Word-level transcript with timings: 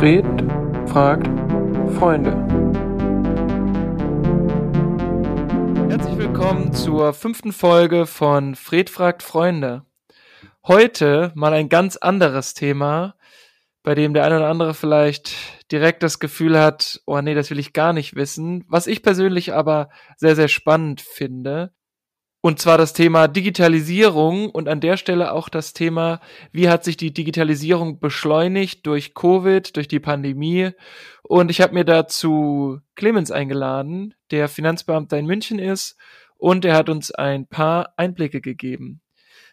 Fred 0.00 0.24
fragt 0.86 1.26
Freunde. 1.98 2.32
Herzlich 5.90 6.16
willkommen 6.16 6.72
zur 6.72 7.12
fünften 7.12 7.52
Folge 7.52 8.06
von 8.06 8.54
Fred 8.54 8.88
fragt 8.88 9.22
Freunde. 9.22 9.84
Heute 10.66 11.32
mal 11.34 11.52
ein 11.52 11.68
ganz 11.68 11.98
anderes 11.98 12.54
Thema, 12.54 13.14
bei 13.82 13.94
dem 13.94 14.14
der 14.14 14.24
eine 14.24 14.38
oder 14.38 14.48
andere 14.48 14.72
vielleicht 14.72 15.34
direkt 15.70 16.02
das 16.02 16.18
Gefühl 16.18 16.58
hat, 16.58 17.02
oh 17.04 17.20
nee, 17.20 17.34
das 17.34 17.50
will 17.50 17.58
ich 17.58 17.74
gar 17.74 17.92
nicht 17.92 18.16
wissen, 18.16 18.64
was 18.68 18.86
ich 18.86 19.02
persönlich 19.02 19.52
aber 19.52 19.90
sehr, 20.16 20.34
sehr 20.34 20.48
spannend 20.48 21.02
finde. 21.02 21.74
Und 22.42 22.58
zwar 22.58 22.78
das 22.78 22.94
Thema 22.94 23.28
Digitalisierung 23.28 24.48
und 24.48 24.66
an 24.66 24.80
der 24.80 24.96
Stelle 24.96 25.32
auch 25.32 25.50
das 25.50 25.74
Thema, 25.74 26.20
wie 26.52 26.70
hat 26.70 26.84
sich 26.84 26.96
die 26.96 27.12
Digitalisierung 27.12 28.00
beschleunigt 28.00 28.86
durch 28.86 29.14
Covid, 29.14 29.76
durch 29.76 29.88
die 29.88 30.00
Pandemie. 30.00 30.70
Und 31.22 31.50
ich 31.50 31.60
habe 31.60 31.74
mir 31.74 31.84
dazu 31.84 32.80
Clemens 32.94 33.30
eingeladen, 33.30 34.14
der 34.30 34.48
Finanzbeamter 34.48 35.18
in 35.18 35.26
München 35.26 35.58
ist 35.58 35.98
und 36.38 36.64
er 36.64 36.76
hat 36.76 36.88
uns 36.88 37.12
ein 37.12 37.46
paar 37.46 37.92
Einblicke 37.98 38.40
gegeben. 38.40 39.02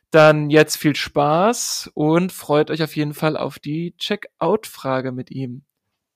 Dann 0.09 0.49
jetzt 0.49 0.77
viel 0.77 0.95
Spaß 0.95 1.91
und 1.93 2.31
freut 2.31 2.71
euch 2.71 2.81
auf 2.81 2.95
jeden 2.95 3.13
Fall 3.13 3.35
auf 3.35 3.59
die 3.59 3.95
Checkout-Frage 3.97 5.11
mit 5.11 5.29
ihm. 5.29 5.63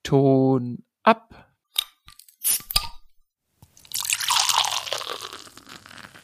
Ton 0.03 0.85
ab. 1.03 1.51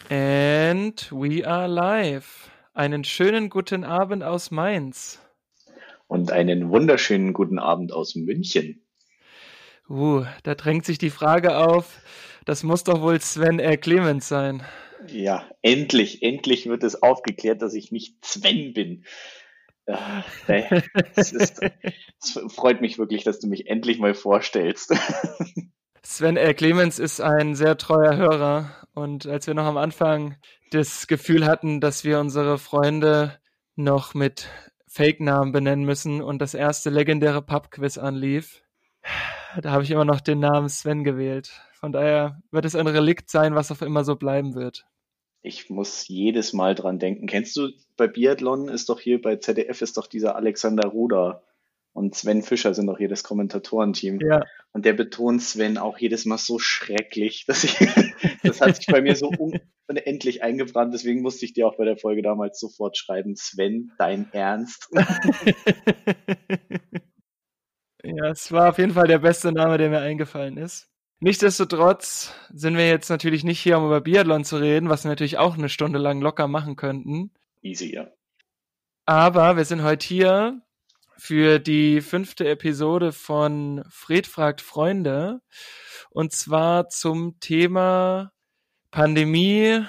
And 0.09 1.11
we 1.11 1.45
are 1.45 1.67
live. 1.67 2.49
Einen 2.73 3.03
schönen 3.03 3.49
guten 3.49 3.83
Abend 3.83 4.23
aus 4.23 4.51
Mainz. 4.51 5.19
Und 6.07 6.31
einen 6.31 6.69
wunderschönen 6.69 7.33
guten 7.33 7.59
Abend 7.59 7.91
aus 7.91 8.15
München. 8.15 8.87
Uh, 9.89 10.23
da 10.43 10.55
drängt 10.55 10.85
sich 10.85 10.97
die 10.97 11.09
Frage 11.09 11.57
auf, 11.57 11.99
das 12.45 12.63
muss 12.63 12.85
doch 12.85 13.01
wohl 13.01 13.19
Sven 13.19 13.59
R. 13.59 13.75
Clemens 13.75 14.29
sein. 14.29 14.63
Ja, 15.07 15.49
endlich, 15.61 16.23
endlich 16.23 16.67
wird 16.67 16.85
es 16.85 17.03
aufgeklärt, 17.03 17.61
dass 17.61 17.73
ich 17.73 17.91
nicht 17.91 18.23
Sven 18.23 18.73
bin. 18.73 19.03
Äh, 19.87 20.81
es, 21.15 21.33
ist, 21.33 21.59
es 21.61 22.39
freut 22.47 22.79
mich 22.79 22.97
wirklich, 22.97 23.25
dass 23.25 23.39
du 23.39 23.47
mich 23.47 23.67
endlich 23.67 23.99
mal 23.99 24.13
vorstellst. 24.13 24.93
Sven 26.01 26.37
R. 26.37 26.53
Clemens 26.53 26.97
ist 26.97 27.19
ein 27.19 27.55
sehr 27.55 27.77
treuer 27.77 28.15
Hörer 28.15 28.86
und 28.97 29.27
als 29.27 29.45
wir 29.45 29.53
noch 29.53 29.65
am 29.65 29.77
Anfang 29.77 30.37
das 30.71 31.05
Gefühl 31.05 31.45
hatten, 31.45 31.79
dass 31.79 32.03
wir 32.03 32.19
unsere 32.19 32.57
Freunde 32.57 33.37
noch 33.75 34.15
mit 34.15 34.49
Fake-Namen 34.87 35.51
benennen 35.51 35.85
müssen 35.85 36.19
und 36.19 36.39
das 36.39 36.55
erste 36.55 36.89
legendäre 36.89 37.43
Pub-Quiz 37.43 37.99
anlief, 37.99 38.63
da 39.61 39.69
habe 39.69 39.83
ich 39.83 39.91
immer 39.91 40.03
noch 40.03 40.19
den 40.19 40.39
Namen 40.39 40.67
Sven 40.67 41.03
gewählt. 41.03 41.51
Von 41.73 41.91
daher 41.91 42.41
wird 42.49 42.65
es 42.65 42.73
ein 42.73 42.87
Relikt 42.87 43.29
sein, 43.29 43.53
was 43.53 43.71
auch 43.71 43.83
immer 43.83 44.03
so 44.03 44.15
bleiben 44.15 44.55
wird. 44.55 44.87
Ich 45.43 45.69
muss 45.69 46.07
jedes 46.07 46.53
Mal 46.53 46.73
dran 46.73 46.97
denken. 46.97 47.27
Kennst 47.27 47.55
du 47.55 47.69
bei 47.97 48.07
Biathlon 48.07 48.67
ist 48.67 48.89
doch 48.89 48.99
hier 48.99 49.21
bei 49.21 49.35
ZDF 49.35 49.83
ist 49.83 49.97
doch 49.97 50.07
dieser 50.07 50.35
Alexander 50.35 50.87
Ruder 50.87 51.43
und 51.93 52.15
Sven 52.15 52.41
Fischer 52.41 52.73
sind 52.73 52.89
auch 52.89 52.97
hier 52.97 53.09
das 53.09 53.23
Kommentatorenteam. 53.23 54.19
Ja. 54.21 54.41
Und 54.77 54.85
der 54.85 54.93
betont 54.93 55.41
Sven 55.41 55.79
auch 55.79 55.97
jedes 55.97 56.25
Mal 56.25 56.37
so 56.37 56.59
schrecklich, 56.59 57.45
dass 57.47 57.63
ich, 57.63 57.79
das 58.43 58.61
hat 58.61 58.75
sich 58.75 58.85
bei 58.85 59.01
mir 59.01 59.15
so 59.15 59.31
unendlich 59.87 60.43
eingebrannt. 60.43 60.93
Deswegen 60.93 61.23
musste 61.23 61.45
ich 61.45 61.53
dir 61.53 61.65
auch 61.67 61.77
bei 61.77 61.85
der 61.85 61.97
Folge 61.97 62.21
damals 62.21 62.59
sofort 62.59 62.95
schreiben, 62.95 63.35
Sven, 63.35 63.91
dein 63.97 64.31
Ernst. 64.33 64.87
ja, 68.03 68.29
es 68.29 68.51
war 68.51 68.69
auf 68.69 68.77
jeden 68.77 68.93
Fall 68.93 69.07
der 69.07 69.17
beste 69.17 69.51
Name, 69.51 69.79
der 69.79 69.89
mir 69.89 70.01
eingefallen 70.01 70.57
ist. 70.57 70.91
Nichtsdestotrotz 71.21 72.35
sind 72.53 72.77
wir 72.77 72.87
jetzt 72.87 73.09
natürlich 73.09 73.43
nicht 73.43 73.59
hier, 73.59 73.79
um 73.79 73.87
über 73.87 74.01
Biathlon 74.01 74.45
zu 74.45 74.57
reden, 74.57 74.89
was 74.89 75.05
wir 75.05 75.09
natürlich 75.09 75.39
auch 75.39 75.57
eine 75.57 75.69
Stunde 75.69 75.97
lang 75.97 76.21
locker 76.21 76.47
machen 76.47 76.75
könnten. 76.75 77.31
Easy, 77.63 77.95
ja. 77.95 78.11
Aber 79.07 79.57
wir 79.57 79.65
sind 79.65 79.81
heute 79.81 80.05
hier, 80.05 80.61
für 81.17 81.59
die 81.59 82.01
fünfte 82.01 82.47
Episode 82.47 83.11
von 83.11 83.83
Fred 83.89 84.27
fragt 84.27 84.61
Freunde. 84.61 85.41
Und 86.11 86.31
zwar 86.31 86.89
zum 86.89 87.39
Thema 87.39 88.31
Pandemie, 88.91 89.83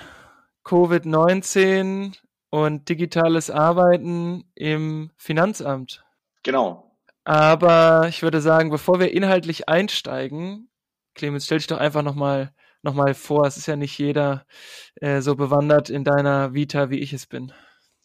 Covid-19 0.64 2.16
und 2.50 2.88
digitales 2.88 3.50
Arbeiten 3.50 4.50
im 4.54 5.10
Finanzamt. 5.16 6.04
Genau. 6.42 6.96
Aber 7.24 8.06
ich 8.08 8.22
würde 8.22 8.40
sagen, 8.40 8.70
bevor 8.70 9.00
wir 9.00 9.12
inhaltlich 9.12 9.68
einsteigen, 9.68 10.70
Clemens, 11.14 11.44
stell 11.44 11.58
dich 11.58 11.66
doch 11.66 11.78
einfach 11.78 12.02
nochmal 12.02 12.54
noch 12.82 12.94
mal 12.94 13.12
vor. 13.12 13.44
Es 13.44 13.56
ist 13.56 13.66
ja 13.66 13.76
nicht 13.76 13.98
jeder 13.98 14.46
äh, 14.96 15.20
so 15.20 15.34
bewandert 15.34 15.90
in 15.90 16.04
deiner 16.04 16.54
Vita, 16.54 16.90
wie 16.90 17.00
ich 17.00 17.12
es 17.12 17.26
bin 17.26 17.52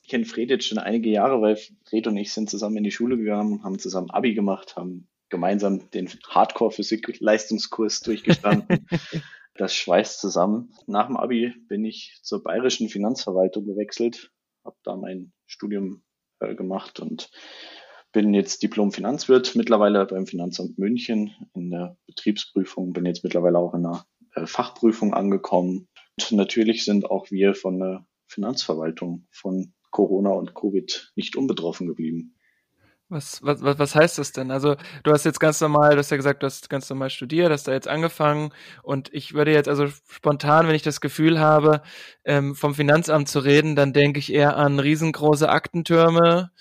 ich 0.03 0.09
kenne 0.09 0.25
Fred 0.25 0.49
jetzt 0.49 0.67
schon 0.67 0.77
einige 0.77 1.09
Jahre, 1.09 1.41
weil 1.41 1.57
Fred 1.85 2.07
und 2.07 2.17
ich 2.17 2.33
sind 2.33 2.49
zusammen 2.49 2.77
in 2.77 2.83
die 2.83 2.91
Schule 2.91 3.17
gegangen, 3.17 3.63
haben 3.63 3.79
zusammen 3.79 4.11
Abi 4.11 4.33
gemacht, 4.33 4.75
haben 4.75 5.07
gemeinsam 5.29 5.89
den 5.91 6.09
Hardcore-Physik-Leistungskurs 6.27 8.01
durchgestanden. 8.01 8.85
das 9.55 9.73
schweißt 9.73 10.19
zusammen. 10.19 10.73
Nach 10.87 11.07
dem 11.07 11.15
Abi 11.15 11.53
bin 11.69 11.85
ich 11.85 12.19
zur 12.21 12.43
bayerischen 12.43 12.89
Finanzverwaltung 12.89 13.65
gewechselt, 13.65 14.31
habe 14.65 14.75
da 14.83 14.97
mein 14.97 15.31
Studium 15.45 16.03
äh, 16.39 16.53
gemacht 16.53 16.99
und 16.99 17.31
bin 18.11 18.33
jetzt 18.33 18.61
Diplom-Finanzwirt, 18.61 19.55
mittlerweile 19.55 20.05
beim 20.05 20.27
Finanzamt 20.27 20.77
München 20.77 21.33
in 21.53 21.71
der 21.71 21.97
Betriebsprüfung, 22.07 22.91
bin 22.91 23.05
jetzt 23.05 23.23
mittlerweile 23.23 23.57
auch 23.57 23.73
in 23.73 23.83
der 23.83 24.05
äh, 24.35 24.45
Fachprüfung 24.45 25.13
angekommen. 25.13 25.87
Und 26.19 26.31
natürlich 26.33 26.83
sind 26.83 27.09
auch 27.09 27.31
wir 27.31 27.55
von 27.55 27.79
der 27.79 28.05
Finanzverwaltung 28.27 29.25
von 29.31 29.73
Corona 29.93 30.31
und 30.31 30.53
Covid 30.55 31.13
nicht 31.15 31.37
unbetroffen 31.37 31.87
geblieben. 31.87 32.35
Was, 33.09 33.43
was, 33.43 33.61
was 33.61 33.93
heißt 33.93 34.17
das 34.17 34.31
denn? 34.31 34.49
Also 34.49 34.75
du 35.03 35.11
hast 35.11 35.23
jetzt 35.23 35.39
ganz 35.39 35.61
normal, 35.61 35.91
du 35.91 35.97
hast 35.99 36.09
ja 36.09 36.17
gesagt, 36.17 36.41
du 36.41 36.47
hast 36.47 36.67
ganz 36.67 36.89
normal 36.89 37.11
studiert, 37.11 37.51
hast 37.51 37.67
da 37.67 37.71
jetzt 37.71 37.87
angefangen 37.87 38.51
und 38.81 39.13
ich 39.13 39.35
würde 39.35 39.51
jetzt 39.51 39.69
also 39.69 39.87
spontan, 40.09 40.67
wenn 40.67 40.73
ich 40.73 40.81
das 40.81 40.99
Gefühl 40.99 41.39
habe, 41.39 41.83
ähm, 42.25 42.55
vom 42.55 42.73
Finanzamt 42.73 43.29
zu 43.29 43.39
reden, 43.39 43.75
dann 43.75 43.93
denke 43.93 44.17
ich 44.17 44.33
eher 44.33 44.57
an 44.57 44.79
riesengroße 44.79 45.47
Aktentürme, 45.47 46.51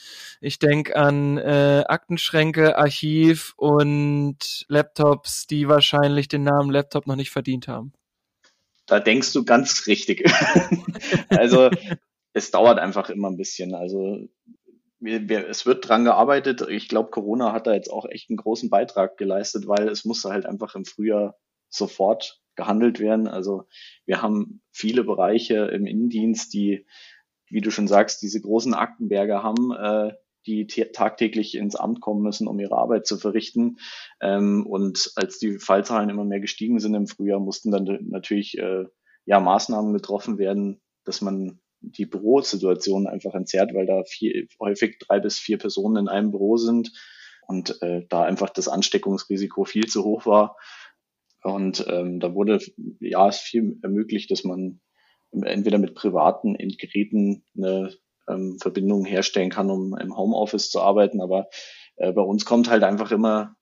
ich 0.42 0.58
denke 0.58 0.94
an 0.94 1.38
äh, 1.38 1.84
Aktenschränke, 1.86 2.76
Archiv 2.76 3.54
und 3.56 4.66
Laptops, 4.68 5.46
die 5.46 5.68
wahrscheinlich 5.68 6.28
den 6.28 6.42
Namen 6.42 6.70
Laptop 6.70 7.06
noch 7.06 7.16
nicht 7.16 7.30
verdient 7.30 7.66
haben. 7.66 7.94
Da 8.84 9.00
denkst 9.00 9.32
du 9.32 9.44
ganz 9.46 9.86
richtig. 9.86 10.26
also 11.30 11.70
es 12.32 12.50
dauert 12.50 12.78
einfach 12.78 13.10
immer 13.10 13.30
ein 13.30 13.36
bisschen. 13.36 13.74
Also 13.74 14.18
wir, 15.00 15.28
wir, 15.28 15.48
es 15.48 15.66
wird 15.66 15.88
dran 15.88 16.04
gearbeitet. 16.04 16.66
Ich 16.68 16.88
glaube, 16.88 17.10
Corona 17.10 17.52
hat 17.52 17.66
da 17.66 17.74
jetzt 17.74 17.92
auch 17.92 18.06
echt 18.08 18.30
einen 18.30 18.36
großen 18.36 18.70
Beitrag 18.70 19.16
geleistet, 19.16 19.66
weil 19.66 19.88
es 19.88 20.04
musste 20.04 20.30
halt 20.30 20.46
einfach 20.46 20.74
im 20.74 20.84
Frühjahr 20.84 21.36
sofort 21.68 22.40
gehandelt 22.54 23.00
werden. 23.00 23.26
Also 23.26 23.64
wir 24.06 24.22
haben 24.22 24.62
viele 24.70 25.04
Bereiche 25.04 25.66
im 25.66 25.86
Innendienst, 25.86 26.52
die, 26.54 26.86
wie 27.48 27.60
du 27.60 27.70
schon 27.70 27.88
sagst, 27.88 28.22
diese 28.22 28.40
großen 28.40 28.74
Aktenberge 28.74 29.42
haben, 29.42 29.72
äh, 29.72 30.12
die 30.46 30.66
tagtäglich 30.66 31.54
ins 31.56 31.76
Amt 31.76 32.00
kommen 32.00 32.22
müssen, 32.22 32.48
um 32.48 32.58
ihre 32.58 32.76
Arbeit 32.76 33.06
zu 33.06 33.16
verrichten. 33.16 33.78
Ähm, 34.20 34.66
und 34.66 35.12
als 35.16 35.38
die 35.38 35.58
Fallzahlen 35.58 36.10
immer 36.10 36.24
mehr 36.24 36.40
gestiegen 36.40 36.78
sind 36.80 36.94
im 36.94 37.06
Frühjahr, 37.06 37.40
mussten 37.40 37.70
dann 37.70 37.84
natürlich 38.08 38.58
äh, 38.58 38.84
ja 39.24 39.40
Maßnahmen 39.40 39.92
getroffen 39.92 40.38
werden, 40.38 40.80
dass 41.04 41.20
man 41.20 41.60
die 41.82 42.06
Bürosituation 42.06 43.06
einfach 43.06 43.34
entzerrt, 43.34 43.74
weil 43.74 43.86
da 43.86 44.04
viel, 44.04 44.48
häufig 44.60 44.98
drei 44.98 45.20
bis 45.20 45.38
vier 45.38 45.58
Personen 45.58 45.96
in 45.96 46.08
einem 46.08 46.30
Büro 46.30 46.56
sind 46.56 46.92
und 47.46 47.82
äh, 47.82 48.06
da 48.08 48.22
einfach 48.22 48.50
das 48.50 48.68
Ansteckungsrisiko 48.68 49.64
viel 49.64 49.86
zu 49.86 50.04
hoch 50.04 50.26
war. 50.26 50.56
Und 51.42 51.84
ähm, 51.88 52.20
da 52.20 52.34
wurde 52.34 52.60
ja 53.00 53.28
es 53.28 53.38
viel 53.38 53.78
ermöglicht, 53.82 54.30
dass 54.30 54.44
man 54.44 54.80
entweder 55.32 55.78
mit 55.78 55.94
privaten 55.94 56.54
Endgeräten 56.54 57.44
eine 57.56 57.92
ähm, 58.28 58.58
Verbindung 58.60 59.04
herstellen 59.04 59.50
kann, 59.50 59.70
um 59.70 59.96
im 59.98 60.16
Homeoffice 60.16 60.70
zu 60.70 60.80
arbeiten. 60.80 61.20
Aber 61.20 61.48
äh, 61.96 62.12
bei 62.12 62.22
uns 62.22 62.44
kommt 62.44 62.70
halt 62.70 62.84
einfach 62.84 63.10
immer 63.10 63.56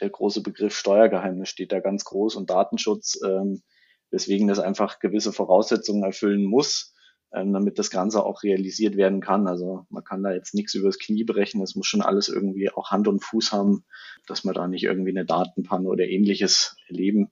der 0.00 0.10
große 0.10 0.42
Begriff 0.42 0.76
Steuergeheimnis 0.76 1.48
steht 1.48 1.72
da 1.72 1.80
ganz 1.80 2.04
groß 2.04 2.36
und 2.36 2.50
Datenschutz, 2.50 3.18
ähm, 3.24 3.62
weswegen 4.10 4.48
das 4.48 4.58
einfach 4.58 4.98
gewisse 4.98 5.32
Voraussetzungen 5.32 6.04
erfüllen 6.04 6.44
muss, 6.44 6.94
ähm, 7.34 7.52
damit 7.52 7.78
das 7.78 7.90
Ganze 7.90 8.24
auch 8.24 8.42
realisiert 8.42 8.96
werden 8.96 9.20
kann. 9.20 9.46
Also 9.46 9.86
man 9.90 10.04
kann 10.04 10.22
da 10.22 10.32
jetzt 10.32 10.54
nichts 10.54 10.74
übers 10.74 10.98
Knie 10.98 11.24
brechen. 11.24 11.62
Es 11.62 11.74
muss 11.74 11.86
schon 11.86 12.02
alles 12.02 12.28
irgendwie 12.28 12.70
auch 12.70 12.90
Hand 12.90 13.08
und 13.08 13.24
Fuß 13.24 13.52
haben, 13.52 13.84
dass 14.26 14.44
man 14.44 14.54
da 14.54 14.68
nicht 14.68 14.84
irgendwie 14.84 15.10
eine 15.10 15.24
Datenpanne 15.24 15.88
oder 15.88 16.04
ähnliches 16.04 16.76
erleben. 16.88 17.30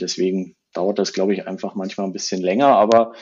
Deswegen 0.00 0.56
dauert 0.72 0.98
das, 0.98 1.12
glaube 1.12 1.34
ich, 1.34 1.46
einfach 1.46 1.74
manchmal 1.74 2.06
ein 2.06 2.12
bisschen 2.12 2.42
länger. 2.42 2.68
Aber 2.68 3.12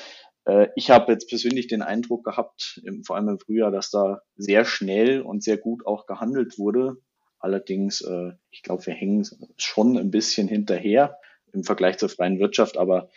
äh, 0.44 0.68
ich 0.76 0.90
habe 0.90 1.12
jetzt 1.12 1.28
persönlich 1.28 1.66
den 1.66 1.82
Eindruck 1.82 2.24
gehabt, 2.24 2.80
im, 2.84 3.04
vor 3.04 3.16
allem 3.16 3.28
im 3.28 3.38
Frühjahr, 3.38 3.70
dass 3.70 3.90
da 3.90 4.22
sehr 4.36 4.64
schnell 4.64 5.22
und 5.22 5.42
sehr 5.42 5.56
gut 5.56 5.86
auch 5.86 6.06
gehandelt 6.06 6.58
wurde. 6.58 6.96
Allerdings, 7.38 8.00
äh, 8.02 8.32
ich 8.50 8.62
glaube, 8.62 8.86
wir 8.86 8.94
hängen 8.94 9.26
schon 9.56 9.98
ein 9.98 10.10
bisschen 10.10 10.48
hinterher 10.48 11.18
im 11.52 11.64
Vergleich 11.64 11.98
zur 11.98 12.08
freien 12.08 12.38
Wirtschaft, 12.38 12.78
aber 12.78 13.10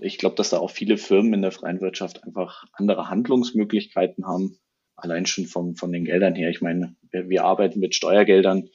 ich 0.00 0.18
glaube, 0.18 0.36
dass 0.36 0.50
da 0.50 0.58
auch 0.58 0.70
viele 0.70 0.96
Firmen 0.96 1.34
in 1.34 1.42
der 1.42 1.52
freien 1.52 1.80
Wirtschaft 1.80 2.24
einfach 2.24 2.64
andere 2.72 3.08
Handlungsmöglichkeiten 3.08 4.26
haben, 4.26 4.58
allein 4.96 5.26
schon 5.26 5.46
vom, 5.46 5.76
von 5.76 5.92
den 5.92 6.04
Geldern 6.04 6.34
her. 6.34 6.50
Ich 6.50 6.60
meine, 6.60 6.96
wir, 7.10 7.28
wir 7.28 7.44
arbeiten 7.44 7.80
mit 7.80 7.94
Steuergeldern 7.94 8.68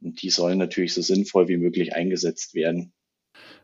und 0.00 0.22
die 0.22 0.30
sollen 0.30 0.58
natürlich 0.58 0.94
so 0.94 1.02
sinnvoll 1.02 1.48
wie 1.48 1.56
möglich 1.56 1.94
eingesetzt 1.94 2.54
werden. 2.54 2.92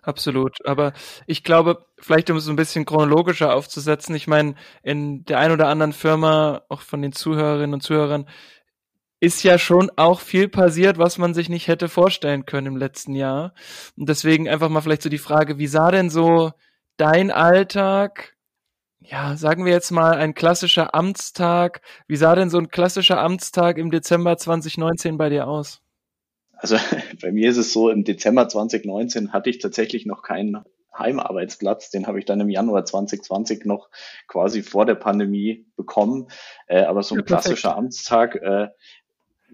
Absolut. 0.03 0.65
Aber 0.67 0.93
ich 1.27 1.43
glaube, 1.43 1.87
vielleicht 1.99 2.31
um 2.31 2.37
es 2.37 2.49
ein 2.49 2.57
bisschen 2.57 2.85
chronologischer 2.85 3.55
aufzusetzen, 3.55 4.15
ich 4.15 4.27
meine, 4.27 4.55
in 4.83 5.25
der 5.25 5.39
ein 5.39 5.53
oder 5.53 5.69
anderen 5.69 5.93
Firma, 5.93 6.63
auch 6.69 6.83
von 6.83 7.03
den 7.03 7.13
Zuhörerinnen 7.13 7.75
und 7.75 7.83
Zuhörern, 7.83 8.29
ist 9.21 9.43
ja 9.43 9.59
schon 9.59 9.91
auch 9.97 10.21
viel 10.21 10.49
passiert, 10.49 10.99
was 10.99 11.17
man 11.17 11.33
sich 11.33 11.49
nicht 11.49 11.67
hätte 11.69 11.89
vorstellen 11.89 12.45
können 12.45 12.67
im 12.67 12.77
letzten 12.77 13.15
Jahr. 13.15 13.55
Und 13.97 14.09
deswegen 14.09 14.49
einfach 14.49 14.69
mal 14.69 14.83
vielleicht 14.83 15.03
so 15.03 15.09
die 15.09 15.19
Frage, 15.19 15.59
wie 15.59 15.67
sah 15.67 15.91
denn 15.91 16.11
so 16.11 16.53
dein 16.97 17.31
Alltag, 17.31 18.37
ja, 19.01 19.37
sagen 19.37 19.65
wir 19.65 19.73
jetzt 19.73 19.91
mal 19.91 20.15
ein 20.15 20.35
klassischer 20.35 20.95
Amtstag, 20.95 21.81
wie 22.07 22.17
sah 22.17 22.35
denn 22.35 22.51
so 22.51 22.59
ein 22.59 22.69
klassischer 22.69 23.21
Amtstag 23.21 23.79
im 23.79 23.91
Dezember 23.91 24.37
2019 24.37 25.19
bei 25.19 25.29
dir 25.29 25.47
aus? 25.47 25.81
Also 26.53 26.77
bei 27.21 27.33
mir 27.33 27.51
ist 27.51 27.57
es 27.57 27.73
so, 27.73 27.91
im 27.91 28.05
Dezember 28.05 28.49
2019 28.49 29.33
hatte 29.33 29.51
ich 29.51 29.59
tatsächlich 29.59 30.07
noch 30.07 30.23
keinen 30.23 30.65
Heimarbeitsplatz. 30.97 31.91
Den 31.91 32.07
habe 32.07 32.19
ich 32.19 32.25
dann 32.25 32.41
im 32.41 32.49
Januar 32.49 32.85
2020 32.85 33.65
noch 33.65 33.91
quasi 34.29 34.63
vor 34.63 34.87
der 34.87 34.95
Pandemie 34.95 35.67
bekommen. 35.77 36.29
Äh, 36.67 36.83
aber 36.83 37.03
so 37.03 37.15
ein 37.15 37.21
ja, 37.21 37.25
klassischer 37.25 37.77
Amtstag, 37.77 38.37
äh, 38.37 38.69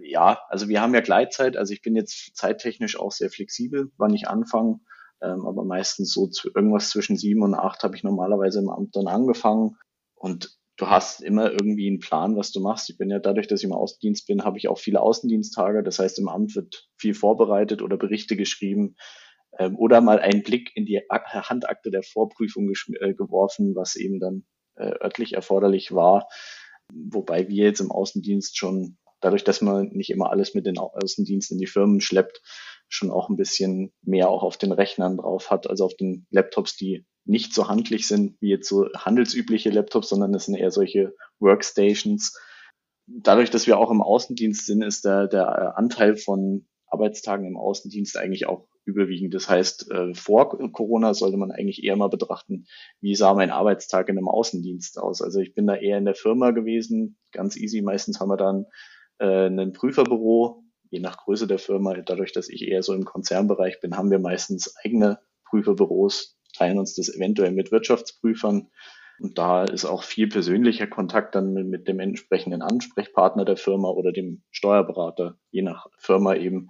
ja, 0.02 0.40
also 0.48 0.69
wir 0.69 0.81
haben 0.81 0.94
ja 0.94 1.00
Gleitzeit. 1.00 1.56
Also 1.56 1.72
ich 1.72 1.82
bin 1.82 1.96
jetzt 1.96 2.37
zeittechnisch 2.37 2.98
auch 2.98 3.12
sehr 3.12 3.31
flexibel, 3.31 3.90
wann 3.96 4.14
ich 4.14 4.28
anfange. 4.28 4.81
Ähm, 5.22 5.46
aber 5.46 5.64
meistens 5.64 6.12
so 6.12 6.26
zu, 6.26 6.50
irgendwas 6.55 6.90
zwischen 6.90 7.17
sieben 7.17 7.43
und 7.43 7.55
acht 7.55 7.82
habe 7.82 7.96
ich 7.96 8.02
normalerweise 8.02 8.61
im 8.61 8.70
Amt 8.70 8.96
dann 8.96 9.06
angefangen. 9.06 9.76
Und 10.14 10.58
du 10.76 10.88
hast 10.88 11.20
immer 11.22 11.50
irgendwie 11.50 11.88
einen 11.88 11.99
Plan, 11.99 12.37
was 12.37 12.52
du 12.52 12.61
machst. 12.61 12.88
Ich 12.88 12.96
bin 12.96 13.11
ja 13.11 13.19
dadurch, 13.19 13.46
dass 13.46 13.61
ich 13.61 13.67
im 13.67 13.72
Außendienst 13.72 14.26
bin, 14.26 14.44
habe 14.44 14.58
ich 14.58 14.69
auch 14.69 14.78
viele 14.78 15.00
Außendiensttage. 15.00 15.82
Das 15.82 15.99
heißt, 15.99 16.19
im 16.19 16.28
Amt 16.28 16.56
wird 16.56 16.88
viel 16.96 17.14
vorbereitet 17.14 17.82
oder 17.82 17.99
Berichte 17.99 18.37
geschrieben 18.37 18.96
ähm, 19.58 19.76
oder 19.76 20.00
mal 20.00 20.19
einen 20.19 20.43
Blick 20.43 20.70
in 20.75 20.87
die 20.87 21.00
Handakte 21.11 21.90
der 21.90 22.02
Vorprüfung 22.02 22.70
äh, 22.70 23.14
geworfen, 23.14 23.75
was 23.75 23.96
eben 23.96 24.20
dann 24.20 24.44
äh, 24.76 24.93
örtlich 25.02 25.34
erforderlich 25.34 25.93
war. 25.93 26.28
Wobei 26.93 27.49
wir 27.49 27.66
jetzt 27.66 27.81
im 27.81 27.90
Außendienst 27.90 28.56
schon, 28.56 28.96
dadurch, 29.20 29.44
dass 29.44 29.61
man 29.61 29.88
nicht 29.88 30.11
immer 30.11 30.31
alles 30.31 30.55
mit 30.55 30.66
den 30.66 30.78
Außendienst 30.78 31.52
in 31.52 31.58
die 31.58 31.66
Firmen 31.66 32.00
schleppt, 32.00 32.40
schon 32.90 33.10
auch 33.10 33.31
ein 33.31 33.37
bisschen 33.37 33.92
mehr 34.02 34.28
auch 34.28 34.42
auf 34.42 34.58
den 34.58 34.72
Rechnern 34.72 35.16
drauf 35.16 35.50
hat, 35.50 35.69
also 35.69 35.84
auf 35.84 35.94
den 35.94 36.26
Laptops, 36.31 36.76
die 36.76 37.06
nicht 37.25 37.54
so 37.54 37.69
handlich 37.69 38.08
sind 38.08 38.37
wie 38.40 38.50
jetzt 38.50 38.69
so 38.69 38.88
handelsübliche 38.94 39.70
Laptops, 39.70 40.08
sondern 40.08 40.34
es 40.34 40.46
sind 40.46 40.56
eher 40.56 40.72
solche 40.72 41.14
Workstations. 41.38 42.37
Dadurch, 43.06 43.50
dass 43.50 43.66
wir 43.66 43.78
auch 43.78 43.90
im 43.90 44.02
Außendienst 44.02 44.66
sind, 44.66 44.82
ist 44.82 45.04
der, 45.04 45.28
der 45.28 45.78
Anteil 45.78 46.16
von 46.16 46.66
Arbeitstagen 46.87 47.46
im 47.46 47.56
Außendienst 47.56 48.16
eigentlich 48.16 48.46
auch 48.46 48.66
überwiegend. 48.84 49.34
Das 49.34 49.48
heißt, 49.48 49.90
äh, 49.92 50.14
vor 50.14 50.58
Corona 50.72 51.14
sollte 51.14 51.37
man 51.37 51.52
eigentlich 51.52 51.84
eher 51.84 51.96
mal 51.96 52.08
betrachten, 52.08 52.66
wie 53.00 53.14
sah 53.14 53.34
mein 53.34 53.50
Arbeitstag 53.50 54.08
in 54.08 54.19
einem 54.19 54.28
Außendienst 54.28 54.98
aus. 54.98 55.22
Also 55.22 55.38
ich 55.38 55.54
bin 55.54 55.66
da 55.66 55.76
eher 55.76 55.98
in 55.98 56.04
der 56.04 56.16
Firma 56.16 56.50
gewesen, 56.50 57.16
ganz 57.31 57.56
easy. 57.56 57.82
Meistens 57.82 58.19
haben 58.19 58.31
wir 58.31 58.37
dann 58.37 58.66
äh, 59.19 59.46
ein 59.46 59.72
Prüferbüro, 59.72 60.60
je 60.90 61.00
nach 61.00 61.16
Größe 61.19 61.46
der 61.46 61.58
Firma. 61.58 61.94
Dadurch, 61.94 62.32
dass 62.32 62.48
ich 62.48 62.69
eher 62.69 62.82
so 62.82 62.92
im 62.94 63.04
Konzernbereich 63.04 63.81
bin, 63.81 63.96
haben 63.96 64.10
wir 64.10 64.19
meistens 64.19 64.75
eigene 64.84 65.20
Prüferbüros, 65.44 66.38
teilen 66.56 66.78
uns 66.78 66.94
das 66.94 67.14
eventuell 67.14 67.52
mit 67.52 67.72
Wirtschaftsprüfern. 67.72 68.69
Und 69.20 69.38
da 69.38 69.64
ist 69.64 69.84
auch 69.84 70.02
viel 70.02 70.28
persönlicher 70.28 70.87
Kontakt 70.87 71.34
dann 71.34 71.52
mit, 71.52 71.66
mit 71.66 71.88
dem 71.88 72.00
entsprechenden 72.00 72.62
Ansprechpartner 72.62 73.44
der 73.44 73.56
Firma 73.56 73.88
oder 73.88 74.12
dem 74.12 74.42
Steuerberater, 74.50 75.38
je 75.50 75.62
nach 75.62 75.87
Firma 75.98 76.34
eben. 76.34 76.69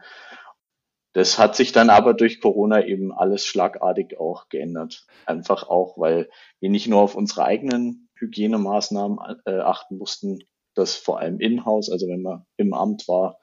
Das 1.12 1.38
hat 1.38 1.56
sich 1.56 1.72
dann 1.72 1.90
aber 1.90 2.14
durch 2.14 2.40
Corona 2.40 2.84
eben 2.84 3.12
alles 3.12 3.44
schlagartig 3.44 4.18
auch 4.18 4.48
geändert. 4.48 5.06
Einfach 5.26 5.68
auch, 5.68 5.98
weil 5.98 6.28
wir 6.60 6.70
nicht 6.70 6.86
nur 6.86 7.00
auf 7.00 7.14
unsere 7.14 7.44
eigenen 7.44 8.08
Hygienemaßnahmen 8.16 9.18
äh, 9.44 9.58
achten 9.58 9.98
mussten, 9.98 10.40
das 10.74 10.94
vor 10.94 11.18
allem 11.18 11.40
in-house, 11.40 11.90
also 11.90 12.06
wenn 12.08 12.22
man 12.22 12.46
im 12.56 12.74
Amt 12.74 13.08
war, 13.08 13.38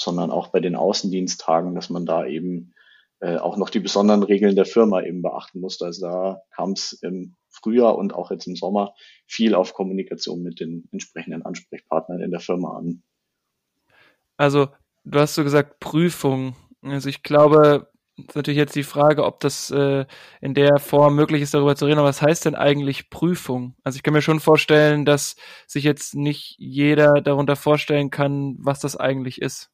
sondern 0.00 0.30
auch 0.30 0.48
bei 0.48 0.60
den 0.60 0.76
Außendiensttagen, 0.76 1.74
dass 1.74 1.90
man 1.90 2.06
da 2.06 2.26
eben 2.26 2.72
äh, 3.20 3.36
auch 3.36 3.56
noch 3.56 3.68
die 3.68 3.80
besonderen 3.80 4.22
Regeln 4.22 4.56
der 4.56 4.64
Firma 4.64 5.02
eben 5.02 5.20
beachten 5.20 5.60
musste. 5.60 5.84
Also 5.84 6.06
da 6.06 6.42
kam 6.54 6.72
es 6.72 6.92
im 7.02 7.36
Frühjahr 7.50 7.98
und 7.98 8.14
auch 8.14 8.30
jetzt 8.30 8.46
im 8.46 8.56
Sommer 8.56 8.94
viel 9.26 9.54
auf 9.54 9.74
Kommunikation 9.74 10.42
mit 10.42 10.60
den 10.60 10.88
entsprechenden 10.90 11.44
Ansprechpartnern 11.44 12.22
in 12.22 12.30
der 12.30 12.40
Firma 12.40 12.78
an. 12.78 13.02
Also 14.38 14.68
du 15.04 15.18
hast 15.18 15.34
so 15.34 15.44
gesagt 15.44 15.80
Prüfung. 15.80 16.56
Also 16.82 17.10
ich 17.10 17.22
glaube, 17.22 17.90
ist 18.16 18.36
natürlich 18.36 18.58
jetzt 18.58 18.74
die 18.74 18.84
Frage, 18.84 19.24
ob 19.24 19.40
das 19.40 19.70
äh, 19.70 20.06
in 20.40 20.54
der 20.54 20.78
Form 20.78 21.14
möglich 21.14 21.42
ist, 21.42 21.54
darüber 21.54 21.76
zu 21.76 21.84
reden. 21.84 21.98
Aber 21.98 22.08
was 22.08 22.22
heißt 22.22 22.46
denn 22.46 22.54
eigentlich 22.54 23.10
Prüfung? 23.10 23.74
Also 23.82 23.96
ich 23.96 24.02
kann 24.02 24.14
mir 24.14 24.22
schon 24.22 24.40
vorstellen, 24.40 25.04
dass 25.04 25.36
sich 25.66 25.84
jetzt 25.84 26.14
nicht 26.14 26.56
jeder 26.58 27.20
darunter 27.20 27.56
vorstellen 27.56 28.10
kann, 28.10 28.56
was 28.58 28.80
das 28.80 28.96
eigentlich 28.96 29.40
ist. 29.42 29.70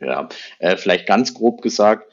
Ja, 0.00 0.28
äh, 0.58 0.76
vielleicht 0.76 1.06
ganz 1.06 1.34
grob 1.34 1.62
gesagt, 1.62 2.12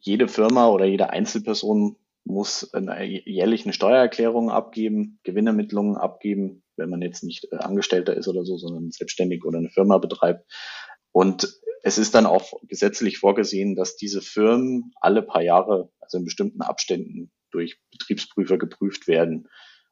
jede 0.00 0.28
Firma 0.28 0.68
oder 0.68 0.84
jede 0.84 1.10
Einzelperson 1.10 1.96
muss 2.24 2.72
eine, 2.72 3.04
jährlich 3.04 3.64
eine 3.64 3.74
Steuererklärung 3.74 4.50
abgeben, 4.50 5.18
Gewinnermittlungen 5.22 5.96
abgeben, 5.96 6.62
wenn 6.76 6.88
man 6.88 7.02
jetzt 7.02 7.22
nicht 7.22 7.48
äh, 7.52 7.56
Angestellter 7.56 8.14
ist 8.14 8.28
oder 8.28 8.44
so, 8.44 8.56
sondern 8.56 8.90
selbstständig 8.90 9.44
oder 9.44 9.58
eine 9.58 9.70
Firma 9.70 9.98
betreibt. 9.98 10.50
Und 11.12 11.60
es 11.82 11.98
ist 11.98 12.14
dann 12.14 12.26
auch 12.26 12.54
gesetzlich 12.62 13.18
vorgesehen, 13.18 13.76
dass 13.76 13.96
diese 13.96 14.22
Firmen 14.22 14.92
alle 15.00 15.22
paar 15.22 15.42
Jahre, 15.42 15.90
also 16.00 16.18
in 16.18 16.24
bestimmten 16.24 16.62
Abständen, 16.62 17.30
durch 17.50 17.78
Betriebsprüfer 17.92 18.58
geprüft 18.58 19.06
werden. 19.06 19.48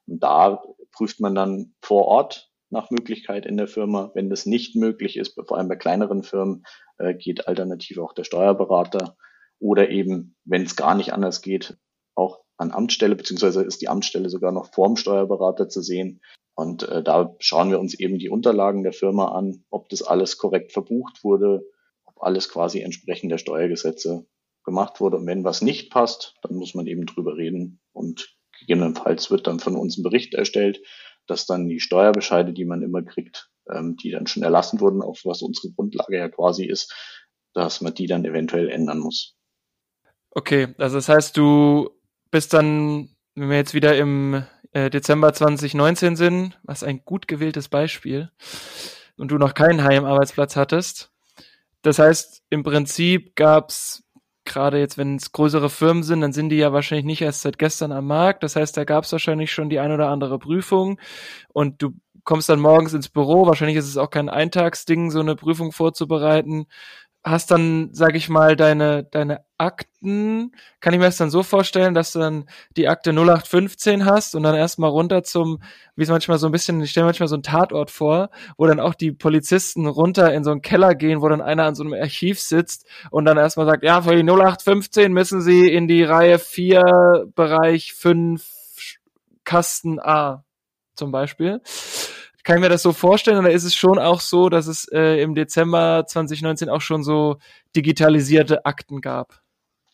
Und 0.07 0.23
da 0.23 0.63
prüft 0.91 1.21
man 1.21 1.35
dann 1.35 1.75
vor 1.81 2.07
Ort 2.07 2.51
nach 2.71 2.91
Möglichkeit 2.91 3.47
in 3.47 3.57
der 3.57 3.69
Firma. 3.69 4.11
Wenn 4.15 4.31
das 4.31 4.47
nicht 4.47 4.75
möglich 4.75 5.17
ist, 5.17 5.35
vor 5.35 5.59
allem 5.59 5.69
bei 5.69 5.77
kleineren 5.77 6.23
Firmen, 6.23 6.65
äh, 6.99 7.15
geht 7.15 7.49
alternativ 7.49 7.99
auch 7.99 8.13
der 8.13 8.25
Steuerberater. 8.25 9.17
Oder 9.59 9.91
eben, 9.91 10.37
wenn 10.45 10.63
es 10.63 10.77
gar 10.77 10.95
nicht 10.95 11.13
anders 11.13 11.43
geht, 11.43 11.77
auch 12.15 12.41
an 12.57 12.73
Amtsstelle, 12.73 13.17
beziehungsweise 13.17 13.63
ist 13.63 13.81
die 13.81 13.89
Amtsstelle 13.89 14.29
sogar 14.29 14.53
noch 14.53 14.73
vorm 14.73 14.97
Steuerberater 14.97 15.69
zu 15.69 15.83
sehen. 15.83 16.21
Und 16.55 16.83
äh, 16.83 17.03
da 17.03 17.35
schauen 17.39 17.71
wir 17.71 17.81
uns 17.81 17.95
eben 17.95 18.19
die 18.19 18.29
Unterlagen 18.29 18.83
der 18.83 18.93
Firma 18.93 19.33
an, 19.33 19.65
ob 19.71 19.89
das 19.89 20.03
alles 20.03 20.37
korrekt 20.37 20.73
verbucht 20.73 21.25
wurde, 21.25 21.65
ob 22.05 22.23
alles 22.23 22.49
quasi 22.49 22.81
entsprechend 22.81 23.33
der 23.33 23.39
Steuergesetze 23.39 24.27
gemacht 24.65 25.01
wurde. 25.01 25.17
Und 25.17 25.27
wenn 25.27 25.45
was 25.45 25.63
nicht 25.63 25.91
passt, 25.91 26.35
dann 26.43 26.57
muss 26.57 26.75
man 26.75 26.87
eben 26.87 27.07
drüber 27.07 27.37
reden. 27.37 27.81
Und 27.93 28.37
gegebenenfalls 28.61 29.31
wird 29.31 29.47
dann 29.47 29.61
von 29.61 29.77
uns 29.77 29.97
ein 29.97 30.03
Bericht 30.03 30.35
erstellt, 30.35 30.83
dass 31.27 31.47
dann 31.47 31.69
die 31.69 31.81
Steuerbescheide, 31.81 32.53
die 32.53 32.65
man 32.65 32.83
immer 32.83 33.03
kriegt, 33.03 33.51
ähm, 33.71 33.97
die 33.97 34.11
dann 34.11 34.27
schon 34.27 34.43
erlassen 34.43 34.81
wurden, 34.81 35.03
auf 35.03 35.21
was 35.25 35.43
unsere 35.43 35.73
Grundlage 35.75 36.17
ja 36.17 36.29
quasi 36.29 36.65
ist, 36.65 36.95
dass 37.55 37.81
man 37.81 37.95
die 37.95 38.07
dann 38.07 38.25
eventuell 38.25 38.69
ändern 38.69 38.99
muss. 38.99 39.37
Okay, 40.31 40.75
also 40.79 40.97
das 40.97 41.09
heißt, 41.09 41.37
du 41.37 41.91
bist 42.31 42.55
dann, 42.55 43.11
wenn 43.35 43.51
wir 43.51 43.57
jetzt 43.57 43.75
wieder 43.75 43.97
im 43.97 44.45
äh, 44.73 44.89
Dezember 44.89 45.33
2019 45.33 46.17
sind, 46.17 46.59
was 46.63 46.83
ein 46.83 47.05
gut 47.05 47.29
gewähltes 47.29 47.69
Beispiel, 47.69 48.31
und 49.17 49.31
du 49.31 49.37
noch 49.37 49.55
keinen 49.55 49.85
Heimarbeitsplatz 49.85 50.57
hattest. 50.57 51.13
Das 51.83 51.99
heißt, 51.99 52.43
im 52.49 52.63
Prinzip 52.63 53.37
gab's 53.37 54.05
gerade 54.45 54.79
jetzt, 54.79 54.99
wenn 54.99 55.17
es 55.17 55.33
größere 55.33 55.71
Firmen 55.71 56.03
sind, 56.03 56.21
dann 56.21 56.33
sind 56.33 56.49
die 56.49 56.57
ja 56.57 56.73
wahrscheinlich 56.73 57.05
nicht 57.05 57.23
erst 57.23 57.43
seit 57.43 57.59
gestern 57.59 57.93
am 57.93 58.07
Markt. 58.07 58.43
Das 58.43 58.57
heißt, 58.57 58.77
da 58.77 58.85
gab's 58.85 59.13
wahrscheinlich 59.13 59.53
schon 59.53 59.69
die 59.69 59.79
ein 59.79 59.93
oder 59.93 60.09
andere 60.09 60.39
Prüfung 60.39 60.99
und 61.53 61.83
du 61.83 61.93
kommst 62.25 62.49
dann 62.49 62.61
morgens 62.61 62.93
ins 62.93 63.09
Büro. 63.09 63.47
Wahrscheinlich 63.47 63.77
ist 63.77 63.89
es 63.89 63.97
auch 63.97 64.11
kein 64.11 64.29
Eintagsding, 64.29 65.11
so 65.11 65.21
eine 65.21 65.37
Prüfung 65.37 65.73
vorzubereiten 65.73 66.67
hast 67.25 67.53
dann, 67.53 67.91
sag 67.93 68.17
ich 68.17 68.29
mal, 68.29 68.57
deine, 68.57 69.05
deine 69.05 69.45
Akten, 69.57 70.53
kann 70.81 70.93
ich 70.93 70.99
mir 70.99 71.07
das 71.07 71.19
dann 71.19 71.31
so 71.31 71.45
vorstellen, 71.45 71.95
dass 71.95 72.13
du 72.13 72.19
dann 72.19 72.49
die 72.77 72.89
Akte 72.89 73.11
0815 73.11 74.05
hast 74.05 74.35
und 74.35 74.43
dann 74.43 74.57
erstmal 74.57 74.91
runter 74.91 75.23
zum, 75.23 75.63
wie 75.95 76.03
es 76.03 76.09
manchmal 76.09 76.39
so 76.39 76.47
ein 76.47 76.53
bisschen, 76.53 76.81
ich 76.83 76.91
stelle 76.91 77.07
manchmal 77.07 77.29
so 77.29 77.37
einen 77.37 77.45
Tatort 77.45 77.93
vor, 77.93 78.31
wo 78.57 78.67
dann 78.67 78.81
auch 78.81 78.95
die 78.95 79.13
Polizisten 79.13 79.87
runter 79.87 80.35
in 80.35 80.43
so 80.43 80.51
einen 80.51 80.63
Keller 80.63 80.97
gehen, 80.97 81.23
wo 81.23 81.29
dann 81.29 81.41
einer 81.41 81.65
an 81.65 81.77
so 81.77 81.85
einem 81.85 81.93
Archiv 81.93 82.41
sitzt 82.41 82.87
und 83.11 83.25
dann 83.25 83.39
erstmal 83.39 83.67
sagt, 83.67 83.85
ja, 83.85 84.03
für 84.03 84.17
die 84.17 84.25
0815 84.25 85.13
müssen 85.13 85.43
sie 85.43 85.73
in 85.73 85.87
die 85.87 86.03
Reihe 86.03 86.41
4, 86.41 87.29
Bereich 87.37 87.95
5, 87.95 88.45
Kasten 89.45 90.01
A 90.01 90.45
zum 90.95 91.13
Beispiel 91.13 91.61
kann 92.43 92.57
ich 92.57 92.63
mir 92.63 92.69
das 92.69 92.83
so 92.83 92.93
vorstellen 92.93 93.39
oder 93.39 93.53
ist 93.53 93.65
es 93.65 93.75
schon 93.75 93.99
auch 93.99 94.21
so, 94.21 94.49
dass 94.49 94.67
es 94.67 94.87
äh, 94.93 95.21
im 95.23 95.35
Dezember 95.35 96.05
2019 96.07 96.69
auch 96.69 96.81
schon 96.81 97.05
so 97.05 97.37
digitalisierte 97.77 98.65
Akten 98.65 99.01
gab? 99.01 99.43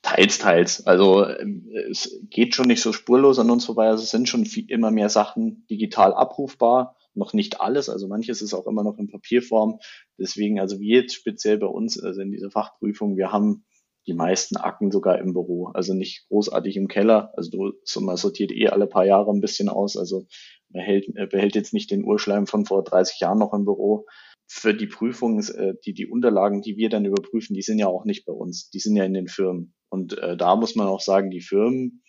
Teils, 0.02 0.38
teils. 0.38 0.86
Also 0.86 1.26
ähm, 1.26 1.68
es 1.90 2.20
geht 2.30 2.54
schon 2.54 2.68
nicht 2.68 2.80
so 2.80 2.92
spurlos 2.92 3.38
an 3.38 3.50
uns 3.50 3.66
vorbei. 3.66 3.88
Also 3.88 4.04
es 4.04 4.10
sind 4.10 4.28
schon 4.28 4.46
viel, 4.46 4.70
immer 4.70 4.90
mehr 4.90 5.08
Sachen 5.08 5.66
digital 5.68 6.14
abrufbar. 6.14 6.96
Noch 7.14 7.32
nicht 7.32 7.60
alles, 7.60 7.88
also 7.88 8.06
manches 8.06 8.42
ist 8.42 8.54
auch 8.54 8.66
immer 8.66 8.84
noch 8.84 8.96
in 8.98 9.10
Papierform. 9.10 9.80
Deswegen, 10.18 10.60
also 10.60 10.78
wir 10.78 11.02
jetzt 11.02 11.14
speziell 11.14 11.58
bei 11.58 11.66
uns, 11.66 12.00
also 12.00 12.20
in 12.20 12.30
dieser 12.30 12.50
Fachprüfung, 12.50 13.16
wir 13.16 13.32
haben 13.32 13.64
die 14.06 14.14
meisten 14.14 14.56
Akten 14.56 14.90
sogar 14.90 15.18
im 15.18 15.34
Büro. 15.34 15.66
Also 15.66 15.94
nicht 15.94 16.26
großartig 16.28 16.76
im 16.76 16.88
Keller. 16.88 17.32
Also 17.36 17.50
du 17.50 18.00
man 18.00 18.16
sortiert 18.16 18.52
eh 18.52 18.68
alle 18.68 18.86
paar 18.86 19.04
Jahre 19.04 19.30
ein 19.30 19.40
bisschen 19.40 19.68
aus. 19.68 19.96
Also 19.96 20.26
behält, 20.70 21.06
behält 21.30 21.54
jetzt 21.54 21.72
nicht 21.72 21.90
den 21.90 22.04
Urschleim 22.04 22.46
von 22.46 22.64
vor 22.64 22.84
30 22.84 23.20
Jahren 23.20 23.38
noch 23.38 23.52
im 23.52 23.64
Büro. 23.64 24.06
Für 24.50 24.74
die 24.74 24.86
Prüfung, 24.86 25.40
äh, 25.40 25.74
die, 25.84 25.92
die 25.92 26.06
Unterlagen, 26.06 26.62
die 26.62 26.76
wir 26.76 26.88
dann 26.88 27.04
überprüfen, 27.04 27.54
die 27.54 27.62
sind 27.62 27.78
ja 27.78 27.86
auch 27.86 28.04
nicht 28.04 28.24
bei 28.24 28.32
uns. 28.32 28.70
Die 28.70 28.80
sind 28.80 28.96
ja 28.96 29.04
in 29.04 29.14
den 29.14 29.28
Firmen. 29.28 29.74
Und 29.90 30.16
äh, 30.18 30.36
da 30.36 30.56
muss 30.56 30.74
man 30.74 30.86
auch 30.86 31.00
sagen, 31.00 31.30
die 31.30 31.40
Firmen, 31.40 32.02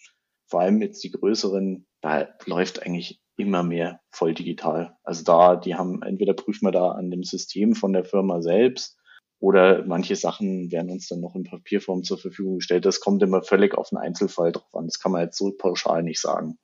vor 0.48 0.62
allem 0.62 0.82
jetzt 0.82 1.04
die 1.04 1.12
größeren, 1.12 1.86
da 2.02 2.30
läuft 2.46 2.82
eigentlich 2.82 3.22
immer 3.38 3.64
mehr 3.64 4.02
voll 4.12 4.34
digital. 4.34 4.98
Also 5.04 5.24
da, 5.24 5.56
die 5.56 5.76
haben, 5.76 6.02
entweder 6.02 6.34
prüfen 6.34 6.66
wir 6.66 6.72
da 6.72 6.92
an 6.92 7.12
dem 7.12 7.24
System 7.24 7.76
von 7.76 7.94
der 7.94 8.04
Firma 8.04 8.42
selbst 8.42 9.00
oder 9.40 9.86
manche 9.86 10.18
Sachen 10.18 10.72
werden 10.72 10.92
uns 10.92 11.08
dann 11.08 11.22
noch 11.22 11.36
in 11.36 11.44
Papierform 11.44 12.04
zur 12.04 12.18
Verfügung 12.18 12.56
gestellt. 12.56 12.86
Das 12.86 13.00
kommt 13.00 13.24
immer 13.24 13.42
völlig 13.42 13.78
auf 13.78 13.90
den 13.90 13.98
Einzelfall 13.98 14.52
drauf 14.52 14.76
an. 14.76 14.86
Das 14.86 15.00
kann 15.00 15.14
man 15.14 15.22
jetzt 15.22 15.38
so 15.38 15.52
pauschal 15.58 16.04
nicht 16.04 16.20
sagen. 16.20 16.58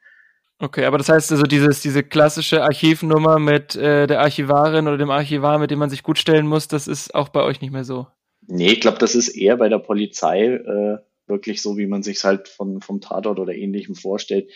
Okay, 0.59 0.85
aber 0.85 0.97
das 0.97 1.09
heißt 1.09 1.31
also 1.31 1.43
dieses, 1.43 1.81
diese 1.81 2.01
klassische 2.01 2.63
Archivnummer 2.63 3.39
mit 3.39 3.75
äh, 3.75 4.07
der 4.07 4.21
Archivarin 4.21 4.87
oder 4.87 4.97
dem 4.97 5.09
Archivar, 5.09 5.59
mit 5.59 5.69
dem 5.69 5.79
man 5.79 5.89
sich 5.89 6.01
gut 6.01 6.17
stellen 6.17 6.47
muss, 6.47 6.67
das 6.67 6.87
ist 6.87 7.13
auch 7.13 7.29
bei 7.29 7.41
euch 7.43 7.59
nicht 7.59 7.71
mehr 7.71 7.83
so. 7.83 8.07
Nee, 8.47 8.73
ich 8.73 8.81
glaube, 8.81 8.97
das 8.99 9.15
ist 9.15 9.29
eher 9.29 9.57
bei 9.57 9.69
der 9.69 9.79
Polizei 9.79 10.45
äh, 10.45 10.97
wirklich 11.27 11.61
so, 11.61 11.77
wie 11.77 11.87
man 11.87 12.03
sich 12.03 12.23
halt 12.23 12.47
von, 12.47 12.81
vom 12.81 13.01
Tatort 13.01 13.39
oder 13.39 13.53
ähnlichem 13.53 13.95
vorstellt. 13.95 14.49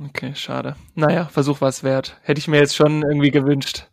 Okay, 0.00 0.32
schade. 0.34 0.76
Naja, 0.94 1.26
Versuch 1.26 1.60
war 1.60 1.68
es 1.68 1.84
wert. 1.84 2.16
Hätte 2.22 2.38
ich 2.38 2.48
mir 2.48 2.58
jetzt 2.58 2.74
schon 2.74 3.02
irgendwie 3.02 3.30
gewünscht. 3.30 3.88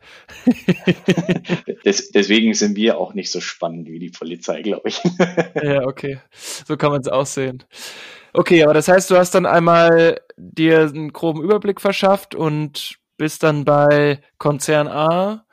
Des, 1.84 2.12
deswegen 2.12 2.54
sind 2.54 2.78
wir 2.78 2.98
auch 2.98 3.14
nicht 3.14 3.32
so 3.32 3.42
spannend 3.42 3.90
wie 3.90 4.00
die 4.00 4.10
Polizei, 4.10 4.62
glaube 4.62 4.88
ich. 4.88 5.02
ja, 5.62 5.86
okay. 5.86 6.20
So 6.32 6.78
kann 6.78 6.92
man 6.92 7.02
es 7.02 7.10
auch 7.10 7.26
sehen. 7.26 7.66
Okay, 8.34 8.64
aber 8.64 8.74
das 8.74 8.88
heißt, 8.88 9.10
du 9.10 9.18
hast 9.18 9.34
dann 9.34 9.46
einmal 9.46 10.22
dir 10.38 10.82
einen 10.82 11.12
groben 11.14 11.42
Überblick 11.42 11.82
verschafft 11.82 12.36
und 12.36 13.00
bist 13.18 13.44
dann 13.44 13.66
bei 13.66 14.22
Konzern 14.38 14.88
A 14.88 15.46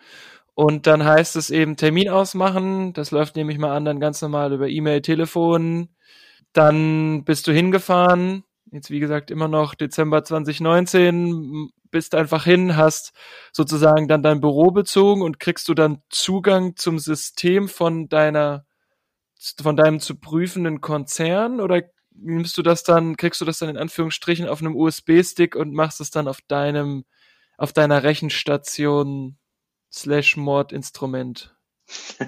und 0.55 0.87
dann 0.87 1.05
heißt 1.05 1.37
es 1.37 1.51
eben 1.51 1.77
Termin 1.77 2.11
ausmachen. 2.11 2.93
Das 2.93 3.11
läuft 3.13 3.37
nämlich 3.37 3.59
mal 3.59 3.75
an 3.77 3.85
dann 3.87 4.01
ganz 4.01 4.21
normal 4.23 4.53
über 4.53 4.69
E-Mail, 4.69 5.03
Telefon. 5.03 5.89
Dann 6.53 7.25
bist 7.25 7.47
du 7.47 7.53
hingefahren, 7.53 8.45
jetzt 8.73 8.91
wie 8.91 9.01
gesagt 9.01 9.31
immer 9.31 9.49
noch 9.49 9.75
Dezember 9.75 10.25
2019, 10.25 11.71
bist 11.91 12.15
einfach 12.15 12.45
hin, 12.45 12.77
hast 12.77 13.13
sozusagen 13.53 14.09
dann 14.09 14.23
dein 14.23 14.41
Büro 14.41 14.71
bezogen 14.71 15.23
und 15.23 15.41
kriegst 15.41 15.69
du 15.69 15.75
dann 15.75 16.03
Zugang 16.11 16.77
zum 16.77 16.99
System 16.99 17.69
von 17.69 18.09
deiner, 18.09 18.67
von 19.63 19.77
deinem 19.77 20.01
zu 20.01 20.17
prüfenden 20.21 20.81
Konzern 20.81 21.61
oder 21.61 21.83
nimmst 22.19 22.57
du 22.59 22.63
das 22.63 22.83
dann, 22.83 23.17
kriegst 23.17 23.41
du 23.41 23.45
das 23.45 23.59
dann 23.59 23.69
in 23.69 23.77
Anführungsstrichen 23.77 24.49
auf 24.49 24.61
einem 24.61 24.77
USB-Stick 24.77 25.57
und 25.57 25.73
machst 25.73 26.01
es 26.01 26.11
dann 26.11 26.29
auf 26.29 26.41
deinem, 26.49 27.05
auf 27.59 27.73
deiner 27.73 28.03
Rechenstation 28.03 29.39
slash 29.93 30.37
Mordinstrument? 30.37 31.57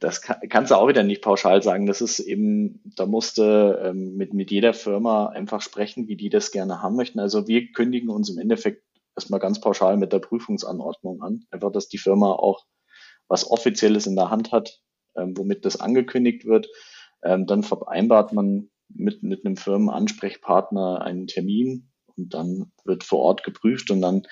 das 0.00 0.22
kann, 0.22 0.36
kannst 0.48 0.70
du 0.70 0.76
auch 0.76 0.88
wieder 0.88 1.02
nicht 1.02 1.22
pauschal 1.22 1.62
sagen. 1.62 1.86
Das 1.86 2.00
ist 2.00 2.20
eben, 2.20 2.80
da 2.96 3.06
musste 3.06 3.80
ähm, 3.84 4.16
mit, 4.16 4.32
mit 4.32 4.50
jeder 4.50 4.74
Firma 4.74 5.26
einfach 5.26 5.60
sprechen, 5.60 6.08
wie 6.08 6.16
die 6.16 6.30
das 6.30 6.50
gerne 6.50 6.82
haben 6.82 6.96
möchten. 6.96 7.20
Also 7.20 7.46
wir 7.46 7.70
kündigen 7.72 8.08
uns 8.08 8.30
im 8.30 8.38
Endeffekt 8.38 8.82
erstmal 9.16 9.40
ganz 9.40 9.60
pauschal 9.60 9.96
mit 9.96 10.12
der 10.12 10.20
Prüfungsanordnung 10.20 11.22
an. 11.22 11.44
Einfach, 11.50 11.70
dass 11.70 11.88
die 11.88 11.98
Firma 11.98 12.32
auch 12.32 12.64
was 13.28 13.50
Offizielles 13.50 14.06
in 14.06 14.16
der 14.16 14.30
Hand 14.30 14.52
hat, 14.52 14.80
ähm, 15.16 15.36
womit 15.36 15.64
das 15.64 15.80
angekündigt 15.80 16.44
wird. 16.44 16.68
Ähm, 17.22 17.46
dann 17.46 17.62
vereinbart 17.62 18.32
man 18.32 18.70
mit, 18.94 19.22
mit 19.22 19.44
einem 19.44 19.56
Firmenansprechpartner 19.56 21.02
einen 21.02 21.26
Termin 21.26 21.90
und 22.16 22.34
dann 22.34 22.72
wird 22.84 23.04
vor 23.04 23.20
Ort 23.20 23.44
geprüft 23.44 23.90
und 23.90 24.00
dann 24.00 24.22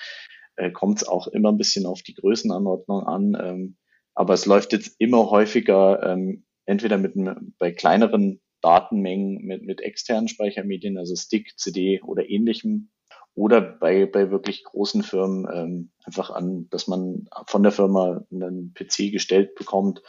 äh, 0.55 0.71
kommt 0.71 1.01
es 1.01 1.07
auch 1.07 1.27
immer 1.27 1.51
ein 1.51 1.57
bisschen 1.57 1.85
auf 1.85 2.01
die 2.01 2.13
Größenanordnung 2.13 3.03
an. 3.03 3.37
Ähm, 3.41 3.77
aber 4.13 4.33
es 4.33 4.45
läuft 4.45 4.73
jetzt 4.73 4.95
immer 4.99 5.29
häufiger, 5.29 6.03
ähm, 6.03 6.45
entweder 6.65 6.97
mit 6.97 7.13
bei 7.57 7.71
kleineren 7.71 8.41
Datenmengen 8.61 9.43
mit, 9.43 9.63
mit 9.63 9.81
externen 9.81 10.27
Speichermedien, 10.27 10.97
also 10.97 11.15
Stick, 11.15 11.57
CD 11.57 12.01
oder 12.03 12.29
ähnlichem, 12.29 12.91
oder 13.33 13.61
bei, 13.61 14.05
bei 14.05 14.29
wirklich 14.29 14.63
großen 14.63 15.03
Firmen 15.03 15.47
ähm, 15.53 15.91
einfach 16.03 16.31
an, 16.31 16.67
dass 16.69 16.87
man 16.87 17.27
von 17.47 17.63
der 17.63 17.71
Firma 17.71 18.25
einen 18.29 18.73
PC 18.73 19.11
gestellt 19.11 19.55
bekommt, 19.55 20.01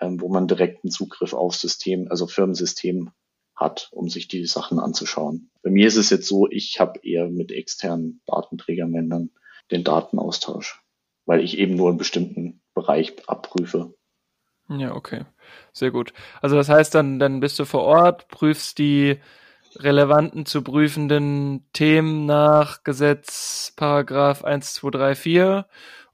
ähm, 0.00 0.20
wo 0.20 0.28
man 0.28 0.48
direkten 0.48 0.90
Zugriff 0.90 1.34
auf 1.34 1.54
System, 1.54 2.08
also 2.08 2.26
Firmensystem 2.26 3.10
hat, 3.60 3.88
um 3.92 4.08
sich 4.08 4.26
die 4.26 4.46
Sachen 4.46 4.80
anzuschauen. 4.80 5.50
Bei 5.62 5.70
mir 5.70 5.86
ist 5.86 5.96
es 5.96 6.10
jetzt 6.10 6.26
so, 6.26 6.48
ich 6.48 6.80
habe 6.80 7.00
eher 7.02 7.28
mit 7.28 7.52
externen 7.52 8.22
dann 8.26 9.30
den 9.70 9.84
Datenaustausch, 9.84 10.82
weil 11.26 11.44
ich 11.44 11.58
eben 11.58 11.76
nur 11.76 11.90
einen 11.90 11.98
bestimmten 11.98 12.62
Bereich 12.74 13.14
abprüfe. 13.28 13.94
Ja, 14.68 14.94
okay. 14.94 15.24
Sehr 15.72 15.90
gut. 15.90 16.12
Also 16.40 16.56
das 16.56 16.68
heißt 16.68 16.94
dann, 16.94 17.18
dann 17.18 17.40
bist 17.40 17.58
du 17.58 17.64
vor 17.64 17.82
Ort, 17.82 18.28
prüfst 18.28 18.78
die 18.78 19.18
relevanten 19.76 20.46
zu 20.46 20.62
prüfenden 20.62 21.68
Themen 21.72 22.26
nach 22.26 22.82
Gesetz 22.82 23.72
Paragraph 23.76 24.44
1234 24.44 25.64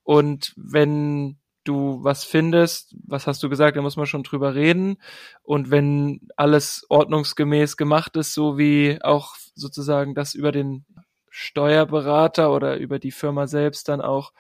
und 0.02 0.52
wenn 0.56 1.38
du 1.66 2.02
was 2.02 2.24
findest, 2.24 2.96
was 3.06 3.26
hast 3.26 3.42
du 3.42 3.48
gesagt, 3.48 3.76
da 3.76 3.82
muss 3.82 3.96
man 3.96 4.06
schon 4.06 4.22
drüber 4.22 4.54
reden 4.54 4.96
und 5.42 5.70
wenn 5.70 6.28
alles 6.36 6.86
ordnungsgemäß 6.88 7.76
gemacht 7.76 8.16
ist, 8.16 8.34
so 8.34 8.56
wie 8.58 8.98
auch 9.02 9.34
sozusagen 9.54 10.14
das 10.14 10.34
über 10.34 10.52
den 10.52 10.86
Steuerberater 11.30 12.52
oder 12.52 12.78
über 12.78 12.98
die 12.98 13.10
Firma 13.10 13.46
selbst 13.46 13.88
dann 13.88 14.00
auch 14.00 14.32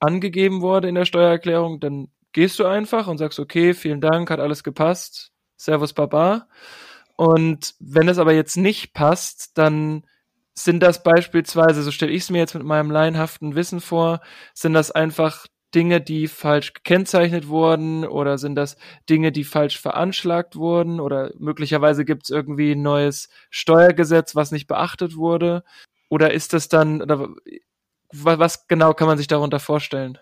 angegeben 0.00 0.60
wurde 0.60 0.88
in 0.88 0.94
der 0.94 1.06
Steuererklärung, 1.06 1.80
dann 1.80 2.08
gehst 2.32 2.58
du 2.58 2.66
einfach 2.66 3.06
und 3.06 3.18
sagst, 3.18 3.40
okay, 3.40 3.72
vielen 3.72 4.02
Dank, 4.02 4.30
hat 4.30 4.40
alles 4.40 4.62
gepasst, 4.62 5.32
Servus 5.56 5.94
Baba. 5.94 6.48
Und 7.16 7.74
wenn 7.78 8.08
es 8.08 8.18
aber 8.18 8.34
jetzt 8.34 8.56
nicht 8.58 8.92
passt, 8.92 9.56
dann 9.56 10.04
sind 10.52 10.82
das 10.82 11.02
beispielsweise, 11.02 11.82
so 11.82 11.90
stelle 11.90 12.12
ich 12.12 12.24
es 12.24 12.30
mir 12.30 12.38
jetzt 12.38 12.54
mit 12.54 12.64
meinem 12.64 12.90
laienhaften 12.90 13.54
Wissen 13.54 13.80
vor, 13.80 14.20
sind 14.54 14.74
das 14.74 14.90
einfach 14.90 15.46
Dinge, 15.76 16.00
die 16.00 16.26
falsch 16.26 16.72
gekennzeichnet 16.72 17.48
wurden 17.48 18.06
oder 18.06 18.38
sind 18.38 18.54
das 18.56 18.76
Dinge, 19.08 19.30
die 19.30 19.44
falsch 19.44 19.78
veranschlagt 19.78 20.56
wurden 20.56 20.98
oder 20.98 21.32
möglicherweise 21.38 22.04
gibt 22.06 22.24
es 22.24 22.30
irgendwie 22.30 22.72
ein 22.72 22.82
neues 22.82 23.28
Steuergesetz, 23.50 24.34
was 24.34 24.50
nicht 24.50 24.66
beachtet 24.66 25.16
wurde 25.16 25.62
oder 26.08 26.32
ist 26.32 26.54
das 26.54 26.68
dann, 26.68 27.02
oder 27.02 27.28
was 28.12 28.66
genau 28.68 28.94
kann 28.94 29.06
man 29.06 29.18
sich 29.18 29.26
darunter 29.26 29.60
vorstellen? 29.60 30.18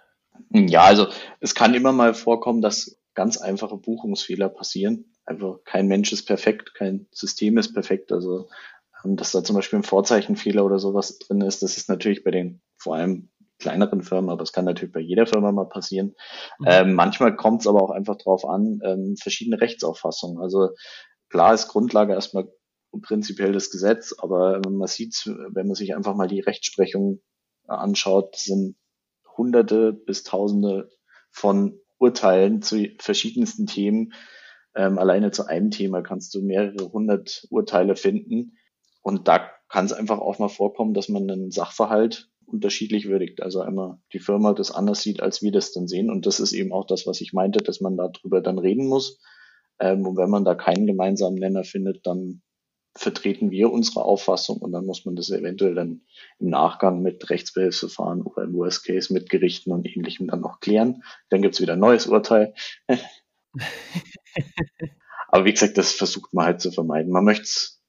Ja, 0.50 0.82
also 0.82 1.06
es 1.40 1.54
kann 1.54 1.74
immer 1.74 1.92
mal 1.92 2.14
vorkommen, 2.14 2.60
dass 2.60 2.98
ganz 3.14 3.36
einfache 3.36 3.76
Buchungsfehler 3.76 4.48
passieren. 4.48 5.14
Einfach 5.24 5.58
kein 5.64 5.86
Mensch 5.86 6.12
ist 6.12 6.24
perfekt, 6.24 6.74
kein 6.74 7.06
System 7.12 7.58
ist 7.58 7.72
perfekt. 7.72 8.10
Also 8.10 8.48
ähm, 9.04 9.16
dass 9.16 9.32
da 9.32 9.44
zum 9.44 9.56
Beispiel 9.56 9.78
ein 9.78 9.84
Vorzeichenfehler 9.84 10.64
oder 10.64 10.78
sowas 10.78 11.18
drin 11.18 11.40
ist, 11.40 11.62
das 11.62 11.76
ist 11.76 11.88
natürlich 11.88 12.24
bei 12.24 12.30
den 12.30 12.60
vor 12.76 12.96
allem 12.96 13.30
kleineren 13.64 14.02
Firmen, 14.02 14.30
aber 14.30 14.42
es 14.42 14.52
kann 14.52 14.66
natürlich 14.66 14.92
bei 14.92 15.00
jeder 15.00 15.26
Firma 15.26 15.52
mal 15.52 15.68
passieren. 15.68 16.14
Mhm. 16.58 16.66
Ähm, 16.68 16.94
manchmal 16.94 17.34
kommt 17.34 17.62
es 17.62 17.66
aber 17.66 17.82
auch 17.82 17.90
einfach 17.90 18.16
darauf 18.16 18.44
an, 18.44 18.80
ähm, 18.84 19.16
verschiedene 19.16 19.60
Rechtsauffassungen. 19.60 20.40
Also 20.40 20.70
klar 21.30 21.54
ist 21.54 21.68
Grundlage 21.68 22.12
erstmal 22.12 22.48
prinzipiell 23.02 23.52
das 23.52 23.70
Gesetz, 23.70 24.14
aber 24.18 24.60
man 24.68 24.86
sieht, 24.86 25.26
wenn 25.26 25.66
man 25.66 25.74
sich 25.74 25.96
einfach 25.96 26.14
mal 26.14 26.28
die 26.28 26.40
Rechtsprechung 26.40 27.20
anschaut, 27.66 28.36
sind 28.36 28.76
Hunderte 29.36 29.92
bis 29.92 30.22
Tausende 30.22 30.90
von 31.30 31.80
Urteilen 31.98 32.62
zu 32.62 32.86
verschiedensten 32.98 33.66
Themen. 33.66 34.12
Ähm, 34.76 34.98
alleine 34.98 35.30
zu 35.30 35.46
einem 35.46 35.70
Thema 35.70 36.02
kannst 36.02 36.34
du 36.34 36.42
mehrere 36.42 36.92
hundert 36.92 37.46
Urteile 37.50 37.96
finden. 37.96 38.58
Und 39.02 39.26
da 39.26 39.50
kann 39.68 39.86
es 39.86 39.92
einfach 39.92 40.18
auch 40.18 40.38
mal 40.38 40.48
vorkommen, 40.48 40.94
dass 40.94 41.08
man 41.08 41.28
einen 41.28 41.50
Sachverhalt 41.50 42.30
unterschiedlich 42.46 43.08
würdigt. 43.08 43.42
Also 43.42 43.60
einmal 43.60 43.98
die 44.12 44.18
Firma 44.18 44.52
das 44.52 44.70
anders 44.70 45.02
sieht, 45.02 45.20
als 45.22 45.42
wir 45.42 45.52
das 45.52 45.72
dann 45.72 45.88
sehen. 45.88 46.10
Und 46.10 46.26
das 46.26 46.40
ist 46.40 46.52
eben 46.52 46.72
auch 46.72 46.86
das, 46.86 47.06
was 47.06 47.20
ich 47.20 47.32
meinte, 47.32 47.60
dass 47.60 47.80
man 47.80 47.96
darüber 47.96 48.40
dann 48.40 48.58
reden 48.58 48.86
muss. 48.86 49.20
Ähm, 49.80 50.06
und 50.06 50.16
wenn 50.16 50.30
man 50.30 50.44
da 50.44 50.54
keinen 50.54 50.86
gemeinsamen 50.86 51.38
Nenner 51.38 51.64
findet, 51.64 52.06
dann 52.06 52.42
vertreten 52.96 53.50
wir 53.50 53.72
unsere 53.72 54.04
Auffassung 54.04 54.58
und 54.58 54.70
dann 54.72 54.86
muss 54.86 55.04
man 55.04 55.16
das 55.16 55.30
eventuell 55.30 55.74
dann 55.74 56.02
im 56.38 56.48
Nachgang 56.50 57.02
mit 57.02 57.28
Rechtsbehelfsverfahren 57.28 58.22
oder 58.22 58.44
im 58.44 58.54
Worst 58.54 58.84
Case 58.84 59.12
mit 59.12 59.28
Gerichten 59.30 59.72
und 59.72 59.84
ähnlichem 59.86 60.28
dann 60.28 60.40
noch 60.40 60.60
klären. 60.60 61.02
Dann 61.28 61.42
gibt's 61.42 61.60
wieder 61.60 61.72
ein 61.72 61.80
neues 61.80 62.06
Urteil. 62.06 62.54
Aber 65.28 65.44
wie 65.44 65.52
gesagt, 65.52 65.76
das 65.76 65.92
versucht 65.92 66.32
man 66.32 66.46
halt 66.46 66.60
zu 66.60 66.70
vermeiden. 66.70 67.10
Man 67.10 67.24
möchte 67.24 67.42
es 67.42 67.82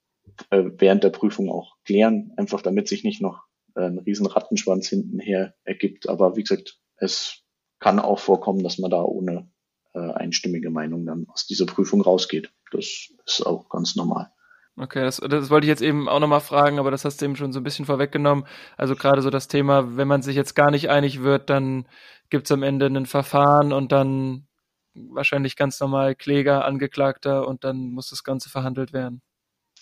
äh, 0.50 0.64
während 0.78 1.04
der 1.04 1.12
Prüfung 1.12 1.52
auch 1.52 1.76
klären, 1.86 2.34
einfach 2.38 2.62
damit 2.64 2.88
sich 2.88 3.04
nicht 3.04 3.22
noch 3.22 3.45
äh, 3.76 3.86
ein 3.86 4.00
riesen 4.00 4.26
Rattenschwanz 4.26 4.88
hintenher 4.88 5.56
ergibt. 5.64 6.10
Aber 6.10 6.36
wie 6.36 6.44
gesagt, 6.44 6.80
es 6.98 7.44
kann 7.80 8.00
auch 8.00 8.20
vorkommen, 8.20 8.64
dass 8.64 8.78
man 8.78 8.92
da 8.92 9.02
ohne 9.02 9.50
äh, 9.94 10.00
einstimmige 10.00 10.70
Meinung 10.70 11.06
dann 11.06 11.26
aus 11.30 11.46
dieser 11.46 11.66
Prüfung 11.66 12.02
rausgeht. 12.02 12.52
Das 12.72 13.10
ist 13.26 13.46
auch 13.46 13.70
ganz 13.70 13.96
normal. 13.96 14.32
Okay, 14.78 15.04
das, 15.04 15.18
das 15.18 15.50
wollte 15.50 15.66
ich 15.66 15.70
jetzt 15.70 15.82
eben 15.82 16.10
auch 16.10 16.20
nochmal 16.20 16.42
fragen, 16.42 16.80
aber 16.80 16.92
das 16.92 17.06
hast 17.06 17.22
du 17.22 17.26
eben 17.26 17.38
schon 17.38 17.54
so 17.54 17.62
ein 17.62 17.64
bisschen 17.64 17.86
vorweggenommen. 17.86 18.46
Also 18.76 18.96
gerade 18.96 19.22
so 19.22 19.30
das 19.30 19.48
Thema, 19.48 19.96
wenn 19.96 20.08
man 20.08 20.22
sich 20.22 20.36
jetzt 20.36 20.54
gar 20.54 20.70
nicht 20.70 20.90
einig 20.90 21.24
wird, 21.24 21.50
dann 21.50 21.88
gibt's 22.30 22.52
am 22.52 22.62
Ende 22.62 22.88
ein 22.88 23.06
Verfahren 23.06 23.72
und 23.72 23.94
dann 23.94 24.48
wahrscheinlich 24.94 25.56
ganz 25.56 25.80
normal 25.80 26.16
Kläger, 26.16 26.66
Angeklagter 26.66 27.48
und 27.48 27.64
dann 27.64 27.92
muss 27.92 28.10
das 28.10 28.24
Ganze 28.26 28.50
verhandelt 28.50 28.92
werden. 28.92 29.22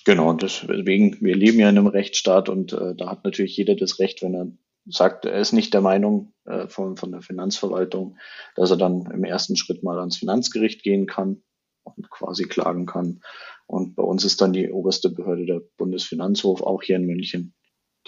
Genau, 0.05 0.33
deswegen, 0.33 1.21
wir 1.21 1.35
leben 1.35 1.59
ja 1.59 1.69
in 1.69 1.77
einem 1.77 1.87
Rechtsstaat 1.87 2.49
und 2.49 2.73
äh, 2.73 2.93
da 2.95 3.09
hat 3.09 3.23
natürlich 3.23 3.55
jeder 3.55 3.75
das 3.75 3.99
Recht, 3.99 4.21
wenn 4.21 4.35
er 4.35 4.51
sagt, 4.85 5.25
er 5.25 5.39
ist 5.39 5.53
nicht 5.53 5.73
der 5.73 5.81
Meinung 5.81 6.33
äh, 6.45 6.67
von, 6.67 6.97
von 6.97 7.11
der 7.11 7.21
Finanzverwaltung, 7.21 8.17
dass 8.55 8.69
er 8.69 8.77
dann 8.77 9.09
im 9.11 9.23
ersten 9.23 9.55
Schritt 9.55 9.81
mal 9.81 9.99
ans 9.99 10.17
Finanzgericht 10.17 10.83
gehen 10.83 11.05
kann 11.05 11.41
und 11.83 12.09
quasi 12.09 12.43
klagen 12.43 12.85
kann. 12.85 13.21
Und 13.65 13.95
bei 13.95 14.03
uns 14.03 14.25
ist 14.25 14.41
dann 14.41 14.51
die 14.51 14.71
oberste 14.71 15.09
Behörde 15.09 15.45
der 15.45 15.61
Bundesfinanzhof, 15.77 16.61
auch 16.61 16.83
hier 16.83 16.97
in 16.97 17.05
München. 17.05 17.53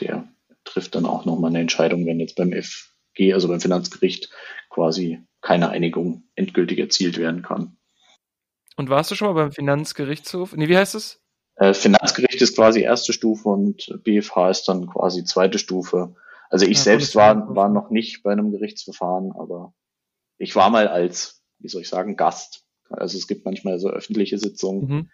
Der 0.01 0.27
trifft 0.65 0.95
dann 0.95 1.05
auch 1.05 1.23
nochmal 1.25 1.51
eine 1.51 1.59
Entscheidung, 1.59 2.05
wenn 2.05 2.19
jetzt 2.19 2.35
beim 2.35 2.51
FG, 2.51 3.33
also 3.33 3.47
beim 3.47 3.61
Finanzgericht, 3.61 4.29
quasi 4.69 5.19
keine 5.41 5.69
Einigung 5.69 6.23
endgültig 6.35 6.79
erzielt 6.79 7.17
werden 7.17 7.41
kann. 7.41 7.77
Und 8.75 8.89
warst 8.89 9.11
du 9.11 9.15
schon 9.15 9.29
mal 9.29 9.41
beim 9.41 9.53
Finanzgerichtshof? 9.53 10.53
Nee, 10.57 10.67
wie 10.67 10.75
heißt 10.75 10.95
es? 10.95 11.24
Äh, 11.55 11.73
Finanzgericht 11.73 12.41
ist 12.41 12.55
quasi 12.55 12.81
erste 12.81 13.13
Stufe 13.13 13.49
und 13.49 13.99
BFH 14.03 14.49
ist 14.49 14.67
dann 14.67 14.87
quasi 14.87 15.23
zweite 15.23 15.59
Stufe. 15.59 16.15
Also 16.49 16.65
ich 16.65 16.77
ja, 16.77 16.83
selbst 16.83 17.15
war, 17.15 17.55
war 17.55 17.69
noch 17.69 17.89
nicht 17.89 18.23
bei 18.23 18.31
einem 18.31 18.51
Gerichtsverfahren, 18.51 19.31
aber 19.31 19.73
ich 20.37 20.55
war 20.55 20.69
mal 20.69 20.87
als, 20.87 21.41
wie 21.59 21.69
soll 21.69 21.81
ich 21.81 21.89
sagen, 21.89 22.17
Gast. 22.17 22.65
Also 22.89 23.17
es 23.17 23.27
gibt 23.27 23.45
manchmal 23.45 23.79
so 23.79 23.89
öffentliche 23.89 24.37
Sitzungen. 24.37 24.87
Mhm. 24.87 25.09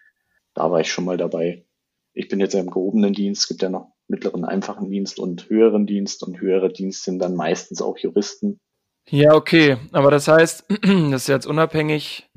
Da 0.54 0.70
war 0.70 0.80
ich 0.80 0.92
schon 0.92 1.04
mal 1.04 1.16
dabei. 1.16 1.64
Ich 2.12 2.28
bin 2.28 2.40
jetzt 2.40 2.54
ja 2.54 2.60
im 2.60 2.70
gehobenen 2.70 3.14
Dienst. 3.14 3.42
Es 3.42 3.48
gibt 3.48 3.62
ja 3.62 3.70
noch 3.70 3.92
mittleren, 4.08 4.44
einfachen 4.44 4.90
Dienst 4.90 5.18
und 5.18 5.48
höheren 5.48 5.86
Dienst. 5.86 6.22
Und 6.22 6.40
höhere 6.40 6.70
Dienst 6.70 7.04
sind 7.04 7.18
dann 7.20 7.34
meistens 7.34 7.80
auch 7.80 7.96
Juristen. 7.96 8.60
Ja, 9.08 9.34
okay. 9.34 9.78
Aber 9.92 10.10
das 10.10 10.28
heißt, 10.28 10.64
das 10.82 11.22
ist 11.22 11.28
jetzt 11.28 11.46
unabhängig 11.46 12.28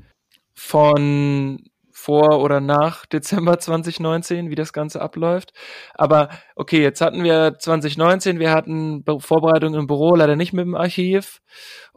von 0.54 1.70
vor 1.96 2.42
oder 2.42 2.60
nach 2.60 3.06
Dezember 3.12 3.58
2019, 3.58 4.50
wie 4.50 4.56
das 4.56 4.74
Ganze 4.74 5.02
abläuft. 5.02 5.54
Aber 5.94 6.30
okay, 6.56 6.82
jetzt 6.82 7.02
hatten 7.02 7.24
wir 7.24 7.56
2019, 7.58 8.38
wir 8.40 8.52
hatten 8.52 9.04
Vorbereitungen 9.20 9.80
im 9.80 9.88
Büro, 9.88 10.14
leider 10.14 10.36
nicht 10.36 10.54
mit 10.54 10.66
dem 10.66 10.76
Archiv. 10.76 11.42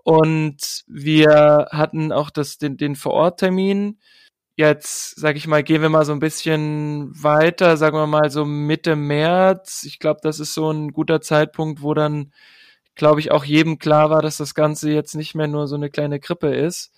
Und 0.04 0.84
wir 0.86 1.66
hatten 1.72 2.12
auch 2.12 2.30
das, 2.30 2.58
den, 2.58 2.76
den 2.76 2.94
Vororttermin. 2.94 3.98
Jetzt, 4.56 5.16
sag 5.20 5.36
ich 5.36 5.46
mal, 5.46 5.62
gehen 5.62 5.82
wir 5.82 5.88
mal 5.88 6.04
so 6.04 6.12
ein 6.12 6.20
bisschen 6.20 7.10
weiter, 7.12 7.76
sagen 7.76 7.96
wir 7.96 8.06
mal 8.06 8.30
so 8.30 8.44
Mitte 8.44 8.96
März. 8.96 9.82
Ich 9.84 9.98
glaube, 9.98 10.20
das 10.22 10.40
ist 10.40 10.54
so 10.54 10.70
ein 10.70 10.92
guter 10.92 11.20
Zeitpunkt, 11.20 11.82
wo 11.82 11.92
dann, 11.92 12.32
glaube 12.94 13.20
ich, 13.20 13.32
auch 13.32 13.44
jedem 13.44 13.78
klar 13.78 14.10
war, 14.10 14.22
dass 14.22 14.36
das 14.36 14.54
Ganze 14.54 14.90
jetzt 14.92 15.14
nicht 15.14 15.34
mehr 15.34 15.48
nur 15.48 15.66
so 15.66 15.76
eine 15.76 15.90
kleine 15.90 16.20
Grippe 16.20 16.54
ist. 16.54 16.92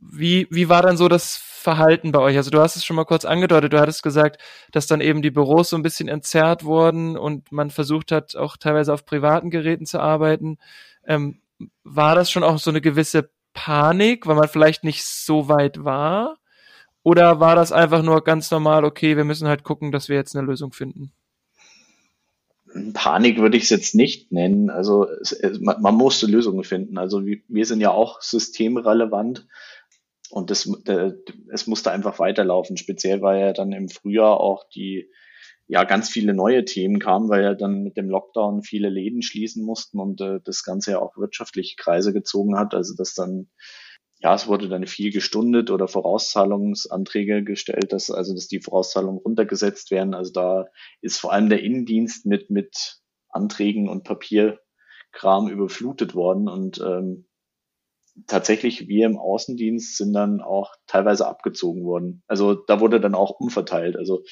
Wie, 0.00 0.46
wie 0.50 0.68
war 0.68 0.82
dann 0.82 0.96
so 0.96 1.08
das 1.08 1.51
Verhalten 1.62 2.12
bei 2.12 2.18
euch? 2.18 2.36
Also 2.36 2.50
du 2.50 2.60
hast 2.60 2.76
es 2.76 2.84
schon 2.84 2.96
mal 2.96 3.04
kurz 3.04 3.24
angedeutet, 3.24 3.72
du 3.72 3.80
hattest 3.80 4.02
gesagt, 4.02 4.40
dass 4.72 4.86
dann 4.86 5.00
eben 5.00 5.22
die 5.22 5.30
Büros 5.30 5.70
so 5.70 5.76
ein 5.76 5.82
bisschen 5.82 6.08
entzerrt 6.08 6.64
wurden 6.64 7.16
und 7.16 7.50
man 7.52 7.70
versucht 7.70 8.12
hat, 8.12 8.36
auch 8.36 8.56
teilweise 8.56 8.92
auf 8.92 9.06
privaten 9.06 9.50
Geräten 9.50 9.86
zu 9.86 10.00
arbeiten. 10.00 10.58
Ähm, 11.06 11.40
war 11.84 12.14
das 12.14 12.30
schon 12.30 12.44
auch 12.44 12.58
so 12.58 12.70
eine 12.70 12.80
gewisse 12.80 13.30
Panik, 13.54 14.26
weil 14.26 14.36
man 14.36 14.48
vielleicht 14.48 14.84
nicht 14.84 15.04
so 15.04 15.48
weit 15.48 15.84
war? 15.84 16.38
Oder 17.02 17.40
war 17.40 17.56
das 17.56 17.72
einfach 17.72 18.02
nur 18.02 18.22
ganz 18.22 18.50
normal, 18.50 18.84
okay, 18.84 19.16
wir 19.16 19.24
müssen 19.24 19.48
halt 19.48 19.64
gucken, 19.64 19.90
dass 19.92 20.08
wir 20.08 20.16
jetzt 20.16 20.36
eine 20.36 20.46
Lösung 20.46 20.72
finden? 20.72 21.12
Panik 22.94 23.38
würde 23.38 23.56
ich 23.56 23.64
es 23.64 23.70
jetzt 23.70 23.94
nicht 23.94 24.32
nennen. 24.32 24.70
Also 24.70 25.06
es, 25.08 25.32
es, 25.32 25.60
man, 25.60 25.82
man 25.82 25.94
musste 25.94 26.26
Lösungen 26.26 26.64
finden. 26.64 26.96
Also 26.98 27.26
wir, 27.26 27.38
wir 27.48 27.66
sind 27.66 27.80
ja 27.80 27.90
auch 27.90 28.20
systemrelevant 28.22 29.46
und 30.32 30.50
das, 30.50 30.66
äh, 30.86 31.12
es 31.52 31.66
musste 31.66 31.90
einfach 31.90 32.18
weiterlaufen. 32.18 32.78
Speziell 32.78 33.20
weil 33.20 33.40
ja 33.40 33.52
dann 33.52 33.72
im 33.72 33.90
Frühjahr 33.90 34.40
auch 34.40 34.64
die 34.70 35.10
ja 35.68 35.84
ganz 35.84 36.08
viele 36.08 36.32
neue 36.32 36.64
Themen 36.64 36.98
kamen, 36.98 37.28
weil 37.28 37.42
ja 37.42 37.54
dann 37.54 37.82
mit 37.82 37.98
dem 37.98 38.08
Lockdown 38.08 38.62
viele 38.62 38.88
Läden 38.88 39.20
schließen 39.20 39.62
mussten 39.62 40.00
und 40.00 40.22
äh, 40.22 40.40
das 40.42 40.64
Ganze 40.64 40.92
ja 40.92 41.00
auch 41.00 41.18
wirtschaftliche 41.18 41.76
Kreise 41.76 42.14
gezogen 42.14 42.58
hat. 42.58 42.74
Also 42.74 42.94
dass 42.96 43.12
dann 43.12 43.50
ja, 44.20 44.34
es 44.34 44.46
wurde 44.46 44.68
dann 44.70 44.86
viel 44.86 45.12
gestundet 45.12 45.70
oder 45.70 45.86
Vorauszahlungsanträge 45.86 47.44
gestellt, 47.44 47.92
dass 47.92 48.10
also 48.10 48.34
dass 48.34 48.48
die 48.48 48.60
Vorauszahlungen 48.60 49.18
runtergesetzt 49.18 49.90
werden. 49.90 50.14
Also 50.14 50.32
da 50.32 50.66
ist 51.02 51.18
vor 51.18 51.32
allem 51.32 51.50
der 51.50 51.62
Innendienst 51.62 52.24
mit 52.24 52.48
mit 52.48 53.02
Anträgen 53.28 53.90
und 53.90 54.04
Papierkram 54.04 55.48
überflutet 55.50 56.14
worden 56.14 56.48
und 56.48 56.80
ähm, 56.80 57.26
tatsächlich 58.26 58.88
wir 58.88 59.06
im 59.06 59.18
Außendienst 59.18 59.96
sind 59.96 60.12
dann 60.12 60.40
auch 60.40 60.74
teilweise 60.86 61.26
abgezogen 61.26 61.84
worden. 61.84 62.22
Also 62.26 62.54
da 62.54 62.80
wurde 62.80 63.00
dann 63.00 63.14
auch 63.14 63.30
umverteilt. 63.40 63.96
Also 63.96 64.22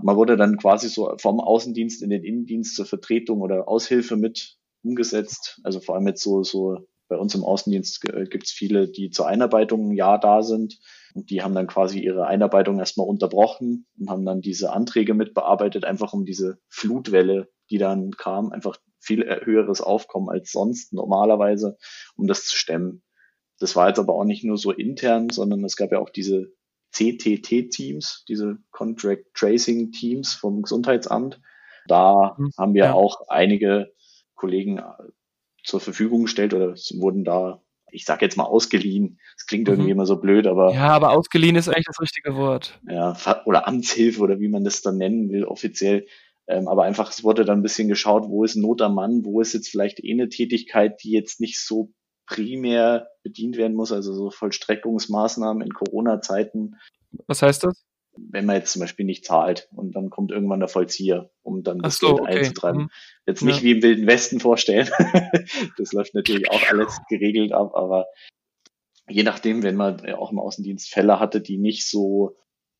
man 0.00 0.16
wurde 0.16 0.36
dann 0.36 0.56
quasi 0.58 0.88
so 0.88 1.14
vom 1.18 1.40
Außendienst 1.40 2.02
in 2.02 2.10
den 2.10 2.22
Innendienst 2.22 2.76
zur 2.76 2.86
Vertretung 2.86 3.40
oder 3.40 3.68
Aushilfe 3.68 4.16
mit 4.16 4.56
umgesetzt. 4.82 5.60
Also 5.64 5.80
vor 5.80 5.94
allem 5.94 6.06
jetzt 6.06 6.22
so, 6.22 6.42
so 6.42 6.86
bei 7.08 7.16
uns 7.16 7.34
im 7.34 7.44
Außendienst 7.44 8.00
gibt 8.30 8.46
es 8.46 8.52
viele, 8.52 8.88
die 8.88 9.10
zur 9.10 9.26
Einarbeitung 9.26 9.88
ein 9.90 9.96
Jahr 9.96 10.20
da 10.20 10.42
sind. 10.42 10.78
Und 11.16 11.30
die 11.30 11.42
haben 11.42 11.54
dann 11.54 11.66
quasi 11.66 11.98
ihre 11.98 12.26
Einarbeitung 12.26 12.78
erstmal 12.78 13.08
unterbrochen 13.08 13.86
und 13.98 14.10
haben 14.10 14.26
dann 14.26 14.42
diese 14.42 14.70
Anträge 14.72 15.14
mitbearbeitet, 15.14 15.86
einfach 15.86 16.12
um 16.12 16.26
diese 16.26 16.58
Flutwelle, 16.68 17.48
die 17.70 17.78
dann 17.78 18.10
kam, 18.10 18.52
einfach 18.52 18.76
viel 19.00 19.24
höheres 19.24 19.80
Aufkommen 19.80 20.28
als 20.28 20.52
sonst 20.52 20.92
normalerweise, 20.92 21.78
um 22.16 22.26
das 22.26 22.44
zu 22.44 22.54
stemmen. 22.54 23.02
Das 23.58 23.76
war 23.76 23.88
jetzt 23.88 23.98
aber 23.98 24.12
auch 24.12 24.24
nicht 24.24 24.44
nur 24.44 24.58
so 24.58 24.72
intern, 24.72 25.30
sondern 25.30 25.64
es 25.64 25.76
gab 25.76 25.90
ja 25.90 26.00
auch 26.00 26.10
diese 26.10 26.52
CTT-Teams, 26.92 28.24
diese 28.28 28.58
Contract 28.70 29.24
Tracing 29.32 29.92
Teams 29.92 30.34
vom 30.34 30.60
Gesundheitsamt. 30.60 31.40
Da 31.86 32.36
mhm. 32.36 32.50
haben 32.58 32.74
wir 32.74 32.84
ja. 32.84 32.92
auch 32.92 33.28
einige 33.28 33.90
Kollegen 34.34 34.82
zur 35.64 35.80
Verfügung 35.80 36.24
gestellt 36.24 36.52
oder 36.52 36.74
wurden 36.74 37.24
da, 37.24 37.62
ich 37.90 38.04
sage 38.04 38.24
jetzt 38.24 38.36
mal 38.36 38.44
ausgeliehen. 38.44 39.18
Das 39.36 39.46
klingt 39.46 39.68
irgendwie 39.68 39.90
mhm. 39.90 39.96
immer 39.96 40.06
so 40.06 40.16
blöd, 40.16 40.46
aber. 40.46 40.72
Ja, 40.72 40.88
aber 40.88 41.12
ausgeliehen 41.12 41.56
ist 41.56 41.68
eigentlich 41.68 41.86
das 41.86 42.00
richtige 42.00 42.36
Wort. 42.36 42.78
Ja, 42.88 43.16
oder 43.44 43.66
Amtshilfe 43.66 44.20
oder 44.20 44.40
wie 44.40 44.48
man 44.48 44.64
das 44.64 44.82
dann 44.82 44.98
nennen 44.98 45.30
will, 45.30 45.44
offiziell. 45.44 46.06
Ähm, 46.48 46.68
aber 46.68 46.84
einfach, 46.84 47.10
es 47.10 47.24
wurde 47.24 47.44
dann 47.44 47.60
ein 47.60 47.62
bisschen 47.62 47.88
geschaut, 47.88 48.28
wo 48.28 48.44
ist 48.44 48.56
Not 48.56 48.82
am 48.82 48.94
Mann, 48.94 49.24
wo 49.24 49.40
ist 49.40 49.52
jetzt 49.52 49.68
vielleicht 49.68 50.02
eh 50.02 50.12
eine 50.12 50.28
Tätigkeit, 50.28 51.02
die 51.02 51.10
jetzt 51.10 51.40
nicht 51.40 51.60
so 51.60 51.92
primär 52.26 53.08
bedient 53.22 53.56
werden 53.56 53.76
muss, 53.76 53.92
also 53.92 54.12
so 54.12 54.30
Vollstreckungsmaßnahmen 54.30 55.62
in 55.62 55.72
Corona-Zeiten. 55.72 56.76
Was 57.26 57.42
heißt 57.42 57.64
das? 57.64 57.85
Wenn 58.16 58.46
man 58.46 58.56
jetzt 58.56 58.72
zum 58.72 58.80
Beispiel 58.80 59.06
nicht 59.06 59.24
zahlt 59.24 59.68
und 59.74 59.94
dann 59.96 60.10
kommt 60.10 60.30
irgendwann 60.30 60.60
der 60.60 60.68
Vollzieher, 60.68 61.30
um 61.42 61.62
dann 61.62 61.78
das 61.78 61.98
so, 61.98 62.16
Geld 62.16 62.20
okay. 62.20 62.38
einzutreiben. 62.38 62.82
Mhm. 62.82 62.90
Jetzt 63.26 63.42
nicht 63.42 63.58
ja. 63.58 63.62
wie 63.64 63.70
im 63.72 63.82
Wilden 63.82 64.06
Westen 64.06 64.40
vorstellen. 64.40 64.88
das 65.78 65.92
läuft 65.92 66.14
natürlich 66.14 66.50
auch 66.50 66.62
alles 66.70 66.98
geregelt 67.08 67.52
ab, 67.52 67.74
aber 67.74 68.06
je 69.08 69.22
nachdem, 69.22 69.62
wenn 69.62 69.76
man 69.76 70.04
auch 70.14 70.32
im 70.32 70.38
Außendienst 70.38 70.88
Fälle 70.88 71.20
hatte, 71.20 71.40
die 71.40 71.58
nicht 71.58 71.88
so 71.88 72.36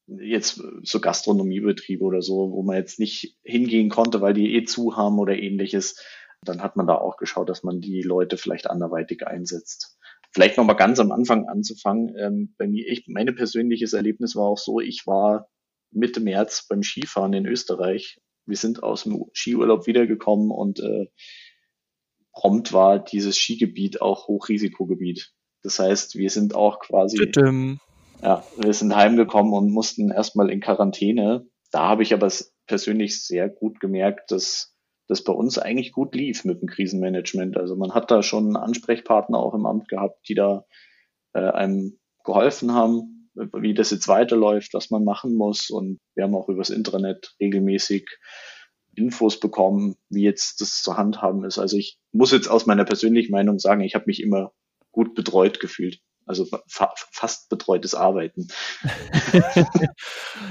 jetzt 0.06 0.62
so 0.82 1.00
Gastronomiebetriebe 1.00 2.04
oder 2.04 2.22
so, 2.22 2.52
wo 2.52 2.62
man 2.62 2.76
jetzt 2.76 3.00
nicht 3.00 3.36
hingehen 3.42 3.88
konnte, 3.88 4.20
weil 4.20 4.34
die 4.34 4.54
eh 4.54 4.64
zu 4.64 4.96
haben 4.96 5.18
oder 5.18 5.36
ähnliches, 5.36 6.00
dann 6.42 6.62
hat 6.62 6.76
man 6.76 6.86
da 6.86 6.94
auch 6.94 7.16
geschaut, 7.16 7.48
dass 7.48 7.64
man 7.64 7.80
die 7.80 8.02
Leute 8.02 8.36
vielleicht 8.36 8.70
anderweitig 8.70 9.26
einsetzt. 9.26 9.95
Vielleicht 10.36 10.58
nochmal 10.58 10.76
ganz 10.76 11.00
am 11.00 11.12
Anfang 11.12 11.48
anzufangen. 11.48 12.14
Ähm, 12.18 12.54
bei 12.58 12.66
mir, 12.66 12.86
ich, 12.86 13.06
meine 13.08 13.32
persönliches 13.32 13.94
Erlebnis 13.94 14.36
war 14.36 14.44
auch 14.44 14.58
so, 14.58 14.80
ich 14.80 15.06
war 15.06 15.48
Mitte 15.90 16.20
März 16.20 16.66
beim 16.68 16.82
Skifahren 16.82 17.32
in 17.32 17.46
Österreich. 17.46 18.18
Wir 18.44 18.58
sind 18.58 18.82
aus 18.82 19.04
dem 19.04 19.24
Skiurlaub 19.32 19.86
wiedergekommen 19.86 20.50
und 20.50 20.80
äh, 20.80 21.06
prompt 22.34 22.74
war 22.74 23.02
dieses 23.02 23.38
Skigebiet 23.38 24.02
auch 24.02 24.28
Hochrisikogebiet. 24.28 25.32
Das 25.62 25.78
heißt, 25.78 26.16
wir 26.16 26.28
sind 26.28 26.54
auch 26.54 26.80
quasi, 26.80 27.16
Bitte. 27.16 27.78
ja, 28.22 28.44
wir 28.58 28.74
sind 28.74 28.94
heimgekommen 28.94 29.54
und 29.54 29.72
mussten 29.72 30.10
erstmal 30.10 30.50
in 30.50 30.60
Quarantäne 30.60 31.46
da 31.70 31.88
habe 31.88 32.02
ich 32.02 32.14
aber 32.14 32.32
persönlich 32.66 33.22
sehr 33.24 33.48
gut 33.48 33.80
gemerkt, 33.80 34.30
dass 34.30 34.75
das 35.08 35.22
bei 35.22 35.32
uns 35.32 35.58
eigentlich 35.58 35.92
gut 35.92 36.14
lief 36.14 36.44
mit 36.44 36.60
dem 36.60 36.68
Krisenmanagement. 36.68 37.56
Also 37.56 37.76
man 37.76 37.94
hat 37.94 38.10
da 38.10 38.22
schon 38.22 38.56
Ansprechpartner 38.56 39.38
auch 39.38 39.54
im 39.54 39.66
Amt 39.66 39.88
gehabt, 39.88 40.28
die 40.28 40.34
da 40.34 40.64
äh, 41.32 41.40
einem 41.40 41.98
geholfen 42.24 42.72
haben, 42.72 43.30
wie 43.34 43.74
das 43.74 43.90
jetzt 43.90 44.08
weiterläuft, 44.08 44.74
was 44.74 44.90
man 44.90 45.04
machen 45.04 45.34
muss. 45.34 45.70
Und 45.70 46.00
wir 46.14 46.24
haben 46.24 46.34
auch 46.34 46.48
übers 46.48 46.70
Intranet 46.70 47.34
regelmäßig 47.40 48.08
Infos 48.94 49.38
bekommen, 49.38 49.96
wie 50.08 50.22
jetzt 50.22 50.60
das 50.60 50.82
zu 50.82 50.96
handhaben 50.96 51.44
ist. 51.44 51.58
Also 51.58 51.76
ich 51.76 51.98
muss 52.12 52.32
jetzt 52.32 52.48
aus 52.48 52.66
meiner 52.66 52.84
persönlichen 52.84 53.30
Meinung 53.30 53.58
sagen, 53.58 53.82
ich 53.82 53.94
habe 53.94 54.06
mich 54.06 54.22
immer 54.22 54.52
gut 54.90 55.14
betreut 55.14 55.60
gefühlt. 55.60 56.00
Also 56.26 56.44
fa 56.66 56.92
fast 57.12 57.48
betreutes 57.48 57.94
Arbeiten. 57.94 58.48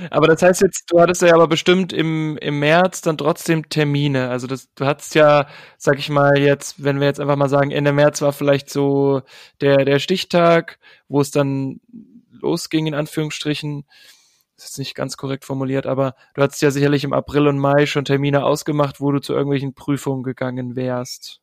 aber 0.10 0.28
das 0.28 0.42
heißt 0.42 0.62
jetzt, 0.62 0.86
du 0.90 1.02
hattest 1.02 1.22
ja 1.22 1.34
aber 1.34 1.48
bestimmt 1.48 1.92
im, 1.92 2.38
im 2.38 2.60
März 2.60 3.02
dann 3.02 3.18
trotzdem 3.18 3.68
Termine. 3.68 4.30
Also 4.30 4.48
das, 4.48 4.74
du 4.76 4.86
hattest 4.86 5.16
ja, 5.16 5.48
sag 5.78 6.00
ich 6.00 6.10
mal 6.10 6.40
jetzt, 6.40 6.82
wenn 6.82 7.02
wir 7.02 7.08
jetzt 7.08 7.20
einfach 7.20 7.36
mal 7.36 7.50
sagen, 7.50 7.72
Ende 7.72 7.92
März 7.92 8.22
war 8.22 8.32
vielleicht 8.32 8.70
so 8.70 9.22
der, 9.60 9.84
der 9.84 10.00
Stichtag, 10.00 10.80
wo 11.10 11.20
es 11.20 11.32
dann 11.32 11.82
losging, 12.32 12.88
in 12.88 12.94
Anführungsstrichen. 12.94 13.86
Das 14.56 14.70
ist 14.70 14.80
nicht 14.80 14.96
ganz 14.96 15.18
korrekt 15.18 15.44
formuliert, 15.44 15.86
aber 15.86 16.16
du 16.36 16.42
hattest 16.42 16.62
ja 16.62 16.72
sicherlich 16.72 17.04
im 17.04 17.12
April 17.12 17.50
und 17.50 17.60
Mai 17.60 17.86
schon 17.86 18.06
Termine 18.06 18.46
ausgemacht, 18.46 19.02
wo 19.02 19.12
du 19.12 19.20
zu 19.20 19.34
irgendwelchen 19.34 19.74
Prüfungen 19.74 20.24
gegangen 20.24 20.78
wärst. 20.78 21.42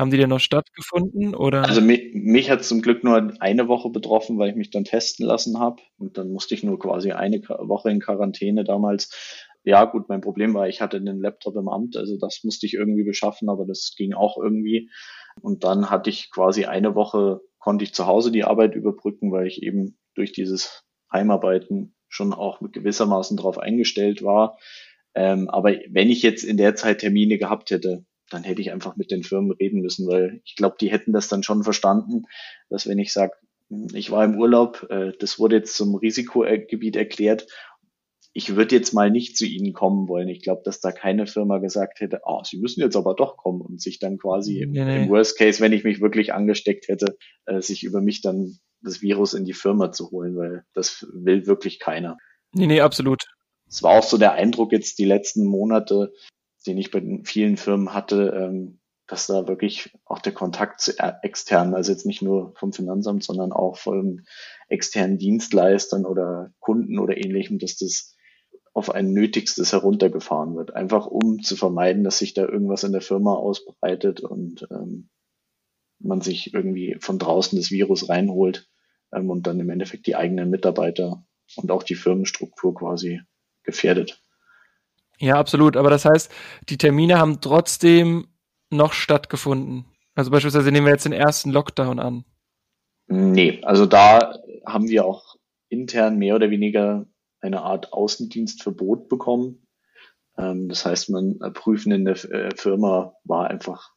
Haben 0.00 0.10
die 0.10 0.16
denn 0.16 0.30
noch 0.30 0.40
stattgefunden? 0.40 1.34
Oder? 1.34 1.62
Also 1.62 1.82
mich, 1.82 2.14
mich 2.14 2.50
hat 2.50 2.64
zum 2.64 2.80
Glück 2.80 3.04
nur 3.04 3.34
eine 3.40 3.68
Woche 3.68 3.90
betroffen, 3.90 4.38
weil 4.38 4.48
ich 4.48 4.56
mich 4.56 4.70
dann 4.70 4.84
testen 4.84 5.26
lassen 5.26 5.58
habe. 5.58 5.82
Und 5.98 6.16
dann 6.16 6.32
musste 6.32 6.54
ich 6.54 6.64
nur 6.64 6.78
quasi 6.78 7.12
eine 7.12 7.38
Woche 7.42 7.90
in 7.90 8.00
Quarantäne 8.00 8.64
damals. 8.64 9.46
Ja, 9.62 9.84
gut, 9.84 10.08
mein 10.08 10.22
Problem 10.22 10.54
war, 10.54 10.66
ich 10.68 10.80
hatte 10.80 10.96
einen 10.96 11.20
Laptop 11.20 11.54
im 11.56 11.68
Amt, 11.68 11.98
also 11.98 12.16
das 12.16 12.40
musste 12.44 12.64
ich 12.64 12.72
irgendwie 12.72 13.04
beschaffen, 13.04 13.50
aber 13.50 13.66
das 13.66 13.92
ging 13.94 14.14
auch 14.14 14.38
irgendwie. 14.38 14.88
Und 15.42 15.64
dann 15.64 15.90
hatte 15.90 16.08
ich 16.08 16.30
quasi 16.30 16.64
eine 16.64 16.94
Woche, 16.94 17.42
konnte 17.58 17.84
ich 17.84 17.92
zu 17.92 18.06
Hause 18.06 18.32
die 18.32 18.44
Arbeit 18.44 18.74
überbrücken, 18.74 19.32
weil 19.32 19.46
ich 19.46 19.62
eben 19.62 19.98
durch 20.14 20.32
dieses 20.32 20.82
Heimarbeiten 21.12 21.94
schon 22.08 22.32
auch 22.32 22.62
mit 22.62 22.72
gewissermaßen 22.72 23.36
darauf 23.36 23.58
eingestellt 23.58 24.22
war. 24.22 24.56
Ähm, 25.14 25.50
aber 25.50 25.74
wenn 25.90 26.08
ich 26.08 26.22
jetzt 26.22 26.42
in 26.42 26.56
der 26.56 26.74
Zeit 26.74 27.00
Termine 27.00 27.36
gehabt 27.36 27.70
hätte, 27.70 28.06
dann 28.30 28.44
hätte 28.44 28.62
ich 28.62 28.72
einfach 28.72 28.96
mit 28.96 29.10
den 29.10 29.22
Firmen 29.22 29.52
reden 29.52 29.80
müssen, 29.80 30.06
weil 30.06 30.40
ich 30.44 30.56
glaube, 30.56 30.76
die 30.80 30.90
hätten 30.90 31.12
das 31.12 31.28
dann 31.28 31.42
schon 31.42 31.62
verstanden, 31.62 32.24
dass 32.68 32.88
wenn 32.88 32.98
ich 32.98 33.12
sage, 33.12 33.34
hm, 33.68 33.88
ich 33.92 34.10
war 34.10 34.24
im 34.24 34.38
Urlaub, 34.38 34.86
äh, 34.88 35.12
das 35.18 35.38
wurde 35.38 35.56
jetzt 35.56 35.76
zum 35.76 35.94
Risikogebiet 35.94 36.96
erklärt, 36.96 37.46
ich 38.32 38.54
würde 38.54 38.76
jetzt 38.76 38.94
mal 38.94 39.10
nicht 39.10 39.36
zu 39.36 39.44
Ihnen 39.44 39.72
kommen 39.72 40.08
wollen. 40.08 40.28
Ich 40.28 40.42
glaube, 40.42 40.62
dass 40.64 40.80
da 40.80 40.92
keine 40.92 41.26
Firma 41.26 41.58
gesagt 41.58 42.00
hätte, 42.00 42.20
ah, 42.24 42.38
oh, 42.38 42.42
Sie 42.44 42.58
müssen 42.58 42.80
jetzt 42.80 42.96
aber 42.96 43.14
doch 43.14 43.36
kommen 43.36 43.60
und 43.60 43.82
sich 43.82 43.98
dann 43.98 44.18
quasi 44.18 44.64
nee, 44.68 44.84
nee. 44.84 45.02
im 45.02 45.08
Worst 45.08 45.36
Case, 45.36 45.60
wenn 45.60 45.72
ich 45.72 45.82
mich 45.82 46.00
wirklich 46.00 46.32
angesteckt 46.32 46.86
hätte, 46.88 47.16
äh, 47.46 47.60
sich 47.60 47.82
über 47.82 48.00
mich 48.00 48.22
dann 48.22 48.58
das 48.82 49.02
Virus 49.02 49.34
in 49.34 49.44
die 49.44 49.52
Firma 49.52 49.90
zu 49.90 50.10
holen, 50.10 50.36
weil 50.36 50.64
das 50.74 51.06
will 51.12 51.46
wirklich 51.46 51.80
keiner. 51.80 52.18
Nee, 52.52 52.66
nee, 52.66 52.80
absolut. 52.80 53.24
Es 53.68 53.82
war 53.82 53.98
auch 53.98 54.04
so 54.04 54.16
der 54.16 54.32
Eindruck 54.32 54.72
jetzt 54.72 54.98
die 54.98 55.04
letzten 55.04 55.44
Monate, 55.44 56.12
den 56.66 56.78
ich 56.78 56.90
bei 56.90 57.02
vielen 57.24 57.56
Firmen 57.56 57.94
hatte, 57.94 58.32
ähm, 58.36 58.80
dass 59.06 59.26
da 59.26 59.48
wirklich 59.48 59.92
auch 60.04 60.20
der 60.20 60.32
Kontakt 60.32 60.80
zu 60.80 60.92
externen, 61.22 61.74
also 61.74 61.90
jetzt 61.90 62.06
nicht 62.06 62.22
nur 62.22 62.54
vom 62.56 62.72
Finanzamt, 62.72 63.24
sondern 63.24 63.52
auch 63.52 63.76
von 63.76 64.24
externen 64.68 65.18
Dienstleistern 65.18 66.06
oder 66.06 66.52
Kunden 66.60 66.98
oder 66.98 67.16
ähnlichem, 67.16 67.58
dass 67.58 67.76
das 67.76 68.14
auf 68.72 68.90
ein 68.90 69.12
Nötigstes 69.12 69.72
heruntergefahren 69.72 70.54
wird. 70.54 70.74
Einfach 70.76 71.06
um 71.06 71.42
zu 71.42 71.56
vermeiden, 71.56 72.04
dass 72.04 72.18
sich 72.18 72.34
da 72.34 72.42
irgendwas 72.42 72.84
in 72.84 72.92
der 72.92 73.00
Firma 73.00 73.34
ausbreitet 73.34 74.20
und 74.20 74.68
ähm, 74.70 75.08
man 75.98 76.20
sich 76.20 76.54
irgendwie 76.54 76.96
von 77.00 77.18
draußen 77.18 77.58
das 77.58 77.70
Virus 77.70 78.08
reinholt 78.08 78.68
ähm, 79.12 79.28
und 79.28 79.46
dann 79.46 79.58
im 79.58 79.70
Endeffekt 79.70 80.06
die 80.06 80.16
eigenen 80.16 80.50
Mitarbeiter 80.50 81.26
und 81.56 81.70
auch 81.70 81.82
die 81.82 81.96
Firmenstruktur 81.96 82.74
quasi 82.74 83.20
gefährdet. 83.64 84.22
Ja, 85.20 85.38
absolut. 85.38 85.76
Aber 85.76 85.90
das 85.90 86.04
heißt, 86.04 86.32
die 86.68 86.78
Termine 86.78 87.18
haben 87.18 87.40
trotzdem 87.40 88.26
noch 88.70 88.94
stattgefunden. 88.94 89.84
Also 90.14 90.30
beispielsweise 90.30 90.72
nehmen 90.72 90.86
wir 90.86 90.92
jetzt 90.92 91.04
den 91.04 91.12
ersten 91.12 91.50
Lockdown 91.50 91.98
an. 91.98 92.24
Nee, 93.06 93.60
also 93.62 93.86
da 93.86 94.38
haben 94.66 94.88
wir 94.88 95.04
auch 95.04 95.36
intern 95.68 96.16
mehr 96.16 96.36
oder 96.36 96.50
weniger 96.50 97.06
eine 97.40 97.62
Art 97.62 97.92
Außendienstverbot 97.92 99.08
bekommen. 99.08 99.66
Ähm, 100.38 100.68
das 100.68 100.86
heißt, 100.86 101.10
man 101.10 101.38
prüfen 101.52 101.92
in 101.92 102.04
der 102.04 102.16
äh, 102.30 102.50
Firma 102.56 103.14
war 103.24 103.48
einfach, 103.48 103.92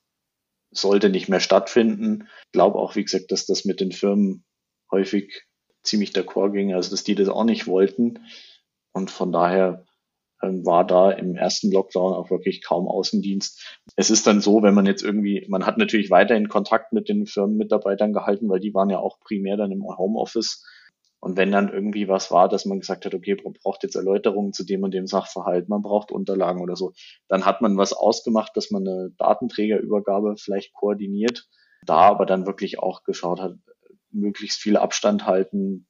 sollte 0.72 1.10
nicht 1.10 1.30
mehr 1.30 1.40
stattfinden. 1.40 2.28
Ich 2.46 2.52
glaube 2.52 2.80
auch, 2.80 2.96
wie 2.96 3.04
gesagt, 3.04 3.32
dass 3.32 3.46
das 3.46 3.66
mit 3.66 3.80
den 3.80 3.92
Firmen 3.92 4.44
häufig 4.92 5.46
ziemlich 5.84 6.12
d'accord 6.12 6.52
ging, 6.52 6.74
also 6.74 6.92
dass 6.92 7.04
die 7.04 7.16
das 7.16 7.30
auch 7.30 7.44
nicht 7.44 7.68
wollten. 7.68 8.20
Und 8.94 9.12
von 9.12 9.32
daher 9.32 9.86
war 10.66 10.86
da 10.86 11.12
im 11.12 11.36
ersten 11.36 11.72
Lockdown 11.72 12.14
auch 12.14 12.30
wirklich 12.30 12.64
kaum 12.64 12.88
Außendienst. 12.88 13.80
Es 13.96 14.10
ist 14.10 14.28
dann 14.28 14.42
so, 14.42 14.62
wenn 14.62 14.74
man 14.74 14.86
jetzt 14.86 15.04
irgendwie, 15.04 15.46
man 15.50 15.66
hat 15.66 15.78
natürlich 15.78 16.10
weiterhin 16.12 16.50
Kontakt 16.50 16.94
mit 16.94 17.10
den 17.10 17.26
Firmenmitarbeitern 17.26 18.14
gehalten, 18.14 18.50
weil 18.50 18.60
die 18.60 18.74
waren 18.74 18.90
ja 18.90 19.00
auch 19.00 19.20
primär 19.20 19.58
dann 19.58 19.72
im 19.72 19.84
Homeoffice. 19.84 20.66
Und 21.20 21.38
wenn 21.38 21.52
dann 21.52 21.72
irgendwie 21.72 22.10
was 22.10 22.32
war, 22.32 22.50
dass 22.50 22.66
man 22.66 22.82
gesagt 22.82 23.06
hat, 23.06 23.14
okay, 23.14 23.38
man 23.42 23.54
braucht 23.54 23.84
jetzt 23.84 23.96
Erläuterungen 23.96 24.52
zu 24.52 24.66
dem 24.66 24.84
und 24.84 24.94
dem 24.94 25.08
Sachverhalt, 25.08 25.70
man 25.70 25.82
braucht 25.82 26.12
Unterlagen 26.12 26.62
oder 26.62 26.76
so, 26.76 26.92
dann 27.30 27.46
hat 27.46 27.62
man 27.62 27.78
was 27.78 27.94
ausgemacht, 27.94 28.58
dass 28.58 28.72
man 28.72 28.86
eine 28.86 29.12
Datenträgerübergabe 29.18 30.36
vielleicht 30.38 30.74
koordiniert, 30.74 31.48
da 31.86 32.00
aber 32.00 32.26
dann 32.26 32.46
wirklich 32.46 32.80
auch 32.80 33.04
geschaut 33.04 33.40
hat, 33.40 33.54
möglichst 34.12 34.60
viel 34.60 34.76
Abstand 34.76 35.26
halten. 35.26 35.88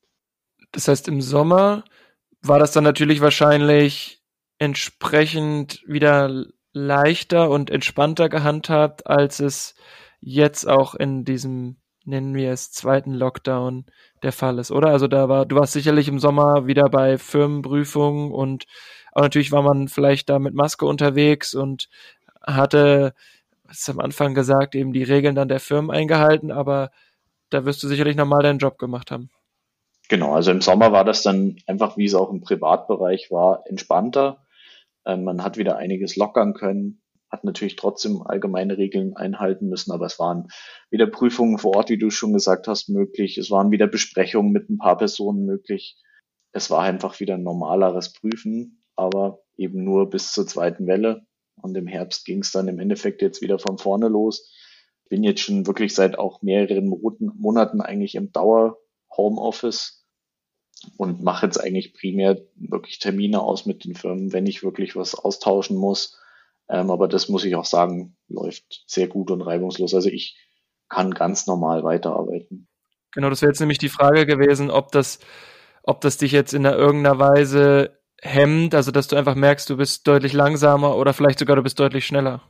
Das 0.72 0.88
heißt, 0.88 1.08
im 1.08 1.22
Sommer 1.22 1.84
war 2.42 2.60
das 2.60 2.72
dann 2.72 2.84
natürlich 2.84 3.22
wahrscheinlich 3.22 4.23
entsprechend 4.64 5.84
wieder 5.86 6.46
leichter 6.72 7.50
und 7.50 7.70
entspannter 7.70 8.30
gehandhabt, 8.30 9.06
als 9.06 9.42
es 9.42 9.76
jetzt 10.22 10.68
auch 10.70 10.96
in 10.96 11.26
diesem, 11.26 11.76
nennen 12.06 12.34
wir 12.34 12.52
es, 12.52 12.72
zweiten 12.72 13.14
Lockdown 13.14 13.86
der 14.24 14.32
Fall 14.32 14.60
ist, 14.60 14.72
oder? 14.72 14.88
Also 14.88 15.08
da 15.08 15.28
war, 15.28 15.46
du 15.46 15.58
warst 15.58 15.74
sicherlich 15.74 16.08
im 16.08 16.18
Sommer 16.18 16.66
wieder 16.66 16.90
bei 16.90 17.18
Firmenprüfungen 17.18 18.32
und 18.32 18.64
auch 19.12 19.22
natürlich 19.22 19.52
war 19.52 19.64
man 19.64 19.90
vielleicht 19.90 20.30
da 20.30 20.40
mit 20.40 20.54
Maske 20.54 20.86
unterwegs 20.86 21.54
und 21.54 21.90
hatte, 22.42 23.14
was 23.66 23.90
am 23.90 24.00
Anfang 24.00 24.34
gesagt, 24.34 24.76
eben 24.76 24.94
die 24.94 25.04
Regeln 25.04 25.36
dann 25.36 25.50
der 25.50 25.60
Firmen 25.60 25.92
eingehalten, 25.92 26.52
aber 26.52 26.90
da 27.50 27.66
wirst 27.66 27.84
du 27.84 27.90
sicherlich 27.90 28.16
nochmal 28.16 28.44
deinen 28.44 28.60
Job 28.60 28.80
gemacht 28.80 29.12
haben. 29.12 29.30
Genau, 30.10 30.34
also 30.34 30.52
im 30.52 30.62
Sommer 30.62 30.92
war 30.92 31.06
das 31.06 31.24
dann 31.24 31.58
einfach, 31.68 31.98
wie 31.98 32.06
es 32.06 32.16
auch 32.16 32.30
im 32.30 32.42
Privatbereich 32.42 33.32
war, 33.32 33.64
entspannter. 33.68 34.43
Ähm, 35.06 35.24
man 35.24 35.44
hat 35.44 35.58
wieder 35.58 35.78
einiges 35.78 36.16
lockern 36.16 36.54
können, 36.54 37.02
hat 37.30 37.44
natürlich 37.44 37.76
trotzdem 37.76 38.22
allgemeine 38.22 38.78
Regeln 38.78 39.16
einhalten 39.16 39.68
müssen, 39.68 39.92
aber 39.92 40.06
es 40.06 40.20
waren 40.20 40.48
wieder 40.92 41.08
Prüfungen 41.08 41.58
vor 41.58 41.76
Ort, 41.76 41.90
wie 41.90 41.98
du 41.98 42.12
schon 42.12 42.34
gesagt 42.34 42.68
hast, 42.68 42.90
möglich. 42.90 43.38
Es 43.38 43.50
waren 43.50 43.72
wieder 43.72 43.88
Besprechungen 43.88 44.52
mit 44.52 44.70
ein 44.70 44.78
paar 44.78 44.98
Personen 44.98 45.46
möglich. 45.46 45.98
Es 46.52 46.70
war 46.70 46.84
einfach 46.84 47.20
wieder 47.20 47.34
ein 47.34 47.44
normaleres 47.44 48.14
Prüfen, 48.14 48.84
aber 48.96 49.40
eben 49.58 49.84
nur 49.84 50.10
bis 50.10 50.32
zur 50.32 50.46
zweiten 50.46 50.86
Welle. 50.86 51.26
Und 51.62 51.76
im 51.76 51.88
Herbst 51.88 52.26
ging 52.26 52.42
es 52.42 52.52
dann 52.52 52.68
im 52.68 52.80
Endeffekt 52.80 53.22
jetzt 53.22 53.42
wieder 53.42 53.58
von 53.58 53.78
vorne 53.80 54.08
los. 54.08 54.52
Bin 55.10 55.24
jetzt 55.24 55.42
schon 55.42 55.66
wirklich 55.66 55.96
seit 55.96 56.18
auch 56.18 56.42
mehreren 56.42 56.88
Monaten 56.88 57.82
eigentlich 57.82 58.16
im 58.16 58.32
Dauer 58.32 58.78
Homeoffice 59.16 60.03
und 60.98 61.24
mache 61.24 61.46
jetzt 61.46 61.58
eigentlich 61.58 61.94
primär 61.94 62.42
wirklich 62.56 63.00
Termine 63.00 63.42
aus 63.42 63.66
mit 63.66 63.86
den 63.86 63.96
Firmen, 63.96 64.34
wenn 64.34 64.46
ich 64.46 64.64
wirklich 64.64 64.96
was 64.96 65.16
austauschen 65.16 65.78
muss. 65.78 66.20
Ähm, 66.70 66.92
aber 66.92 67.08
das 67.08 67.30
muss 67.30 67.44
ich 67.44 67.56
auch 67.56 67.66
sagen, 67.66 68.16
läuft 68.28 68.84
sehr 68.88 69.08
gut 69.08 69.32
und 69.32 69.42
reibungslos. 69.42 69.94
Also 69.94 70.10
ich 70.10 70.38
kann 70.90 71.12
ganz 71.12 71.48
normal 71.48 71.84
weiterarbeiten. 71.84 72.68
Genau, 73.12 73.30
das 73.30 73.42
wäre 73.42 73.52
jetzt 73.52 73.60
nämlich 73.60 73.78
die 73.78 73.90
Frage 73.90 74.26
gewesen, 74.26 74.72
ob 74.72 74.92
das, 74.92 75.20
ob 75.84 76.02
das 76.02 76.18
dich 76.18 76.32
jetzt 76.32 76.54
in 76.54 76.66
irgendeiner 76.66 77.20
Weise 77.20 78.00
hemmt, 78.22 78.74
also 78.74 78.92
dass 78.92 79.08
du 79.08 79.16
einfach 79.16 79.36
merkst, 79.36 79.70
du 79.70 79.78
bist 79.78 80.08
deutlich 80.08 80.34
langsamer 80.34 80.96
oder 80.98 81.14
vielleicht 81.14 81.40
sogar 81.40 81.56
du 81.56 81.64
bist 81.64 81.80
deutlich 81.80 82.06
schneller. 82.06 82.42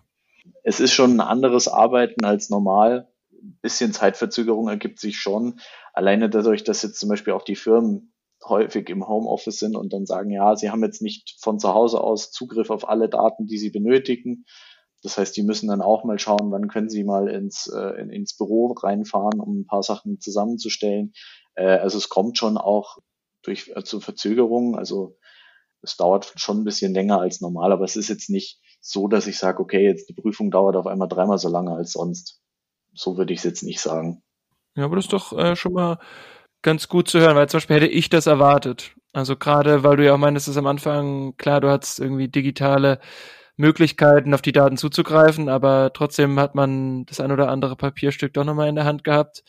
Es 0.63 0.79
ist 0.79 0.93
schon 0.93 1.15
ein 1.15 1.21
anderes 1.21 1.67
Arbeiten 1.67 2.23
als 2.23 2.49
normal. 2.49 3.09
Ein 3.31 3.57
bisschen 3.61 3.91
Zeitverzögerung 3.91 4.69
ergibt 4.69 4.99
sich 4.99 5.17
schon. 5.17 5.59
Alleine 5.93 6.29
dadurch, 6.29 6.63
dass 6.63 6.83
jetzt 6.83 6.99
zum 6.99 7.09
Beispiel 7.09 7.33
auch 7.33 7.43
die 7.43 7.55
Firmen 7.55 8.12
häufig 8.45 8.89
im 8.89 9.07
Homeoffice 9.07 9.59
sind 9.59 9.75
und 9.75 9.93
dann 9.93 10.05
sagen, 10.05 10.29
ja, 10.29 10.55
sie 10.55 10.69
haben 10.69 10.83
jetzt 10.83 11.01
nicht 11.01 11.37
von 11.39 11.59
zu 11.59 11.73
Hause 11.73 12.01
aus 12.01 12.31
Zugriff 12.31 12.69
auf 12.69 12.87
alle 12.87 13.09
Daten, 13.09 13.47
die 13.47 13.57
sie 13.57 13.69
benötigen. 13.69 14.45
Das 15.01 15.17
heißt, 15.17 15.35
die 15.35 15.43
müssen 15.43 15.67
dann 15.67 15.81
auch 15.81 16.03
mal 16.05 16.17
schauen, 16.17 16.51
wann 16.51 16.69
können 16.69 16.89
sie 16.89 17.03
mal 17.03 17.27
ins, 17.27 17.67
äh, 17.67 18.01
ins 18.01 18.37
Büro 18.37 18.71
reinfahren, 18.71 19.39
um 19.39 19.59
ein 19.59 19.65
paar 19.65 19.83
Sachen 19.83 20.19
zusammenzustellen. 20.19 21.13
Äh, 21.55 21.77
also 21.77 21.97
es 21.97 22.09
kommt 22.09 22.37
schon 22.37 22.57
auch 22.57 22.97
durch 23.41 23.71
äh, 23.75 23.83
zu 23.83 23.99
Verzögerungen. 23.99 24.75
Also 24.75 25.17
es 25.81 25.97
dauert 25.97 26.33
schon 26.37 26.61
ein 26.61 26.63
bisschen 26.63 26.93
länger 26.93 27.19
als 27.19 27.41
normal, 27.41 27.73
aber 27.73 27.83
es 27.83 27.97
ist 27.97 28.07
jetzt 28.07 28.29
nicht 28.29 28.61
so, 28.79 29.07
dass 29.07 29.27
ich 29.27 29.37
sage, 29.37 29.61
okay, 29.61 29.83
jetzt 29.83 30.07
die 30.09 30.13
Prüfung 30.13 30.51
dauert 30.51 30.77
auf 30.77 30.87
einmal 30.87 31.09
dreimal 31.09 31.37
so 31.37 31.49
lange 31.49 31.71
als 31.71 31.91
sonst. 31.91 32.41
So 32.93 33.17
würde 33.17 33.33
ich 33.33 33.39
es 33.39 33.45
jetzt 33.45 33.63
nicht 33.63 33.81
sagen. 33.81 34.23
Ja, 34.75 34.85
aber 34.85 34.95
das 34.95 35.05
ist 35.05 35.13
doch 35.13 35.37
äh, 35.37 35.55
schon 35.55 35.73
mal 35.73 35.99
ganz 36.63 36.87
gut 36.87 37.07
zu 37.07 37.19
hören, 37.19 37.35
weil 37.35 37.47
zum 37.47 37.59
Beispiel 37.59 37.75
hätte 37.75 37.87
ich 37.87 38.09
das 38.09 38.25
erwartet. 38.25 38.95
Also 39.11 39.35
gerade, 39.35 39.83
weil 39.83 39.97
du 39.97 40.05
ja 40.05 40.15
auch 40.15 40.17
meinst, 40.17 40.47
dass 40.47 40.57
am 40.57 40.65
Anfang, 40.65 41.37
klar, 41.37 41.61
du 41.61 41.69
hattest 41.69 41.99
irgendwie 41.99 42.29
digitale 42.29 42.99
Möglichkeiten, 43.55 44.33
auf 44.33 44.41
die 44.41 44.51
Daten 44.51 44.77
zuzugreifen, 44.77 45.49
aber 45.49 45.91
trotzdem 45.93 46.39
hat 46.39 46.55
man 46.55 47.05
das 47.05 47.19
ein 47.19 47.31
oder 47.31 47.49
andere 47.49 47.75
Papierstück 47.75 48.33
doch 48.33 48.43
nochmal 48.43 48.69
in 48.69 48.75
der 48.75 48.85
Hand 48.85 49.03
gehabt. 49.03 49.43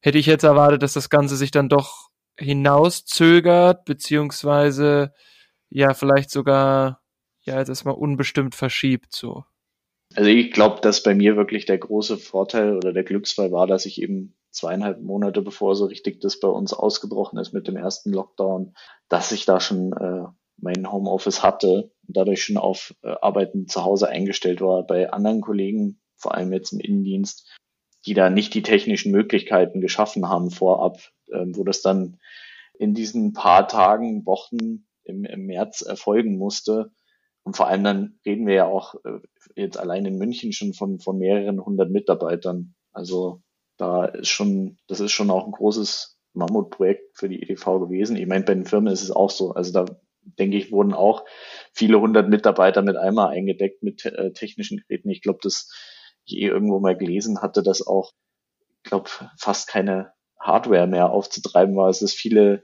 Hätte 0.00 0.18
ich 0.18 0.26
jetzt 0.26 0.44
erwartet, 0.44 0.82
dass 0.82 0.92
das 0.92 1.10
Ganze 1.10 1.36
sich 1.36 1.50
dann 1.50 1.68
doch 1.68 2.10
hinauszögert, 2.38 3.84
beziehungsweise 3.84 5.12
ja, 5.68 5.94
vielleicht 5.94 6.30
sogar, 6.30 7.00
ja, 7.42 7.58
jetzt 7.58 7.68
erstmal 7.68 7.94
unbestimmt 7.94 8.54
verschiebt, 8.54 9.12
so. 9.12 9.44
Also 10.14 10.28
ich 10.28 10.50
glaube, 10.50 10.80
dass 10.80 11.02
bei 11.02 11.14
mir 11.14 11.36
wirklich 11.36 11.66
der 11.66 11.78
große 11.78 12.18
Vorteil 12.18 12.76
oder 12.76 12.92
der 12.92 13.04
Glücksfall 13.04 13.52
war, 13.52 13.68
dass 13.68 13.86
ich 13.86 14.02
eben 14.02 14.34
zweieinhalb 14.50 15.00
Monate 15.00 15.42
bevor 15.42 15.74
so 15.76 15.86
richtig 15.86 16.20
das 16.20 16.40
bei 16.40 16.48
uns 16.48 16.72
ausgebrochen 16.72 17.38
ist 17.38 17.52
mit 17.52 17.68
dem 17.68 17.76
ersten 17.76 18.12
Lockdown, 18.12 18.74
dass 19.08 19.32
ich 19.32 19.44
da 19.44 19.60
schon 19.60 19.92
äh, 19.92 20.24
mein 20.56 20.90
Homeoffice 20.90 21.42
hatte 21.42 21.90
und 22.06 22.16
dadurch 22.16 22.42
schon 22.42 22.56
auf 22.56 22.94
äh, 23.02 23.14
Arbeiten 23.20 23.68
zu 23.68 23.84
Hause 23.84 24.08
eingestellt 24.08 24.60
war. 24.60 24.86
Bei 24.86 25.12
anderen 25.12 25.40
Kollegen, 25.40 26.00
vor 26.16 26.34
allem 26.34 26.52
jetzt 26.52 26.72
im 26.72 26.80
Innendienst, 26.80 27.48
die 28.06 28.14
da 28.14 28.30
nicht 28.30 28.54
die 28.54 28.62
technischen 28.62 29.12
Möglichkeiten 29.12 29.80
geschaffen 29.80 30.28
haben 30.28 30.50
vorab, 30.50 30.98
äh, 31.28 31.44
wo 31.48 31.64
das 31.64 31.82
dann 31.82 32.18
in 32.78 32.94
diesen 32.94 33.32
paar 33.32 33.68
Tagen, 33.68 34.24
Wochen 34.26 34.86
im, 35.04 35.24
im 35.24 35.46
März 35.46 35.82
erfolgen 35.82 36.38
musste. 36.38 36.92
Und 37.42 37.56
vor 37.56 37.68
allem 37.68 37.84
dann 37.84 38.18
reden 38.24 38.46
wir 38.46 38.54
ja 38.54 38.66
auch 38.66 38.94
äh, 39.04 39.20
jetzt 39.54 39.78
allein 39.78 40.04
in 40.06 40.18
München 40.18 40.52
schon 40.52 40.74
von, 40.74 40.98
von 41.00 41.18
mehreren 41.18 41.64
hundert 41.64 41.90
Mitarbeitern. 41.90 42.74
Also 42.92 43.42
da 43.80 44.04
ist 44.04 44.28
schon, 44.28 44.78
das 44.88 45.00
ist 45.00 45.12
schon 45.12 45.30
auch 45.30 45.46
ein 45.46 45.52
großes 45.52 46.18
Mammutprojekt 46.34 47.16
für 47.16 47.28
die 47.28 47.42
EDV 47.42 47.80
gewesen. 47.80 48.16
Ich 48.16 48.26
meine, 48.26 48.44
bei 48.44 48.54
den 48.54 48.66
Firmen 48.66 48.92
ist 48.92 49.02
es 49.02 49.10
auch 49.10 49.30
so. 49.30 49.52
Also 49.52 49.72
da 49.72 49.86
denke 50.22 50.56
ich, 50.56 50.70
wurden 50.70 50.92
auch 50.92 51.24
viele 51.72 52.00
hundert 52.00 52.28
Mitarbeiter 52.28 52.82
mit 52.82 52.96
einmal 52.96 53.28
eingedeckt 53.28 53.82
mit 53.82 54.04
äh, 54.04 54.32
technischen 54.32 54.78
Geräten. 54.78 55.10
Ich 55.10 55.22
glaube, 55.22 55.40
dass 55.42 55.72
ich 56.24 56.36
eh 56.36 56.46
irgendwo 56.46 56.78
mal 56.78 56.96
gelesen 56.96 57.40
hatte, 57.40 57.62
dass 57.62 57.86
auch, 57.86 58.12
ich 58.84 58.90
glaube, 58.90 59.08
fast 59.38 59.68
keine 59.68 60.12
Hardware 60.38 60.86
mehr 60.86 61.10
aufzutreiben 61.10 61.74
war. 61.74 61.88
Es 61.88 62.02
ist 62.02 62.14
viele 62.14 62.62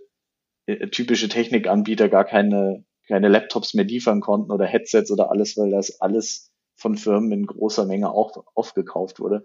äh, 0.66 0.88
typische 0.88 1.28
Technikanbieter 1.28 2.08
gar 2.08 2.24
keine, 2.24 2.84
keine 3.08 3.28
Laptops 3.28 3.74
mehr 3.74 3.84
liefern 3.84 4.20
konnten 4.20 4.52
oder 4.52 4.66
Headsets 4.66 5.10
oder 5.10 5.30
alles, 5.30 5.56
weil 5.56 5.70
das 5.70 6.00
alles 6.00 6.52
von 6.76 6.96
Firmen 6.96 7.32
in 7.32 7.46
großer 7.46 7.86
Menge 7.86 8.10
auch 8.10 8.44
aufgekauft 8.54 9.18
wurde. 9.18 9.44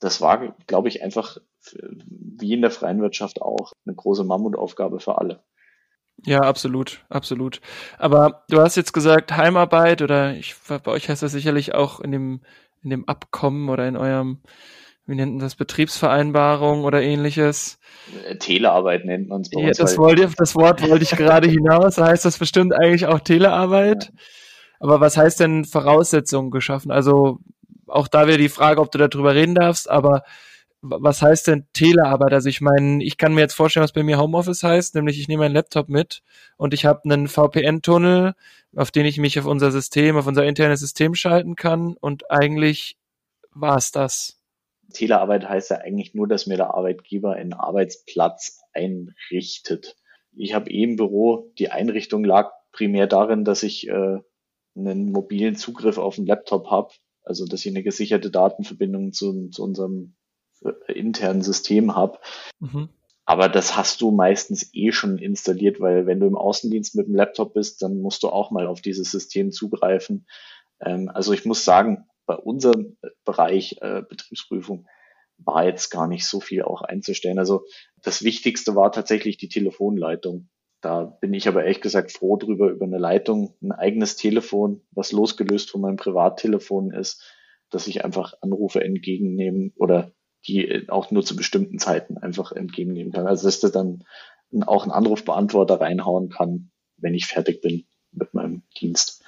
Das 0.00 0.20
war, 0.20 0.54
glaube 0.66 0.88
ich, 0.88 1.02
einfach 1.02 1.38
wie 1.74 2.52
in 2.52 2.62
der 2.62 2.70
freien 2.70 3.00
Wirtschaft 3.00 3.42
auch 3.42 3.72
eine 3.84 3.96
große 3.96 4.24
Mammutaufgabe 4.24 5.00
für 5.00 5.18
alle. 5.18 5.42
Ja, 6.24 6.40
absolut, 6.40 7.04
absolut. 7.08 7.60
Aber 7.98 8.44
du 8.48 8.60
hast 8.60 8.76
jetzt 8.76 8.92
gesagt 8.92 9.36
Heimarbeit 9.36 10.02
oder 10.02 10.34
ich, 10.34 10.56
bei 10.66 10.90
euch 10.90 11.08
heißt 11.08 11.22
das 11.22 11.32
sicherlich 11.32 11.74
auch 11.74 12.00
in 12.00 12.10
dem, 12.10 12.40
in 12.82 12.90
dem 12.90 13.08
Abkommen 13.08 13.68
oder 13.68 13.86
in 13.86 13.96
eurem 13.96 14.40
wie 15.08 15.14
nennt 15.14 15.32
man 15.32 15.40
das, 15.40 15.56
Betriebsvereinbarung 15.56 16.84
oder 16.84 17.02
ähnliches. 17.02 17.80
Äh, 18.26 18.36
Telearbeit 18.36 19.06
nennt 19.06 19.28
man 19.28 19.40
es 19.40 19.48
bei 19.48 19.62
ja, 19.62 19.68
uns. 19.68 19.78
Das, 19.78 19.96
wollte, 19.96 20.28
das 20.36 20.54
Wort 20.54 20.86
wollte 20.86 21.02
ich 21.02 21.10
gerade 21.12 21.48
hinaus. 21.48 21.96
Heißt 21.96 22.26
das 22.26 22.38
bestimmt 22.38 22.74
eigentlich 22.74 23.06
auch 23.06 23.20
Telearbeit? 23.20 24.04
Ja. 24.04 24.20
Aber 24.80 25.00
was 25.00 25.16
heißt 25.16 25.40
denn 25.40 25.64
Voraussetzungen 25.64 26.50
geschaffen? 26.50 26.90
Also 26.90 27.38
auch 27.88 28.08
da 28.08 28.26
wäre 28.26 28.38
die 28.38 28.48
Frage, 28.48 28.80
ob 28.80 28.90
du 28.90 28.98
darüber 28.98 29.34
reden 29.34 29.54
darfst, 29.54 29.88
aber 29.90 30.22
was 30.80 31.22
heißt 31.22 31.48
denn 31.48 31.66
Telearbeit? 31.72 32.32
Also 32.32 32.48
ich 32.48 32.60
meine, 32.60 33.02
ich 33.02 33.16
kann 33.16 33.34
mir 33.34 33.40
jetzt 33.40 33.54
vorstellen, 33.54 33.82
was 33.82 33.92
bei 33.92 34.04
mir 34.04 34.18
Homeoffice 34.18 34.62
heißt, 34.62 34.94
nämlich 34.94 35.18
ich 35.18 35.28
nehme 35.28 35.44
meinen 35.44 35.54
Laptop 35.54 35.88
mit 35.88 36.22
und 36.56 36.72
ich 36.72 36.84
habe 36.84 37.00
einen 37.04 37.26
VPN-Tunnel, 37.26 38.34
auf 38.76 38.90
den 38.90 39.06
ich 39.06 39.18
mich 39.18 39.38
auf 39.38 39.46
unser 39.46 39.72
System, 39.72 40.16
auf 40.16 40.26
unser 40.26 40.44
internes 40.44 40.80
System 40.80 41.14
schalten 41.14 41.56
kann 41.56 41.96
und 42.00 42.30
eigentlich 42.30 42.96
war 43.50 43.76
es 43.76 43.90
das. 43.90 44.38
Telearbeit 44.92 45.48
heißt 45.48 45.70
ja 45.70 45.78
eigentlich 45.78 46.14
nur, 46.14 46.28
dass 46.28 46.46
mir 46.46 46.56
der 46.56 46.74
Arbeitgeber 46.74 47.32
einen 47.32 47.52
Arbeitsplatz 47.52 48.60
einrichtet. 48.72 49.96
Ich 50.36 50.54
habe 50.54 50.70
eh 50.70 50.84
im 50.84 50.96
Büro, 50.96 51.52
die 51.58 51.70
Einrichtung 51.70 52.24
lag 52.24 52.52
primär 52.72 53.06
darin, 53.06 53.44
dass 53.44 53.62
ich 53.62 53.88
äh, 53.88 54.18
einen 54.76 55.10
mobilen 55.10 55.56
Zugriff 55.56 55.98
auf 55.98 56.16
den 56.16 56.26
Laptop 56.26 56.70
habe, 56.70 56.92
also 57.28 57.46
dass 57.46 57.64
ich 57.64 57.72
eine 57.72 57.82
gesicherte 57.82 58.30
Datenverbindung 58.30 59.12
zu, 59.12 59.48
zu 59.50 59.62
unserem 59.62 60.14
äh, 60.62 60.92
internen 60.92 61.42
System 61.42 61.94
habe. 61.94 62.18
Mhm. 62.60 62.88
Aber 63.24 63.50
das 63.50 63.76
hast 63.76 64.00
du 64.00 64.10
meistens 64.10 64.70
eh 64.72 64.90
schon 64.90 65.18
installiert, 65.18 65.80
weil 65.80 66.06
wenn 66.06 66.18
du 66.18 66.26
im 66.26 66.36
Außendienst 66.36 66.94
mit 66.94 67.08
dem 67.08 67.14
Laptop 67.14 67.52
bist, 67.52 67.82
dann 67.82 68.00
musst 68.00 68.22
du 68.22 68.30
auch 68.30 68.50
mal 68.50 68.66
auf 68.66 68.80
dieses 68.80 69.10
System 69.10 69.52
zugreifen. 69.52 70.26
Ähm, 70.80 71.10
also 71.12 71.32
ich 71.32 71.44
muss 71.44 71.64
sagen, 71.64 72.06
bei 72.24 72.34
unserem 72.34 72.96
Bereich 73.24 73.76
äh, 73.80 74.02
Betriebsprüfung 74.08 74.86
war 75.38 75.64
jetzt 75.66 75.90
gar 75.90 76.08
nicht 76.08 76.26
so 76.26 76.40
viel 76.40 76.62
auch 76.62 76.82
einzustellen. 76.82 77.38
Also 77.38 77.64
das 78.02 78.22
Wichtigste 78.22 78.74
war 78.74 78.92
tatsächlich 78.92 79.36
die 79.36 79.48
Telefonleitung. 79.48 80.48
Da 80.80 81.04
bin 81.04 81.34
ich 81.34 81.48
aber 81.48 81.62
ehrlich 81.62 81.80
gesagt 81.80 82.12
froh 82.12 82.36
drüber, 82.36 82.70
über 82.70 82.84
eine 82.84 82.98
Leitung, 82.98 83.56
ein 83.60 83.72
eigenes 83.72 84.16
Telefon, 84.16 84.82
was 84.92 85.12
losgelöst 85.12 85.70
von 85.70 85.80
meinem 85.80 85.96
Privattelefon 85.96 86.92
ist, 86.92 87.22
dass 87.70 87.88
ich 87.88 88.04
einfach 88.04 88.34
Anrufe 88.40 88.82
entgegennehmen 88.82 89.72
oder 89.76 90.12
die 90.46 90.88
auch 90.88 91.10
nur 91.10 91.24
zu 91.24 91.34
bestimmten 91.34 91.78
Zeiten 91.78 92.16
einfach 92.16 92.52
entgegennehmen 92.52 93.12
kann. 93.12 93.26
Also 93.26 93.48
dass 93.48 93.60
das 93.60 93.72
dann 93.72 94.04
auch 94.66 94.84
einen 94.84 94.92
Anrufbeantworter 94.92 95.80
reinhauen 95.80 96.30
kann, 96.30 96.70
wenn 96.96 97.14
ich 97.14 97.26
fertig 97.26 97.60
bin 97.60 97.86
mit 98.12 98.32
meinem 98.34 98.62
Dienst. 98.80 99.24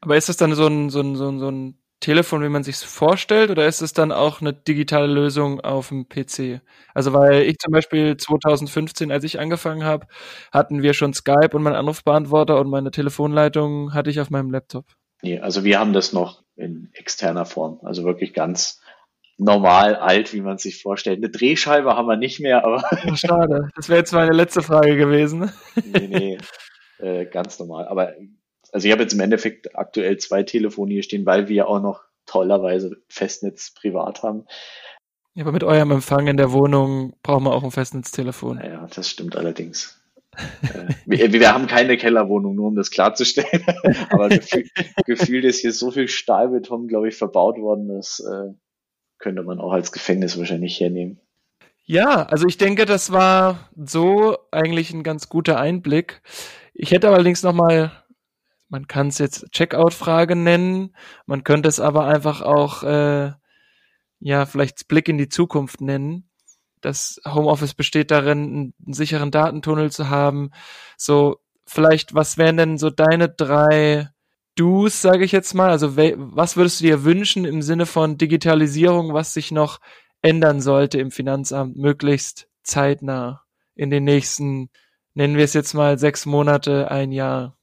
Aber 0.00 0.16
ist 0.16 0.28
das 0.28 0.36
dann 0.36 0.54
so 0.54 0.66
ein, 0.66 0.90
so 0.90 1.00
ein, 1.00 1.16
so 1.16 1.28
ein, 1.28 1.38
so 1.38 1.50
ein 1.50 1.78
Telefon, 2.00 2.42
wie 2.42 2.48
man 2.48 2.62
sich 2.62 2.76
vorstellt, 2.76 3.50
oder 3.50 3.66
ist 3.66 3.80
es 3.80 3.92
dann 3.92 4.12
auch 4.12 4.40
eine 4.40 4.52
digitale 4.52 5.06
Lösung 5.06 5.60
auf 5.60 5.88
dem 5.88 6.08
PC? 6.08 6.60
Also 6.94 7.12
weil 7.12 7.42
ich 7.42 7.58
zum 7.58 7.72
Beispiel 7.72 8.16
2015, 8.16 9.10
als 9.10 9.24
ich 9.24 9.40
angefangen 9.40 9.84
habe, 9.84 10.06
hatten 10.52 10.82
wir 10.82 10.92
schon 10.92 11.14
Skype 11.14 11.50
und 11.52 11.62
meinen 11.62 11.76
Anrufbeantworter 11.76 12.60
und 12.60 12.68
meine 12.68 12.90
Telefonleitung 12.90 13.94
hatte 13.94 14.10
ich 14.10 14.20
auf 14.20 14.30
meinem 14.30 14.50
Laptop. 14.50 14.84
Nee, 15.22 15.40
also 15.40 15.64
wir 15.64 15.78
haben 15.78 15.94
das 15.94 16.12
noch 16.12 16.42
in 16.56 16.90
externer 16.92 17.46
Form, 17.46 17.80
also 17.82 18.04
wirklich 18.04 18.34
ganz 18.34 18.80
normal 19.38 19.96
alt, 19.96 20.32
wie 20.32 20.40
man 20.40 20.58
sich 20.58 20.80
vorstellt. 20.80 21.18
Eine 21.18 21.30
Drehscheibe 21.30 21.94
haben 21.94 22.08
wir 22.08 22.16
nicht 22.16 22.40
mehr, 22.40 22.64
aber. 22.64 22.82
schade, 23.16 23.68
das 23.74 23.88
wäre 23.88 24.00
jetzt 24.00 24.12
meine 24.12 24.32
letzte 24.32 24.62
Frage 24.62 24.96
gewesen. 24.96 25.50
nee, 25.84 26.08
nee, 26.08 26.38
äh, 26.98 27.26
ganz 27.26 27.58
normal. 27.58 27.88
Aber 27.88 28.14
also 28.76 28.88
ich 28.88 28.92
habe 28.92 29.04
jetzt 29.04 29.14
im 29.14 29.20
Endeffekt 29.20 29.74
aktuell 29.74 30.18
zwei 30.18 30.42
Telefone 30.42 30.92
hier 30.92 31.02
stehen, 31.02 31.24
weil 31.24 31.48
wir 31.48 31.66
auch 31.66 31.80
noch 31.80 32.02
tollerweise 32.26 32.98
Festnetz 33.08 33.72
privat 33.72 34.22
haben. 34.22 34.44
Ja, 35.32 35.44
aber 35.44 35.52
mit 35.52 35.64
eurem 35.64 35.92
Empfang 35.92 36.26
in 36.26 36.36
der 36.36 36.52
Wohnung 36.52 37.14
brauchen 37.22 37.44
wir 37.44 37.54
auch 37.54 37.64
ein 37.64 37.70
Festnetztelefon. 37.70 38.60
Ja, 38.62 38.86
das 38.94 39.08
stimmt 39.08 39.34
allerdings. 39.34 39.98
äh, 40.60 40.92
wir, 41.06 41.32
wir, 41.32 41.54
haben 41.54 41.66
keine 41.66 41.96
Kellerwohnung, 41.96 42.54
nur 42.54 42.66
um 42.66 42.76
das 42.76 42.90
klarzustellen. 42.90 43.64
aber 44.10 44.28
gefühlt, 44.28 44.70
gefühlt 45.06 45.46
ist 45.46 45.60
hier 45.60 45.72
so 45.72 45.90
viel 45.90 46.08
Stahlbeton, 46.08 46.86
glaube 46.86 47.08
ich, 47.08 47.16
verbaut 47.16 47.56
worden, 47.56 47.88
das 47.88 48.20
äh, 48.20 48.52
könnte 49.16 49.42
man 49.42 49.58
auch 49.58 49.72
als 49.72 49.90
Gefängnis 49.90 50.36
wahrscheinlich 50.36 50.78
hernehmen. 50.78 51.18
Ja, 51.86 52.24
also 52.24 52.46
ich 52.46 52.58
denke, 52.58 52.84
das 52.84 53.10
war 53.10 53.70
so 53.74 54.36
eigentlich 54.50 54.92
ein 54.92 55.02
ganz 55.02 55.30
guter 55.30 55.58
Einblick. 55.58 56.20
Ich 56.74 56.90
hätte 56.90 57.08
allerdings 57.08 57.42
noch 57.42 57.54
mal 57.54 57.90
man 58.68 58.86
kann 58.86 59.08
es 59.08 59.18
jetzt 59.18 59.50
Checkout-Frage 59.52 60.36
nennen, 60.36 60.94
man 61.26 61.44
könnte 61.44 61.68
es 61.68 61.80
aber 61.80 62.06
einfach 62.06 62.42
auch, 62.42 62.82
äh, 62.82 63.32
ja, 64.20 64.46
vielleicht 64.46 64.88
Blick 64.88 65.08
in 65.08 65.18
die 65.18 65.28
Zukunft 65.28 65.80
nennen. 65.80 66.28
Das 66.80 67.20
Homeoffice 67.26 67.74
besteht 67.74 68.10
darin, 68.10 68.74
einen 68.84 68.92
sicheren 68.92 69.30
Datentunnel 69.30 69.90
zu 69.90 70.08
haben. 70.08 70.50
So, 70.96 71.38
vielleicht, 71.66 72.14
was 72.14 72.38
wären 72.38 72.56
denn 72.56 72.78
so 72.78 72.90
deine 72.90 73.28
drei 73.28 74.10
Do's, 74.56 75.02
sage 75.02 75.24
ich 75.24 75.32
jetzt 75.32 75.54
mal? 75.54 75.70
Also, 75.70 75.96
was 75.96 76.56
würdest 76.56 76.80
du 76.80 76.84
dir 76.84 77.04
wünschen 77.04 77.44
im 77.44 77.60
Sinne 77.62 77.86
von 77.86 78.16
Digitalisierung, 78.16 79.12
was 79.12 79.34
sich 79.34 79.52
noch 79.52 79.80
ändern 80.22 80.60
sollte 80.60 80.98
im 80.98 81.10
Finanzamt, 81.10 81.76
möglichst 81.76 82.48
zeitnah 82.62 83.42
in 83.74 83.90
den 83.90 84.04
nächsten, 84.04 84.70
nennen 85.14 85.36
wir 85.36 85.44
es 85.44 85.52
jetzt 85.52 85.74
mal, 85.74 85.98
sechs 85.98 86.24
Monate, 86.26 86.90
ein 86.90 87.12
Jahr? 87.12 87.55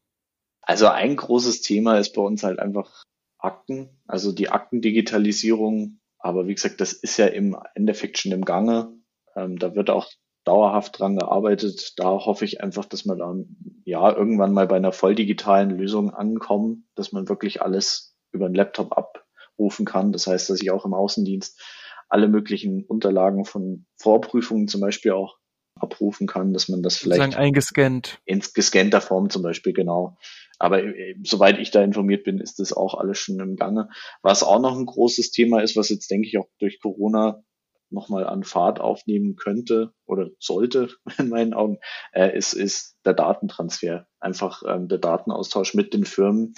Also 0.63 0.87
ein 0.87 1.15
großes 1.15 1.61
Thema 1.61 1.97
ist 1.99 2.13
bei 2.13 2.21
uns 2.21 2.43
halt 2.43 2.59
einfach 2.59 3.03
Akten, 3.37 3.89
also 4.07 4.31
die 4.31 4.49
Aktendigitalisierung. 4.49 5.99
Aber 6.19 6.47
wie 6.47 6.55
gesagt, 6.55 6.79
das 6.79 6.93
ist 6.93 7.17
ja 7.17 7.27
im 7.27 7.57
Endeffekt 7.75 8.17
schon 8.17 8.31
im 8.31 8.45
Gange. 8.45 8.93
Ähm, 9.35 9.59
da 9.59 9.75
wird 9.75 9.89
auch 9.89 10.09
dauerhaft 10.45 10.99
dran 10.99 11.17
gearbeitet. 11.17 11.93
Da 11.97 12.05
hoffe 12.05 12.45
ich 12.45 12.61
einfach, 12.61 12.85
dass 12.85 13.05
wir 13.05 13.15
dann 13.15 13.57
ja 13.85 14.15
irgendwann 14.15 14.53
mal 14.53 14.67
bei 14.67 14.77
einer 14.77 14.93
voll 14.93 15.15
digitalen 15.15 15.69
Lösung 15.71 16.11
ankommen, 16.11 16.87
dass 16.95 17.11
man 17.11 17.27
wirklich 17.27 17.61
alles 17.61 18.15
über 18.31 18.45
einen 18.45 18.55
Laptop 18.55 18.97
abrufen 18.97 19.85
kann. 19.85 20.11
Das 20.13 20.27
heißt, 20.27 20.49
dass 20.49 20.61
ich 20.61 20.71
auch 20.71 20.85
im 20.85 20.93
Außendienst 20.93 21.61
alle 22.09 22.27
möglichen 22.27 22.85
Unterlagen 22.85 23.43
von 23.45 23.85
Vorprüfungen 23.97 24.67
zum 24.67 24.81
Beispiel 24.81 25.11
auch 25.11 25.37
abrufen 25.79 26.27
kann, 26.27 26.53
dass 26.53 26.69
man 26.69 26.83
das 26.83 26.97
vielleicht 26.97 27.35
eingescannt 27.35 28.19
in 28.25 28.41
gescannter 28.53 29.01
Form 29.01 29.29
zum 29.29 29.41
Beispiel 29.41 29.73
genau. 29.73 30.17
Aber 30.63 30.81
äh, 30.81 31.15
soweit 31.23 31.59
ich 31.59 31.71
da 31.71 31.83
informiert 31.83 32.23
bin, 32.23 32.39
ist 32.39 32.59
das 32.59 32.71
auch 32.71 32.93
alles 32.93 33.19
schon 33.19 33.37
im 33.41 33.57
Gange. 33.57 33.89
Was 34.21 34.43
auch 34.43 34.61
noch 34.61 34.77
ein 34.77 34.85
großes 34.85 35.31
Thema 35.31 35.61
ist, 35.61 35.75
was 35.75 35.89
jetzt 35.89 36.09
denke 36.09 36.25
ich 36.29 36.37
auch 36.37 36.47
durch 36.57 36.79
Corona 36.79 37.43
nochmal 37.89 38.25
an 38.25 38.45
Fahrt 38.45 38.79
aufnehmen 38.79 39.35
könnte 39.35 39.91
oder 40.05 40.29
sollte 40.39 40.87
in 41.19 41.27
meinen 41.27 41.53
Augen, 41.53 41.79
äh, 42.13 42.37
ist, 42.37 42.53
ist 42.53 42.95
der 43.03 43.13
Datentransfer. 43.13 44.07
Einfach 44.21 44.63
ähm, 44.65 44.87
der 44.87 44.99
Datenaustausch 44.99 45.73
mit 45.73 45.93
den 45.93 46.05
Firmen. 46.05 46.53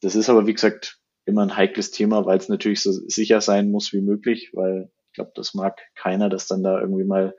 Das 0.00 0.14
ist 0.14 0.30
aber, 0.30 0.46
wie 0.46 0.54
gesagt, 0.54 0.98
immer 1.26 1.42
ein 1.42 1.54
heikles 1.54 1.90
Thema, 1.90 2.24
weil 2.24 2.38
es 2.38 2.48
natürlich 2.48 2.82
so 2.82 2.92
sicher 2.92 3.42
sein 3.42 3.70
muss 3.70 3.92
wie 3.92 4.00
möglich, 4.00 4.52
weil 4.54 4.90
ich 5.08 5.16
glaube, 5.16 5.32
das 5.34 5.52
mag 5.52 5.82
keiner, 5.94 6.30
dass 6.30 6.46
dann 6.46 6.62
da 6.62 6.80
irgendwie 6.80 7.04
mal, 7.04 7.36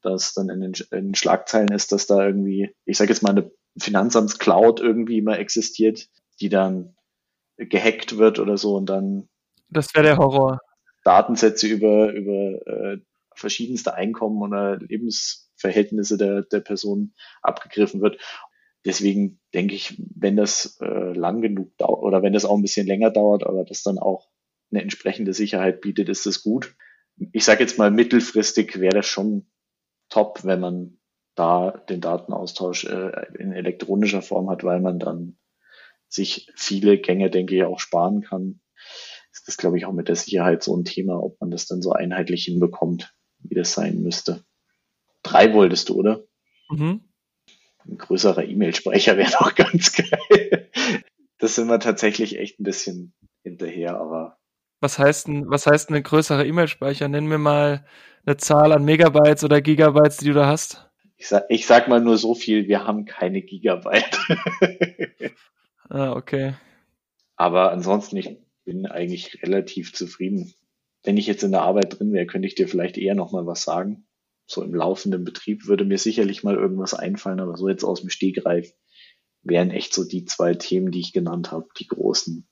dass 0.00 0.32
dann 0.32 0.48
in 0.48 0.60
den, 0.60 0.74
in 0.92 1.06
den 1.08 1.14
Schlagzeilen 1.16 1.72
ist, 1.72 1.90
dass 1.90 2.06
da 2.06 2.24
irgendwie, 2.24 2.72
ich 2.84 2.96
sage 2.96 3.10
jetzt 3.10 3.24
mal, 3.24 3.30
eine 3.30 3.50
Finanzamtscloud 3.78 4.80
irgendwie 4.80 5.22
mal 5.22 5.36
existiert, 5.36 6.08
die 6.40 6.48
dann 6.48 6.96
gehackt 7.56 8.18
wird 8.18 8.38
oder 8.38 8.56
so 8.56 8.76
und 8.76 8.86
dann. 8.86 9.28
Das 9.68 9.94
wäre 9.94 10.04
der 10.04 10.16
Horror. 10.16 10.60
Datensätze 11.04 11.66
über, 11.66 12.12
über 12.12 12.66
äh, 12.66 12.98
verschiedenste 13.34 13.94
Einkommen 13.94 14.42
oder 14.42 14.78
Lebensverhältnisse 14.78 16.18
der, 16.18 16.42
der 16.42 16.60
Person 16.60 17.14
abgegriffen 17.42 18.00
wird. 18.02 18.18
Deswegen 18.84 19.40
denke 19.54 19.74
ich, 19.74 20.00
wenn 20.14 20.36
das 20.36 20.78
äh, 20.80 21.12
lang 21.12 21.42
genug 21.42 21.76
dauert 21.76 22.02
oder 22.02 22.22
wenn 22.22 22.32
das 22.32 22.44
auch 22.44 22.56
ein 22.56 22.62
bisschen 22.62 22.86
länger 22.86 23.10
dauert, 23.10 23.44
aber 23.46 23.64
das 23.64 23.82
dann 23.82 23.98
auch 23.98 24.28
eine 24.70 24.82
entsprechende 24.82 25.34
Sicherheit 25.34 25.80
bietet, 25.80 26.08
ist 26.08 26.26
das 26.26 26.42
gut. 26.42 26.74
Ich 27.32 27.44
sage 27.44 27.60
jetzt 27.60 27.78
mal, 27.78 27.90
mittelfristig 27.90 28.80
wäre 28.80 28.94
das 28.96 29.06
schon 29.06 29.46
top, 30.08 30.44
wenn 30.44 30.60
man 30.60 30.99
da 31.34 31.70
den 31.88 32.00
Datenaustausch 32.00 32.84
äh, 32.84 33.26
in 33.38 33.52
elektronischer 33.52 34.22
Form 34.22 34.50
hat, 34.50 34.64
weil 34.64 34.80
man 34.80 34.98
dann 34.98 35.38
sich 36.08 36.50
viele 36.56 36.98
Gänge, 36.98 37.30
denke 37.30 37.56
ich, 37.56 37.64
auch 37.64 37.80
sparen 37.80 38.22
kann 38.22 38.60
ist 39.32 39.46
das, 39.48 39.56
glaube 39.56 39.78
ich, 39.78 39.86
auch 39.86 39.92
mit 39.92 40.08
der 40.08 40.16
Sicherheit 40.16 40.62
so 40.62 40.76
ein 40.76 40.84
Thema, 40.84 41.22
ob 41.22 41.40
man 41.40 41.50
das 41.50 41.66
dann 41.66 41.82
so 41.82 41.92
einheitlich 41.92 42.44
hinbekommt, 42.44 43.14
wie 43.38 43.54
das 43.54 43.72
sein 43.72 44.02
müsste. 44.02 44.44
Drei 45.22 45.52
wolltest 45.54 45.88
du, 45.88 45.94
oder? 45.94 46.24
Mhm. 46.68 47.08
Ein 47.86 47.98
größerer 47.98 48.44
E-Mail-Speicher 48.44 49.16
wäre 49.16 49.30
noch 49.40 49.54
ganz 49.54 49.92
geil. 49.92 50.70
Das 51.38 51.54
sind 51.54 51.68
wir 51.68 51.80
tatsächlich 51.80 52.38
echt 52.38 52.60
ein 52.60 52.64
bisschen 52.64 53.14
hinterher, 53.42 53.98
aber. 53.98 54.38
Was 54.80 54.98
heißt 54.98 55.28
denn, 55.28 55.48
was 55.48 55.66
heißt 55.66 55.88
denn 55.88 55.96
ein 55.96 56.02
größerer 56.02 56.44
E-Mail-Speicher? 56.44 57.08
Nenn 57.08 57.26
mir 57.26 57.38
mal 57.38 57.86
eine 58.26 58.36
Zahl 58.36 58.72
an 58.72 58.84
Megabytes 58.84 59.44
oder 59.44 59.60
Gigabytes, 59.60 60.18
die 60.18 60.26
du 60.26 60.34
da 60.34 60.46
hast. 60.46 60.89
Ich 61.20 61.28
sag, 61.28 61.44
ich 61.50 61.66
sag 61.66 61.86
mal 61.86 62.00
nur 62.00 62.16
so 62.16 62.34
viel, 62.34 62.66
wir 62.66 62.86
haben 62.86 63.04
keine 63.04 63.42
Gigabyte. 63.42 64.18
ah, 65.90 66.12
okay. 66.12 66.54
Aber 67.36 67.72
ansonsten, 67.72 68.16
ich 68.16 68.38
bin 68.64 68.86
eigentlich 68.86 69.42
relativ 69.42 69.92
zufrieden. 69.92 70.54
Wenn 71.02 71.18
ich 71.18 71.26
jetzt 71.26 71.42
in 71.42 71.52
der 71.52 71.60
Arbeit 71.60 71.98
drin 71.98 72.14
wäre, 72.14 72.24
könnte 72.24 72.48
ich 72.48 72.54
dir 72.54 72.68
vielleicht 72.68 72.96
eher 72.96 73.14
noch 73.14 73.32
mal 73.32 73.44
was 73.44 73.64
sagen. 73.64 74.06
So 74.46 74.62
im 74.62 74.74
laufenden 74.74 75.24
Betrieb 75.24 75.66
würde 75.66 75.84
mir 75.84 75.98
sicherlich 75.98 76.42
mal 76.42 76.54
irgendwas 76.54 76.94
einfallen, 76.94 77.40
aber 77.40 77.54
so 77.58 77.68
jetzt 77.68 77.84
aus 77.84 78.00
dem 78.00 78.08
Stegreif 78.08 78.72
wären 79.42 79.70
echt 79.70 79.92
so 79.92 80.08
die 80.08 80.24
zwei 80.24 80.54
Themen, 80.54 80.90
die 80.90 81.00
ich 81.00 81.12
genannt 81.12 81.52
habe, 81.52 81.68
die 81.78 81.86
großen. 81.86 82.48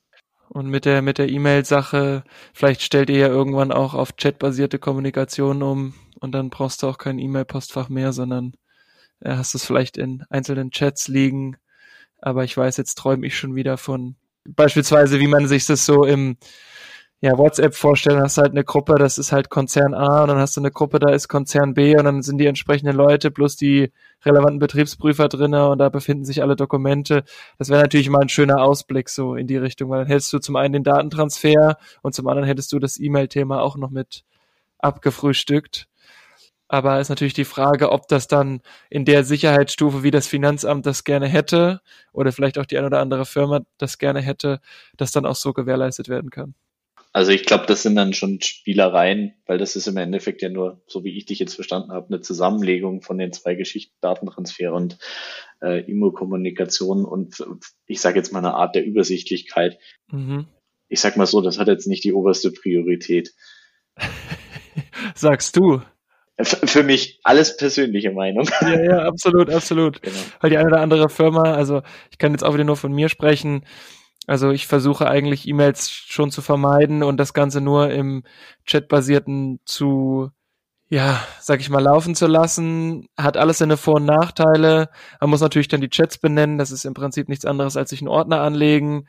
Und 0.51 0.67
mit 0.67 0.85
der 0.85 1.01
mit 1.01 1.17
der 1.17 1.31
E-Mail-Sache, 1.31 2.23
vielleicht 2.53 2.83
stellt 2.83 3.09
ihr 3.09 3.19
ja 3.19 3.29
irgendwann 3.29 3.73
auch 3.73 3.95
auf 3.95 4.17
chatbasierte 4.17 4.79
Kommunikation 4.79 5.63
um 5.63 5.95
und 6.21 6.33
dann 6.33 6.51
brauchst 6.51 6.83
du 6.83 6.89
auch 6.89 6.99
kein 6.99 7.19
E-Mail-Postfach 7.19 7.89
mehr, 7.89 8.13
sondern 8.13 8.55
äh, 9.21 9.37
hast 9.37 9.55
es 9.55 9.65
vielleicht 9.65 9.97
in 9.97 10.25
einzelnen 10.31 10.71
Chats 10.71 11.09
liegen. 11.09 11.57
Aber 12.21 12.45
ich 12.45 12.57
weiß, 12.57 12.77
jetzt 12.77 12.97
träume 12.97 13.27
ich 13.27 13.37
schon 13.39 13.55
wieder 13.55 13.79
von 13.79 14.17
beispielsweise, 14.45 15.21
wie 15.21 15.29
man 15.29 15.47
sich 15.47 15.67
das 15.67 15.85
so 15.85 16.05
im 16.05 16.37
ja, 17.21 17.37
WhatsApp 17.37 17.75
vorstellen, 17.75 18.21
hast 18.21 18.39
halt 18.39 18.53
eine 18.53 18.63
Gruppe, 18.63 18.95
das 18.97 19.19
ist 19.19 19.33
halt 19.33 19.51
Konzern 19.51 19.93
A 19.93 20.23
und 20.23 20.29
dann 20.29 20.39
hast 20.39 20.57
du 20.57 20.61
eine 20.61 20.71
Gruppe, 20.71 21.01
da 21.01 21.11
ist 21.11 21.27
Konzern 21.27 21.75
B 21.75 21.97
und 21.97 22.05
dann 22.05 22.23
sind 22.23 22.39
die 22.39 22.47
entsprechenden 22.47 22.95
Leute 22.95 23.33
plus 23.33 23.57
die 23.57 23.91
relevanten 24.25 24.61
Betriebsprüfer 24.61 25.29
drinnen 25.29 25.61
und 25.63 25.79
da 25.79 25.89
befinden 25.89 26.25
sich 26.25 26.43
alle 26.43 26.55
Dokumente. 26.55 27.25
Das 27.59 27.71
wäre 27.71 27.83
natürlich 27.83 28.09
mal 28.09 28.21
ein 28.21 28.29
schöner 28.29 28.63
Ausblick 28.63 29.09
so 29.09 29.35
in 29.35 29.49
die 29.49 29.57
Richtung, 29.57 29.91
weil 29.91 29.99
dann 30.01 30.07
hättest 30.07 30.33
du 30.33 30.39
zum 30.39 30.55
einen 30.55 30.75
den 30.75 30.85
Datentransfer 30.85 31.77
und 32.03 32.15
zum 32.15 32.29
anderen 32.29 32.47
hättest 32.47 32.73
du 32.73 32.79
das 32.79 33.01
E-Mail-Thema 33.01 33.63
auch 33.63 33.77
noch 33.77 33.91
mit 33.91 34.25
abgefrühstückt. 34.79 35.89
Aber 36.69 37.01
ist 37.01 37.09
natürlich 37.09 37.35
die 37.35 37.47
Frage, 37.47 37.91
ob 37.91 38.09
das 38.09 38.29
dann 38.29 38.61
in 38.91 39.07
der 39.07 39.25
Sicherheitsstufe, 39.25 40.03
wie 40.03 40.11
das 40.11 40.27
Finanzamt 40.27 40.85
das 40.85 41.03
gerne 41.03 41.27
hätte, 41.27 41.81
oder 42.13 42.31
vielleicht 42.31 42.59
auch 42.59 42.67
die 42.67 42.77
eine 42.77 42.89
oder 42.89 43.01
andere 43.01 43.25
Firma 43.25 43.63
das 43.79 43.97
gerne 43.97 44.21
hätte, 44.21 44.61
das 44.99 45.11
dann 45.11 45.25
auch 45.25 45.37
so 45.37 45.55
gewährleistet 45.55 46.11
werden 46.11 46.29
kann. 46.31 46.55
Also 47.15 47.33
ich 47.33 47.47
glaube, 47.47 47.65
das 47.67 47.83
sind 47.83 47.97
dann 47.97 48.13
schon 48.13 48.41
Spielereien, 48.43 49.35
weil 49.47 49.57
das 49.57 49.77
ist 49.77 49.89
im 49.89 49.97
Endeffekt 49.97 50.43
ja 50.43 50.51
nur, 50.51 50.83
so 50.87 51.05
wie 51.05 51.17
ich 51.17 51.25
dich 51.25 51.39
jetzt 51.39 51.55
verstanden 51.55 51.91
habe, 51.91 52.09
eine 52.09 52.21
Zusammenlegung 52.21 53.01
von 53.01 53.17
den 53.17 53.33
zwei 53.33 53.55
Geschichten, 53.55 53.97
Datentransfer 54.03 54.75
und 54.75 54.99
äh, 55.63 55.91
Immo-Kommunikation 55.91 57.07
und 57.07 57.43
ich 57.87 58.01
sage 58.01 58.19
jetzt 58.19 58.33
mal 58.33 58.41
eine 58.41 58.55
Art 58.55 58.75
der 58.75 58.85
Übersichtlichkeit. 58.85 59.79
Mhm. 60.13 60.47
Ich 60.89 61.01
sag 61.01 61.17
mal 61.17 61.27
so, 61.27 61.41
das 61.41 61.59
hat 61.59 61.69
jetzt 61.69 61.87
nicht 61.87 62.05
die 62.05 62.13
oberste 62.13 62.53
Priorität. 62.53 63.35
Sagst 65.15 65.57
du? 65.57 65.83
Für 66.41 66.85
mich 66.85 67.19
alles 67.25 67.57
persönliche 67.57 68.13
Meinung. 68.13 68.49
Ja, 68.63 68.81
ja, 68.81 68.99
absolut, 69.07 69.51
absolut. 69.51 70.01
Genau. 70.03 70.17
Weil 70.41 70.51
die 70.51 70.59
eine 70.59 70.69
oder 70.69 70.81
andere 70.81 71.09
Firma, 71.09 71.53
also 71.55 71.83
ich 72.11 72.19
kann 72.19 72.33
jetzt 72.33 72.45
auch 72.45 72.55
wieder 72.55 72.65
nur 72.65 72.77
von 72.77 72.93
mir 72.93 73.09
sprechen, 73.09 73.65
also 74.29 74.51
ich 74.51 74.67
versuche 74.67 75.09
eigentlich 75.09 75.49
E-Mails 75.49 75.91
schon 75.91 76.31
zu 76.31 76.43
vermeiden 76.43 77.03
und 77.03 77.17
das 77.17 77.33
Ganze 77.33 77.63
nur 77.63 77.91
im 77.91 78.25
Chat-basierten 78.67 79.59
zu, 79.65 80.29
ja, 80.91 81.25
sag 81.41 81.61
ich 81.61 81.71
mal, 81.71 81.83
laufen 81.83 82.15
zu 82.15 82.27
lassen. 82.27 83.09
Hat 83.17 83.39
alles 83.39 83.57
seine 83.59 83.79
Vor- 83.79 83.97
und 83.97 84.05
Nachteile. 84.05 84.91
Man 85.19 85.31
muss 85.31 85.41
natürlich 85.41 85.69
dann 85.69 85.81
die 85.81 85.89
Chats 85.89 86.19
benennen. 86.19 86.59
Das 86.59 86.71
ist 86.71 86.85
im 86.85 86.93
Prinzip 86.93 87.31
nichts 87.31 87.47
anderes 87.47 87.79
als 87.79 87.89
sich 87.89 88.03
einen 88.03 88.09
Ordner 88.09 88.43
anlegen. 88.43 89.09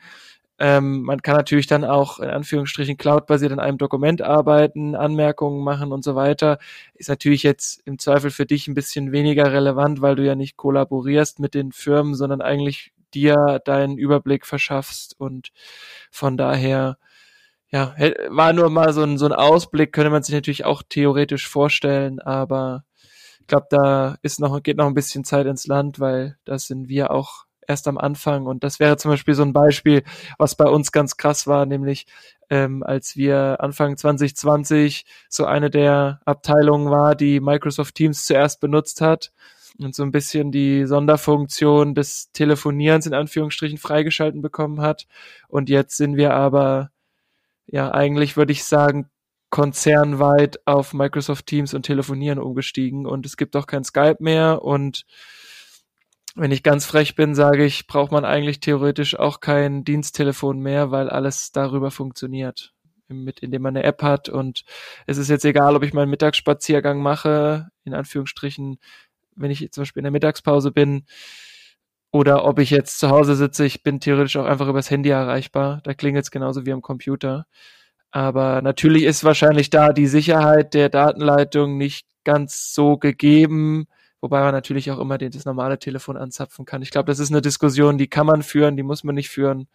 Ähm, 0.62 1.02
man 1.02 1.22
kann 1.22 1.36
natürlich 1.36 1.66
dann 1.66 1.86
auch 1.86 2.18
in 2.20 2.28
Anführungsstrichen 2.28 2.98
cloud-basiert 2.98 3.50
in 3.50 3.60
einem 3.60 3.78
Dokument 3.78 4.20
arbeiten, 4.20 4.94
Anmerkungen 4.94 5.64
machen 5.64 5.90
und 5.90 6.04
so 6.04 6.14
weiter. 6.14 6.58
Ist 6.94 7.08
natürlich 7.08 7.42
jetzt 7.42 7.80
im 7.86 7.98
Zweifel 7.98 8.30
für 8.30 8.44
dich 8.44 8.68
ein 8.68 8.74
bisschen 8.74 9.10
weniger 9.10 9.52
relevant, 9.52 10.02
weil 10.02 10.16
du 10.16 10.24
ja 10.24 10.34
nicht 10.34 10.58
kollaborierst 10.58 11.40
mit 11.40 11.54
den 11.54 11.72
Firmen, 11.72 12.14
sondern 12.14 12.42
eigentlich 12.42 12.92
dir 13.14 13.60
deinen 13.64 13.96
Überblick 13.96 14.46
verschaffst 14.46 15.18
und 15.18 15.50
von 16.10 16.36
daher 16.36 16.98
ja, 17.72 17.94
war 18.28 18.52
nur 18.52 18.68
mal 18.68 18.92
so 18.92 19.02
ein, 19.02 19.16
so 19.16 19.26
ein 19.26 19.32
Ausblick, 19.32 19.92
könnte 19.92 20.10
man 20.10 20.22
sich 20.22 20.34
natürlich 20.34 20.64
auch 20.66 20.82
theoretisch 20.86 21.48
vorstellen, 21.48 22.20
aber 22.20 22.84
ich 23.40 23.46
glaube, 23.46 23.66
da 23.70 24.16
ist 24.22 24.40
noch, 24.40 24.62
geht 24.62 24.76
noch 24.76 24.86
ein 24.86 24.94
bisschen 24.94 25.24
Zeit 25.24 25.46
ins 25.46 25.66
Land, 25.66 26.00
weil 26.00 26.36
da 26.44 26.58
sind 26.58 26.88
wir 26.88 27.10
auch 27.12 27.46
erst 27.66 27.88
am 27.88 27.98
Anfang. 27.98 28.46
Und 28.46 28.64
das 28.64 28.80
wäre 28.80 28.96
zum 28.96 29.10
Beispiel 29.10 29.34
so 29.34 29.42
ein 29.42 29.52
Beispiel, 29.52 30.02
was 30.38 30.54
bei 30.54 30.66
uns 30.66 30.92
ganz 30.92 31.16
krass 31.16 31.46
war, 31.46 31.66
nämlich 31.66 32.06
ähm, 32.50 32.82
als 32.82 33.16
wir 33.16 33.58
Anfang 33.60 33.96
2020 33.96 35.04
so 35.28 35.44
eine 35.46 35.70
der 35.70 36.20
Abteilungen 36.24 36.90
war, 36.90 37.14
die 37.14 37.40
Microsoft 37.40 37.94
Teams 37.94 38.24
zuerst 38.24 38.60
benutzt 38.60 39.00
hat 39.00 39.32
und 39.78 39.94
so 39.94 40.02
ein 40.02 40.10
bisschen 40.10 40.52
die 40.52 40.86
Sonderfunktion 40.86 41.94
des 41.94 42.32
Telefonierens 42.32 43.06
in 43.06 43.14
Anführungsstrichen 43.14 43.78
freigeschalten 43.78 44.42
bekommen 44.42 44.80
hat. 44.80 45.06
Und 45.48 45.70
jetzt 45.70 45.96
sind 45.96 46.16
wir 46.16 46.34
aber, 46.34 46.90
ja, 47.66 47.92
eigentlich 47.92 48.36
würde 48.36 48.52
ich 48.52 48.64
sagen, 48.64 49.08
konzernweit 49.50 50.60
auf 50.64 50.92
Microsoft 50.92 51.46
Teams 51.46 51.74
und 51.74 51.82
Telefonieren 51.82 52.38
umgestiegen 52.38 53.04
und 53.04 53.26
es 53.26 53.36
gibt 53.36 53.56
auch 53.56 53.66
kein 53.66 53.82
Skype 53.82 54.18
mehr 54.20 54.62
und 54.62 55.04
wenn 56.36 56.52
ich 56.52 56.62
ganz 56.62 56.84
frech 56.84 57.14
bin, 57.14 57.34
sage 57.34 57.64
ich, 57.64 57.86
braucht 57.86 58.12
man 58.12 58.24
eigentlich 58.24 58.60
theoretisch 58.60 59.18
auch 59.18 59.40
kein 59.40 59.84
Diensttelefon 59.84 60.60
mehr, 60.60 60.90
weil 60.90 61.08
alles 61.10 61.52
darüber 61.52 61.90
funktioniert, 61.90 62.72
mit, 63.08 63.40
indem 63.40 63.62
man 63.62 63.76
eine 63.76 63.84
App 63.84 64.02
hat. 64.02 64.28
Und 64.28 64.64
es 65.06 65.18
ist 65.18 65.28
jetzt 65.28 65.44
egal, 65.44 65.76
ob 65.76 65.82
ich 65.82 65.92
meinen 65.92 66.10
Mittagsspaziergang 66.10 67.02
mache, 67.02 67.70
in 67.84 67.94
Anführungsstrichen, 67.94 68.78
wenn 69.36 69.50
ich 69.50 69.70
zum 69.72 69.82
Beispiel 69.82 70.00
in 70.00 70.04
der 70.04 70.12
Mittagspause 70.12 70.70
bin, 70.70 71.04
oder 72.12 72.44
ob 72.44 72.58
ich 72.58 72.70
jetzt 72.70 72.98
zu 72.98 73.10
Hause 73.10 73.36
sitze, 73.36 73.64
ich 73.64 73.82
bin 73.82 74.00
theoretisch 74.00 74.36
auch 74.36 74.44
einfach 74.44 74.68
übers 74.68 74.90
Handy 74.90 75.10
erreichbar. 75.10 75.80
Da 75.84 75.94
klingelt 75.94 76.24
es 76.24 76.30
genauso 76.30 76.66
wie 76.66 76.72
am 76.72 76.82
Computer. 76.82 77.46
Aber 78.10 78.62
natürlich 78.62 79.04
ist 79.04 79.22
wahrscheinlich 79.22 79.70
da 79.70 79.92
die 79.92 80.08
Sicherheit 80.08 80.74
der 80.74 80.88
Datenleitung 80.88 81.78
nicht 81.78 82.08
ganz 82.24 82.74
so 82.74 82.96
gegeben, 82.96 83.86
wobei 84.20 84.40
man 84.40 84.52
natürlich 84.52 84.90
auch 84.90 84.98
immer 84.98 85.18
das 85.18 85.44
normale 85.44 85.78
Telefon 85.78 86.16
anzapfen 86.16 86.64
kann. 86.64 86.82
Ich 86.82 86.90
glaube, 86.90 87.06
das 87.06 87.18
ist 87.18 87.30
eine 87.30 87.42
Diskussion, 87.42 87.98
die 87.98 88.08
kann 88.08 88.26
man 88.26 88.42
führen, 88.42 88.76
die 88.76 88.82
muss 88.82 89.04
man 89.04 89.14
nicht 89.14 89.28
führen. 89.28 89.68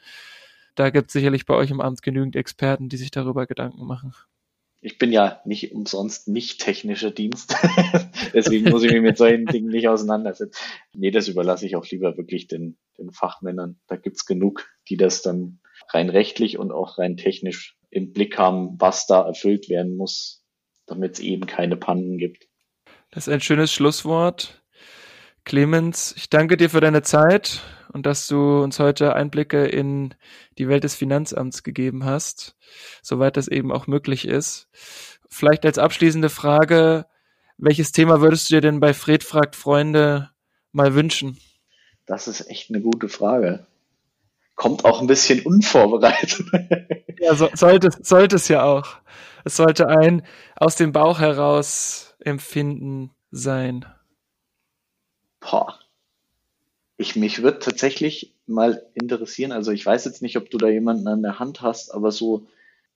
Da 0.76 0.90
gibt 0.90 1.08
es 1.08 1.14
sicherlich 1.14 1.46
bei 1.46 1.56
euch 1.56 1.72
im 1.72 1.82
Amt 1.82 2.02
genügend 2.02 2.36
Experten, 2.36 2.90
die 2.90 2.98
sich 2.98 3.12
darüber 3.12 3.48
Gedanken 3.48 3.86
machen. 3.86 4.14
Ich 4.82 5.00
bin 5.00 5.12
ja 5.12 5.42
nicht 5.46 5.72
umsonst 5.72 6.28
nicht 6.28 6.62
technischer 6.62 7.10
Dienst. 7.10 7.56
Deswegen 8.34 8.70
muss 8.70 8.84
ich 8.84 8.92
mich 8.92 9.02
mit 9.02 9.18
solchen 9.18 9.48
Dingen 9.48 9.70
nicht 9.70 9.88
auseinandersetzen. 9.88 10.56
Nee, 10.94 11.10
das 11.10 11.28
überlasse 11.28 11.66
ich 11.66 11.76
auch 11.76 11.88
lieber 11.90 12.18
wirklich 12.18 12.48
den, 12.48 12.78
den 13.00 13.12
Fachmännern. 13.12 13.80
Da 13.88 13.96
gibt's 13.96 14.28
genug, 14.28 14.70
die 14.88 14.98
das 14.98 15.24
dann 15.24 15.60
rein 15.92 16.10
rechtlich 16.10 16.60
und 16.60 16.72
auch 16.72 17.00
rein 17.00 17.18
technisch 17.18 17.78
im 17.90 18.14
Blick 18.14 18.38
haben, 18.38 18.76
was 18.80 19.08
da 19.08 19.26
erfüllt 19.26 19.70
werden 19.70 19.98
muss, 19.98 20.44
damit 20.86 21.14
es 21.14 21.20
eben 21.20 21.48
keine 21.48 21.78
Pannen 21.78 22.18
gibt. 22.18 22.48
Das 23.16 23.28
ist 23.28 23.34
ein 23.34 23.40
schönes 23.40 23.72
Schlusswort. 23.72 24.62
Clemens, 25.46 26.14
ich 26.18 26.30
danke 26.30 26.58
dir 26.58 26.70
für 26.70 26.82
deine 26.82 27.02
Zeit 27.02 27.62
und 27.94 28.06
dass 28.06 28.28
du 28.28 28.62
uns 28.62 28.78
heute 28.78 29.16
Einblicke 29.16 29.66
in 29.66 30.14
die 30.58 30.68
Welt 30.68 30.84
des 30.84 30.96
Finanzamts 30.96 31.64
gegeben 31.64 32.04
hast, 32.04 32.58
soweit 33.02 33.38
das 33.38 33.48
eben 33.48 33.72
auch 33.72 33.88
möglich 33.88 34.28
ist. 34.28 34.68
Vielleicht 35.30 35.66
als 35.66 35.78
abschließende 35.78 36.28
Frage, 36.28 37.06
welches 37.58 37.94
Thema 37.94 38.20
würdest 38.20 38.50
du 38.50 38.56
dir 38.56 38.62
denn 38.62 38.82
bei 38.82 38.94
Fred 38.94 39.24
fragt 39.24 39.56
Freunde 39.56 40.32
mal 40.74 40.94
wünschen? 40.94 41.40
Das 42.06 42.28
ist 42.28 42.50
echt 42.50 42.70
eine 42.70 42.82
gute 42.82 43.08
Frage. 43.08 43.66
Kommt 44.56 44.84
auch 44.84 45.00
ein 45.00 45.08
bisschen 45.08 45.46
unvorbereitet. 45.46 46.48
ja, 47.22 47.34
so, 47.34 47.50
sollte, 47.54 47.92
sollte 48.02 48.36
es 48.36 48.50
ja 48.50 48.64
auch. 48.66 48.98
Es 49.46 49.56
sollte 49.56 49.88
ein 49.88 50.24
aus 50.58 50.76
dem 50.76 50.92
Bauch 50.92 51.20
heraus 51.20 52.05
empfinden 52.26 53.12
sein. 53.32 53.86
Boah 55.40 55.80
ich 56.98 57.16
mich 57.16 57.42
würde 57.42 57.60
tatsächlich 57.60 58.34
mal 58.46 58.86
interessieren, 58.94 59.52
also 59.52 59.72
ich 59.72 59.86
weiß 59.86 60.06
jetzt 60.06 60.22
nicht, 60.22 60.38
ob 60.38 60.50
du 60.50 60.58
da 60.58 60.68
jemanden 60.68 61.08
an 61.08 61.22
der 61.22 61.40
Hand 61.40 61.62
hast, 61.62 61.94
aber 61.94 62.12
so, 62.12 62.48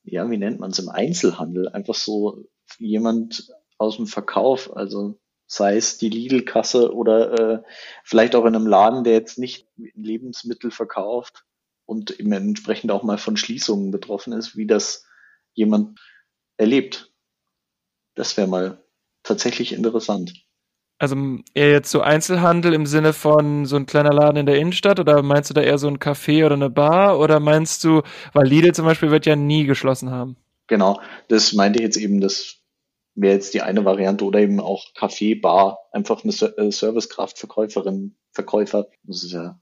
ja, 0.04 0.30
wie 0.30 0.38
nennt 0.38 0.60
man 0.60 0.72
es 0.72 0.80
im 0.80 0.90
Einzelhandel? 0.90 1.70
Einfach 1.70 1.96
so 1.96 2.46
jemand 2.78 3.54
aus 3.78 3.98
dem 3.98 4.08
Verkauf, 4.08 4.76
also 4.76 5.20
sei 5.48 5.76
es 5.76 5.98
die 5.98 6.10
Lidl-Kasse 6.10 6.94
oder 6.94 7.40
äh, 7.40 7.64
vielleicht 8.04 8.36
auch 8.36 8.46
in 8.46 8.56
einem 8.56 8.68
Laden, 8.68 9.04
der 9.04 9.14
jetzt 9.14 9.40
nicht 9.40 9.68
Lebensmittel 9.76 10.72
verkauft 10.72 11.46
und 11.86 12.20
eben 12.20 12.32
entsprechend 12.32 12.92
auch 12.92 13.04
mal 13.04 13.18
von 13.18 13.36
Schließungen 13.36 13.92
betroffen 13.92 14.32
ist, 14.32 14.56
wie 14.56 14.68
das 14.68 15.06
jemand 15.54 16.00
erlebt. 16.58 17.12
Das 18.16 18.38
wäre 18.38 18.48
mal 18.48 18.84
tatsächlich 19.30 19.72
interessant. 19.74 20.34
Also 20.98 21.16
eher 21.54 21.72
jetzt 21.72 21.92
so 21.92 22.02
Einzelhandel 22.02 22.74
im 22.74 22.86
Sinne 22.86 23.14
von 23.14 23.66
so 23.66 23.78
ein 23.78 23.86
kleiner 23.86 24.12
Laden 24.12 24.36
in 24.36 24.46
der 24.46 24.58
Innenstadt 24.58 25.00
oder 25.00 25.24
meinst 25.24 25.50
du 25.50 25.54
da 25.54 25.62
eher 25.62 25.78
so 25.78 25.88
ein 25.88 25.98
Café 25.98 26.46
oder 26.46 26.56
eine 26.56 26.70
Bar 26.70 27.20
oder 27.20 27.40
meinst 27.40 27.86
du, 27.86 28.02
weil 28.34 28.48
Lidl 28.48 28.74
zum 28.74 28.86
Beispiel 28.86 29.10
wird 29.10 29.26
ja 29.26 29.38
nie 29.38 29.64
geschlossen 29.64 30.12
haben? 30.12 30.36
Genau, 30.68 31.00
das 31.30 31.54
meinte 31.54 31.80
ich 31.80 31.86
jetzt 31.86 31.98
eben, 31.98 32.20
das 32.20 32.58
wäre 33.16 33.34
jetzt 33.34 33.54
die 33.54 33.62
eine 33.62 33.86
Variante 33.86 34.26
oder 34.26 34.40
eben 34.40 34.60
auch 34.60 34.94
Café, 34.94 35.40
Bar, 35.40 35.80
einfach 35.94 36.24
eine 36.24 36.34
äh, 36.34 36.72
Servicekraft, 36.72 37.40
Verkäuferin, 37.40 38.16
Verkäufer, 38.32 38.88
muss 39.04 39.24
es 39.24 39.32
ja 39.32 39.58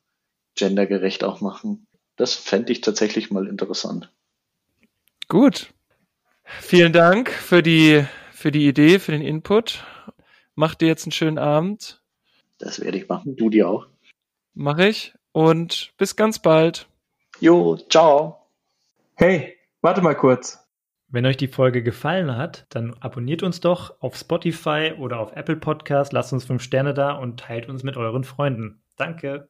gendergerecht 0.55 1.23
auch 1.23 1.39
machen. 1.39 1.87
Das 2.15 2.33
fände 2.33 2.71
ich 2.71 2.81
tatsächlich 2.81 3.29
mal 3.29 3.47
interessant. 3.47 4.11
Gut. 5.27 5.71
Vielen 6.61 6.93
Dank 6.93 7.29
für 7.29 7.61
die, 7.61 8.05
für 8.37 8.51
die 8.51 8.67
Idee, 8.67 8.99
für 8.99 9.13
den 9.13 9.23
Input. 9.23 9.83
Mach 10.53 10.75
dir 10.75 10.87
jetzt 10.87 11.05
einen 11.05 11.11
schönen 11.11 11.39
Abend. 11.39 12.03
Das 12.59 12.79
werde 12.79 12.99
ich 12.99 13.09
machen. 13.09 13.35
Du 13.35 13.49
dir 13.49 13.67
auch. 13.67 13.87
Mach 14.53 14.77
ich. 14.77 15.15
Und 15.31 15.91
bis 15.97 16.15
ganz 16.15 16.37
bald. 16.39 16.87
Jo, 17.39 17.77
ciao. 17.89 18.47
Hey, 19.15 19.57
warte 19.81 20.01
mal 20.01 20.13
kurz. 20.13 20.63
Wenn 21.07 21.25
euch 21.25 21.37
die 21.37 21.47
Folge 21.47 21.81
gefallen 21.81 22.37
hat, 22.37 22.67
dann 22.69 22.93
abonniert 22.99 23.41
uns 23.41 23.59
doch 23.59 24.01
auf 24.01 24.15
Spotify 24.15 24.93
oder 24.99 25.19
auf 25.19 25.35
Apple 25.35 25.55
Podcast, 25.55 26.13
lasst 26.13 26.31
uns 26.31 26.45
fünf 26.45 26.61
Sterne 26.61 26.93
da 26.93 27.13
und 27.13 27.39
teilt 27.39 27.69
uns 27.69 27.81
mit 27.81 27.97
euren 27.97 28.23
Freunden. 28.23 28.83
Danke. 28.97 29.49